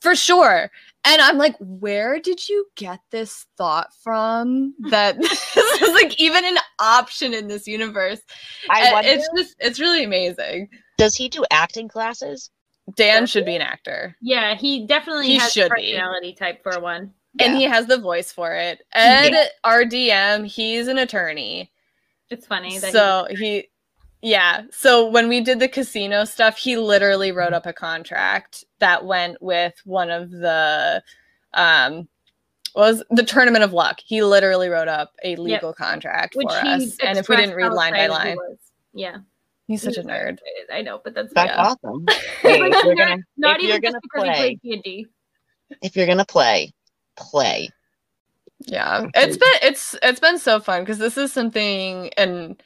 for 0.00 0.14
sure 0.14 0.70
and 1.04 1.22
i'm 1.22 1.38
like 1.38 1.56
where 1.60 2.20
did 2.20 2.46
you 2.48 2.66
get 2.76 3.00
this 3.10 3.46
thought 3.56 3.88
from 4.04 4.74
that 4.90 5.18
this 5.20 5.82
is 5.82 5.94
like 5.94 6.20
even 6.20 6.44
an 6.44 6.58
option 6.78 7.32
in 7.32 7.48
this 7.48 7.66
universe 7.66 8.20
I 8.68 8.92
wonder, 8.92 9.08
it's 9.10 9.28
just 9.36 9.56
it's 9.60 9.80
really 9.80 10.04
amazing 10.04 10.68
does 10.98 11.14
he 11.16 11.28
do 11.30 11.44
acting 11.50 11.88
classes? 11.88 12.50
dan 12.96 13.26
should 13.26 13.44
be 13.46 13.54
an 13.56 13.62
actor 13.62 14.14
yeah, 14.20 14.56
he 14.56 14.86
definitely 14.86 15.26
He 15.28 15.36
has 15.38 15.52
should 15.52 15.70
be. 15.76 15.92
personality 15.92 16.34
type 16.34 16.62
for 16.64 16.80
one. 16.80 17.12
And 17.40 17.56
he 17.56 17.64
has 17.64 17.86
the 17.86 17.98
voice 17.98 18.30
for 18.32 18.52
it 18.54 18.82
ed 18.92 19.32
our 19.64 19.84
dm 19.84 20.46
he's 20.46 20.88
an 20.88 20.98
attorney 20.98 21.70
It's 22.30 22.46
funny 22.46 22.78
that 22.78 22.86
he- 22.88 22.92
so 22.92 23.26
he 23.30 23.68
yeah 24.20 24.62
so 24.70 25.08
when 25.08 25.28
we 25.28 25.40
did 25.40 25.58
the 25.58 25.68
casino 25.68 26.24
stuff 26.24 26.56
he 26.56 26.76
literally 26.76 27.32
wrote 27.32 27.52
up 27.52 27.66
a 27.66 27.72
contract 27.72 28.64
that 28.78 29.04
went 29.04 29.40
with 29.42 29.74
one 29.84 30.10
of 30.10 30.30
the 30.30 31.02
um 31.54 32.06
was 32.74 33.02
the 33.10 33.22
tournament 33.24 33.62
of 33.64 33.72
luck 33.72 33.98
he 34.04 34.22
literally 34.22 34.68
wrote 34.68 34.88
up 34.88 35.12
a 35.24 35.36
legal 35.36 35.72
contract 35.74 36.34
which 36.36 36.46
for 36.48 36.54
us 36.66 36.96
and 37.02 37.18
if 37.18 37.28
we 37.28 37.36
didn't 37.36 37.54
read 37.56 37.72
line 37.72 37.92
by 37.92 38.06
line 38.06 38.36
was. 38.36 38.56
yeah. 38.94 39.16
he's 39.66 39.82
such 39.82 39.96
a 39.98 40.02
nerd. 40.02 40.38
I 40.72 40.80
know, 40.82 41.00
but 41.04 41.14
that's 41.14 41.32
That's 41.34 41.50
yeah. 41.50 41.62
awesome. 41.62 42.06
Hey, 42.40 42.60
Like, 42.60 42.72
if 42.74 42.84
you're 42.84 42.94
not- 42.94 43.08
gonna, 43.08 43.22
not 43.36 43.56
if 43.58 43.62
even 43.64 43.82
you're 43.82 43.92
just 43.92 43.92
gonna 43.92 44.00
because 44.02 44.22
play, 44.38 44.58
he 44.62 44.70
played 44.70 44.82
D&D. 44.82 45.06
if 45.82 45.96
you're 45.96 46.06
gonna 46.06 46.24
play, 46.24 46.72
play. 47.16 47.68
yeah 48.66 49.06
it's 49.14 49.36
been 49.36 49.54
it's 49.62 49.96
it's 50.02 50.20
been 50.20 50.38
so 50.38 50.60
fun 50.60 50.82
because 50.82 50.98
this 50.98 51.16
is 51.18 51.32
something 51.32 52.10
and 52.16 52.62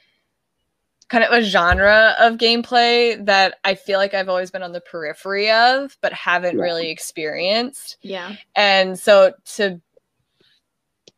kind 1.09 1.23
of 1.25 1.33
a 1.33 1.43
genre 1.43 2.15
of 2.19 2.35
gameplay 2.35 3.25
that 3.25 3.59
i 3.65 3.75
feel 3.75 3.99
like 3.99 4.13
i've 4.13 4.29
always 4.29 4.51
been 4.51 4.63
on 4.63 4.73
the 4.73 4.81
periphery 4.81 5.51
of 5.51 5.97
but 6.03 6.13
haven't 6.13 6.57
Yeah. 6.59 6.65
really 6.65 6.91
experienced 6.91 7.97
Yeah. 8.03 8.35
and 8.57 8.99
so 8.99 9.33
to 9.55 9.81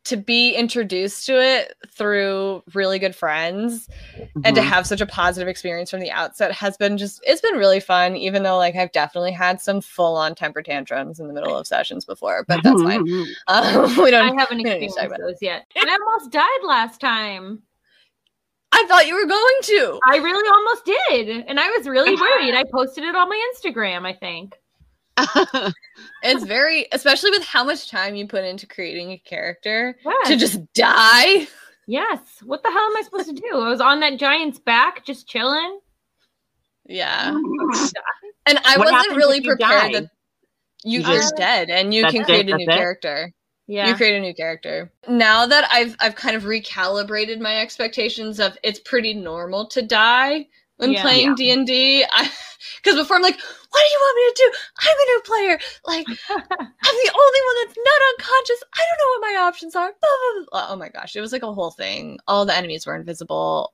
to 0.09 0.17
be 0.17 0.53
introduced 0.53 1.25
to 1.25 1.41
it 1.41 1.73
through 1.89 2.61
really 2.73 2.99
good 2.99 3.15
friends 3.15 3.87
and 4.43 4.55
to 4.55 4.61
Mhm. 4.61 4.65
have 4.67 4.85
such 4.85 5.01
a 5.01 5.05
positive 5.05 5.47
experience 5.47 5.89
from 5.89 5.99
the 6.01 6.11
outset 6.11 6.51
has 6.51 6.77
been 6.77 6.97
just 6.97 7.21
it's 7.25 7.41
been 7.41 7.55
really 7.55 7.79
fun 7.79 8.15
even 8.15 8.43
though 8.43 8.57
like 8.57 8.75
i've 8.75 8.91
definitely 8.91 9.31
had 9.31 9.61
some 9.61 9.81
full 9.81 10.15
on 10.15 10.35
temper 10.35 10.61
tantrums 10.61 11.19
in 11.19 11.27
the 11.27 11.33
middle 11.33 11.55
of 11.57 11.65
sessions 11.67 12.05
before 12.05 12.43
but 12.47 12.61
that's 12.63 12.81
fine 12.81 12.99
um, 13.47 13.95
we 13.97 14.11
don't 14.11 14.37
i 14.37 14.39
haven't 14.39 14.57
we 14.57 14.63
don't 14.63 14.79
need 14.79 14.87
to 14.87 14.93
talk 14.95 15.03
experienced 15.03 15.05
about 15.05 15.19
those 15.19 15.37
yet. 15.41 15.65
And 15.75 15.89
I 15.89 15.93
almost 15.93 16.31
died 16.31 16.63
last 16.63 16.99
time. 16.99 17.61
i 18.71 18.85
thought 18.87 19.07
you 19.07 19.15
were 19.15 19.25
going 19.27 19.55
to 19.63 19.99
I 20.05 20.17
really 20.17 20.49
almost 20.49 20.85
did. 20.85 21.45
And 21.47 21.59
I 21.59 21.67
was 21.77 21.87
really 21.87 22.15
worried. 22.21 22.55
I 22.55 22.63
posted 22.71 23.03
it 23.03 23.15
on 23.15 23.29
my 23.29 23.51
Instagram, 23.55 24.05
I 24.05 24.13
think. 24.13 24.55
it's 26.23 26.43
very 26.43 26.87
especially 26.91 27.31
with 27.31 27.43
how 27.43 27.63
much 27.63 27.89
time 27.89 28.15
you 28.15 28.27
put 28.27 28.43
into 28.43 28.65
creating 28.67 29.11
a 29.11 29.17
character 29.17 29.95
Yes. 30.05 30.27
to 30.27 30.35
just 30.37 30.73
die 30.73 31.47
yes. 31.87 32.19
What 32.43 32.61
the 32.63 32.69
hell 32.69 32.83
am 32.83 32.97
I 32.97 33.01
supposed 33.03 33.29
to 33.29 33.33
do? 33.35 33.49
I 33.59 33.69
was 33.69 33.81
on 33.81 33.99
that 34.01 34.19
giant's 34.19 34.59
back 34.59 35.05
just 35.05 35.27
chilling. 35.27 35.79
yeah 36.85 37.29
and 38.45 38.59
i 38.65 38.77
What 38.77 38.91
wasn't 38.91 39.15
really 39.17 39.37
if 39.37 39.43
you 39.43 39.49
prepared 39.55 39.91
die? 39.93 39.99
that 39.99 40.09
you, 40.83 40.99
You 41.01 41.07
you're 41.07 41.17
just- 41.21 41.35
dead 41.35 41.69
and 41.69 41.93
you 41.93 42.03
That's 42.03 42.13
can 42.13 42.21
it, 42.21 42.25
create 42.25 42.49
a 42.49 42.55
new 42.57 42.63
it? 42.63 42.69
character 42.69 43.31
Yeah. 43.67 43.87
you 43.87 43.95
create 43.95 44.15
a 44.17 44.21
new 44.21 44.33
character 44.33 44.91
now 45.07 45.45
that 45.45 45.67
i've 45.71 45.95
i've 45.99 46.15
kind 46.15 46.35
of 46.35 46.43
recalibrated 46.43 47.39
my 47.39 47.59
expectations 47.59 48.39
of 48.39 48.57
it's 48.63 48.79
pretty 48.79 49.13
normal 49.13 49.67
to 49.67 49.81
die 49.81 50.47
when 50.79 50.91
Yeah. 50.91 51.01
playing 51.03 51.35
d&d 51.35 52.05
because 52.77 52.95
before 53.01 53.17
i'm 53.17 53.21
like 53.23 53.35
what 53.37 53.81
do 53.83 53.89
you 53.93 53.99
want 54.01 54.15
me 54.17 54.23
to 54.27 54.35
do 54.37 54.51
i'm 54.81 54.97
a 54.97 55.05
new 55.11 55.21
player 55.25 55.59
like 55.85 56.07
i'm 56.29 56.97
the 57.03 57.11
only 57.13 57.41
one 57.47 57.57
that's 57.65 57.77
not 57.77 58.01
unconscious 58.17 58.63
i 58.73 58.81
don't 58.87 58.99
know 58.99 59.11
what 59.13 59.21
my 59.33 59.47
options 59.47 59.75
are 59.75 59.89
Blah, 59.91 60.09
blah, 60.33 60.45
blah. 60.51 60.73
oh 60.73 60.75
my 60.77 60.89
gosh 60.89 61.15
it 61.15 61.21
was 61.21 61.31
like 61.31 61.43
a 61.43 61.53
whole 61.53 61.71
thing 61.71 62.17
all 62.27 62.45
the 62.45 62.55
enemies 62.57 62.85
were 62.85 62.95
invisible 62.95 63.73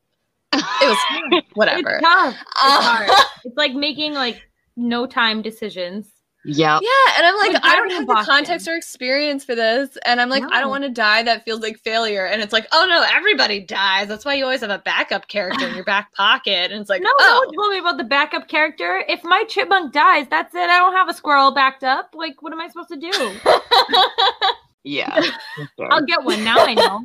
it 0.53 0.61
was 0.81 1.43
whatever 1.53 1.91
It's 1.95 2.01
tough. 2.01 2.33
It's 2.33 2.49
Uh, 2.55 2.81
hard. 2.81 3.09
It's 3.43 3.57
like 3.57 3.73
making 3.73 4.13
like 4.13 4.41
no 4.77 5.05
time 5.05 5.41
decisions. 5.41 6.07
Yep. 6.47 6.81
Yeah, 6.83 6.89
and 7.17 7.25
I'm 7.25 7.35
like, 7.37 7.53
Like 7.53 7.65
I 7.65 7.75
don't 7.75 7.89
dying 7.89 7.91
in 7.91 7.97
have 7.97 8.07
the 8.07 8.13
Boston. 8.13 8.33
context 8.35 8.67
or 8.67 8.75
experience 8.75 9.43
for 9.43 9.55
this, 9.55 9.97
and 10.05 10.21
I'm 10.21 10.29
like, 10.29 10.43
I 10.51 10.59
don't 10.61 10.69
want 10.69 10.83
to 10.83 10.91
die. 10.91 11.23
That 11.23 11.43
feels 11.43 11.61
like 11.61 11.79
failure, 11.79 12.25
and 12.27 12.41
it's 12.41 12.53
like, 12.53 12.67
oh 12.71 12.85
no, 12.87 13.03
everybody 13.03 13.59
dies. 13.61 14.07
That's 14.07 14.25
why 14.25 14.35
you 14.35 14.43
always 14.43 14.61
have 14.61 14.69
a 14.69 14.77
backup 14.77 15.27
character 15.27 15.67
in 15.67 15.73
your 15.75 15.83
back 15.85 16.13
pocket, 16.13 16.71
and 16.71 16.79
it's 16.79 16.89
like, 16.89 17.01
No, 17.01 17.09
no 17.09 17.15
oh, 17.19 17.45
one 17.47 17.55
told 17.55 17.73
me 17.73 17.79
about 17.79 17.97
the 17.97 18.03
backup 18.03 18.47
character. 18.47 19.03
If 19.09 19.23
my 19.23 19.43
chipmunk 19.49 19.91
dies, 19.91 20.27
that's 20.29 20.53
it. 20.53 20.69
I 20.69 20.77
don't 20.77 20.93
have 20.93 21.09
a 21.09 21.13
squirrel 21.13 21.51
backed 21.51 21.83
up. 21.83 22.11
Like, 22.13 22.41
what 22.43 22.53
am 22.53 22.61
I 22.61 22.67
supposed 22.67 22.89
to 22.89 22.97
do? 22.97 23.41
Yeah. 24.83 25.19
I'll 25.89 26.05
get 26.05 26.23
one 26.23 26.43
now. 26.43 26.57
I 26.59 26.75
know. 26.75 27.01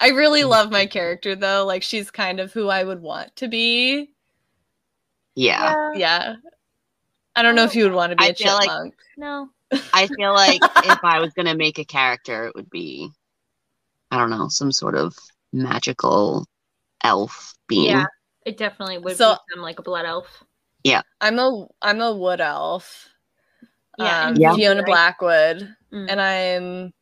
I 0.00 0.10
really 0.10 0.44
love 0.44 0.70
my 0.70 0.86
character 0.86 1.34
though. 1.34 1.66
Like 1.66 1.82
she's 1.82 2.08
kind 2.10 2.38
of 2.38 2.52
who 2.52 2.68
I 2.68 2.84
would 2.84 3.00
want 3.02 3.34
to 3.36 3.48
be. 3.48 4.10
yeah. 5.34 5.74
Yeah, 5.94 6.36
I 7.38 7.42
don't 7.42 7.54
know 7.54 7.62
if 7.64 7.74
you 7.76 7.84
would 7.84 7.92
want 7.92 8.10
to 8.10 8.16
be 8.16 8.24
I 8.24 8.28
a 8.28 8.34
feel 8.34 8.52
like- 8.54 8.62
chipmunk. 8.68 8.94
No. 9.16 9.50
I 9.92 10.06
feel 10.08 10.32
like 10.34 10.60
if 10.84 10.98
I 11.04 11.20
was 11.20 11.32
gonna 11.34 11.54
make 11.54 11.78
a 11.78 11.84
character, 11.84 12.46
it 12.46 12.54
would 12.56 12.70
be, 12.70 13.10
I 14.10 14.16
don't 14.18 14.30
know, 14.30 14.48
some 14.48 14.72
sort 14.72 14.96
of 14.96 15.14
magical 15.52 16.46
elf 17.04 17.54
being. 17.68 17.90
Yeah. 17.90 18.06
It 18.44 18.56
definitely 18.56 18.98
would 18.98 19.16
So- 19.16 19.34
be 19.34 19.38
some 19.54 19.62
like 19.62 19.78
a 19.78 19.82
blood 19.82 20.06
elf. 20.06 20.42
Yeah, 20.84 21.02
I'm 21.20 21.38
a 21.38 21.66
I'm 21.82 22.00
a 22.00 22.12
wood 22.14 22.40
elf. 22.40 23.08
Yeah, 23.98 24.22
um, 24.22 24.28
and 24.30 24.38
Yeah. 24.38 24.54
Fiona? 24.54 24.82
Blackwood, 24.84 25.76
Mm. 25.92 26.06
and 26.10 26.20
I'm 26.20 26.92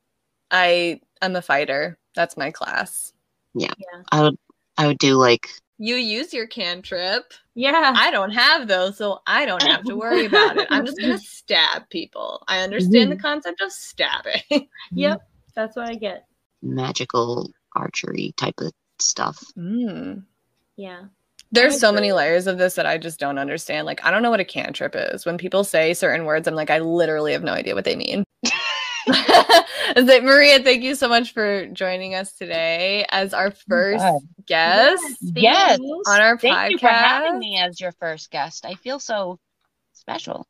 I 0.50 1.00
I'm 1.22 1.36
a 1.36 1.42
fighter. 1.42 1.98
That's 2.14 2.36
my 2.36 2.50
class. 2.50 3.12
Yeah. 3.54 3.72
I 4.10 4.22
would, 4.22 4.38
I 4.76 4.86
would 4.86 4.98
do 4.98 5.14
like, 5.16 5.48
You 5.78 5.96
use 5.96 6.32
your 6.32 6.46
cantrip. 6.46 7.32
Yeah. 7.54 7.92
I 7.96 8.10
don't 8.10 8.30
have 8.30 8.66
those, 8.68 8.96
so 8.96 9.20
I 9.26 9.44
don't 9.44 9.62
have 9.62 9.84
to 9.84 9.94
worry 9.96 10.24
about 10.26 10.56
it. 10.56 10.66
I'm 10.70 10.86
just 10.86 10.98
gonna 10.98 11.18
stab 11.22 11.88
people. 11.90 12.42
I 12.48 12.60
understand 12.60 13.12
the 13.12 13.16
concept 13.16 13.60
of 13.60 13.70
stabbing. 13.72 14.42
Yep. 14.92 15.20
That's 15.54 15.76
what 15.76 15.88
I 15.88 15.94
get. 15.94 16.26
magical 16.62 17.50
archery 17.74 18.32
type 18.36 18.54
of 18.58 18.72
stuff. 18.98 19.42
Mm. 19.58 20.24
Yeah. 20.76 21.04
There's 21.52 21.74
I 21.74 21.78
so 21.78 21.92
many 21.92 22.12
layers 22.12 22.46
of 22.46 22.58
this 22.58 22.74
that 22.74 22.86
I 22.86 22.98
just 22.98 23.20
don't 23.20 23.38
understand. 23.38 23.86
Like, 23.86 24.04
I 24.04 24.10
don't 24.10 24.22
know 24.22 24.30
what 24.30 24.40
a 24.40 24.44
cantrip 24.44 24.94
is. 24.96 25.24
When 25.24 25.38
people 25.38 25.62
say 25.64 25.94
certain 25.94 26.26
words, 26.26 26.48
I'm 26.48 26.54
like, 26.54 26.70
I 26.70 26.78
literally 26.80 27.32
have 27.32 27.44
no 27.44 27.52
idea 27.52 27.74
what 27.74 27.84
they 27.84 27.96
mean. 27.96 28.24
Is 29.08 30.08
it 30.08 30.24
Maria? 30.24 30.60
Thank 30.62 30.82
you 30.82 30.94
so 30.94 31.08
much 31.08 31.32
for 31.32 31.66
joining 31.68 32.14
us 32.14 32.32
today 32.32 33.06
as 33.10 33.32
our 33.32 33.50
first 33.50 34.02
God. 34.02 34.20
guest 34.46 35.02
Yes. 35.20 35.78
thanks. 35.78 36.08
on 36.08 36.20
our 36.20 36.38
Thank 36.38 36.54
podcast. 36.56 36.70
you 36.70 36.78
for 36.78 36.88
having 36.88 37.38
me 37.38 37.58
as 37.58 37.80
your 37.80 37.92
first 37.92 38.30
guest. 38.30 38.64
I 38.66 38.74
feel 38.74 38.98
so 38.98 39.38
special. 39.92 40.46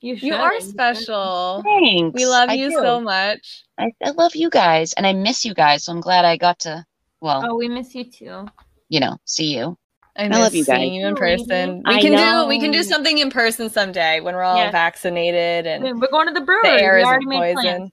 You. 0.00 0.14
You 0.14 0.34
are 0.34 0.60
special. 0.60 1.62
Thanks. 1.64 2.14
We 2.14 2.26
love 2.26 2.48
I 2.50 2.54
you 2.54 2.70
do. 2.70 2.76
so 2.76 3.00
much. 3.00 3.64
I, 3.78 3.92
I 4.04 4.10
love 4.10 4.34
you 4.34 4.50
guys, 4.50 4.92
and 4.94 5.06
I 5.06 5.12
miss 5.12 5.44
you 5.44 5.54
guys. 5.54 5.84
So 5.84 5.92
I'm 5.92 6.00
glad 6.00 6.24
I 6.24 6.36
got 6.36 6.58
to, 6.60 6.84
well, 7.20 7.44
Oh, 7.48 7.54
we 7.56 7.68
miss 7.68 7.94
you 7.94 8.04
too. 8.04 8.46
you 8.88 8.98
know, 8.98 9.16
see 9.26 9.54
you. 9.56 9.78
I, 10.16 10.24
I 10.24 10.28
miss 10.28 10.38
love 10.38 10.54
you 10.54 10.64
guys. 10.64 10.76
seeing 10.78 10.94
you 10.94 11.06
in 11.06 11.14
person. 11.14 11.82
We 11.86 11.94
I 11.94 12.00
can 12.02 12.12
do 12.12 12.46
we 12.48 12.60
can 12.60 12.70
do 12.70 12.82
something 12.82 13.18
in 13.18 13.30
person 13.30 13.70
someday 13.70 14.20
when 14.20 14.34
we're 14.34 14.42
all 14.42 14.56
Yes. 14.56 14.72
vaccinated 14.72 15.66
and 15.66 15.82
We're 16.00 16.08
going 16.10 16.26
to 16.28 16.34
the 16.34 16.40
brewery. 16.42 16.60
the 16.62 16.68
brewery. 16.68 16.82
air 16.82 16.94
we 16.96 17.00
isn't 17.00 17.08
already 17.10 17.26
made 17.26 17.54
plans. 17.54 17.56
poison. 17.66 17.92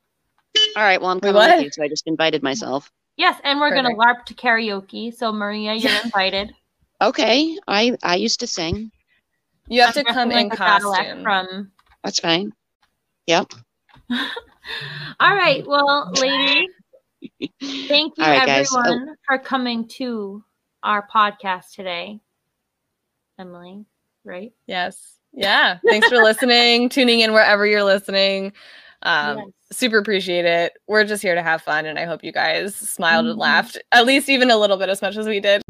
All 0.76 0.84
right. 0.84 1.00
Well, 1.00 1.12
I'm 1.12 1.20
coming 1.22 1.36
what? 1.36 1.56
with 1.56 1.64
you, 1.66 1.70
so 1.72 1.84
I 1.84 1.88
just 1.88 2.08
invited 2.08 2.44
myself. 2.44 2.92
Yes, 3.16 3.40
and 3.44 3.60
we're 3.60 3.74
gonna 3.74 3.96
LARP 3.96 4.26
to 4.26 4.34
karaoke. 4.34 5.14
So 5.14 5.32
Maria, 5.32 5.74
you're 5.76 5.92
invited. 6.04 6.54
Okay. 7.02 7.58
I 7.68 7.96
I 8.04 8.16
used 8.16 8.40
to 8.42 8.48
sing. 8.48 8.92
You 9.68 9.82
have 9.82 9.96
I'm 9.96 10.04
to 10.06 10.14
come 10.14 10.32
in 10.32 10.50
like 10.50 10.58
costume. 10.58 11.24
From. 11.24 11.72
That's 12.04 12.20
fine. 12.20 12.52
Yep. 13.28 13.54
All 15.20 15.36
right, 15.36 15.66
well, 15.68 16.12
ladies, 16.14 16.70
thank 17.88 18.18
you 18.18 18.24
All 18.24 18.30
right, 18.32 18.46
guys. 18.46 18.70
Oh. 18.72 18.80
everyone 18.80 19.16
for 19.28 19.38
coming 19.38 19.88
to 19.90 20.44
our 20.84 21.08
podcast 21.08 21.74
today. 21.74 22.20
Emily, 23.38 23.86
right? 24.24 24.52
Yes. 24.68 25.16
Yeah. 25.34 25.80
Thanks 25.88 26.08
for 26.08 26.18
listening, 26.18 26.90
tuning 26.90 27.22
in 27.22 27.34
wherever 27.34 27.66
you're 27.66 27.84
listening. 27.84 28.54
Um, 29.04 29.38
Yes. 29.38 29.48
Super 29.72 30.00
appreciate 30.00 30.46
it. 30.46 30.74
We're 30.88 31.04
just 31.04 31.22
here 31.22 31.36
to 31.36 31.44
have 31.44 31.62
fun, 31.62 31.86
and 31.86 32.00
I 32.00 32.06
hope 32.06 32.24
you 32.24 32.32
guys 32.32 32.76
smiled 32.76 33.28
and 33.28 33.36
Mhm. 33.38 33.42
laughed, 33.42 33.78
at 33.92 34.06
least 34.08 34.28
even 34.28 34.50
a 34.50 34.58
little 34.58 34.78
bit 34.78 34.90
as 34.90 35.00
much 35.02 35.16
as 35.16 35.28
we 35.28 35.40
did. 35.40 35.62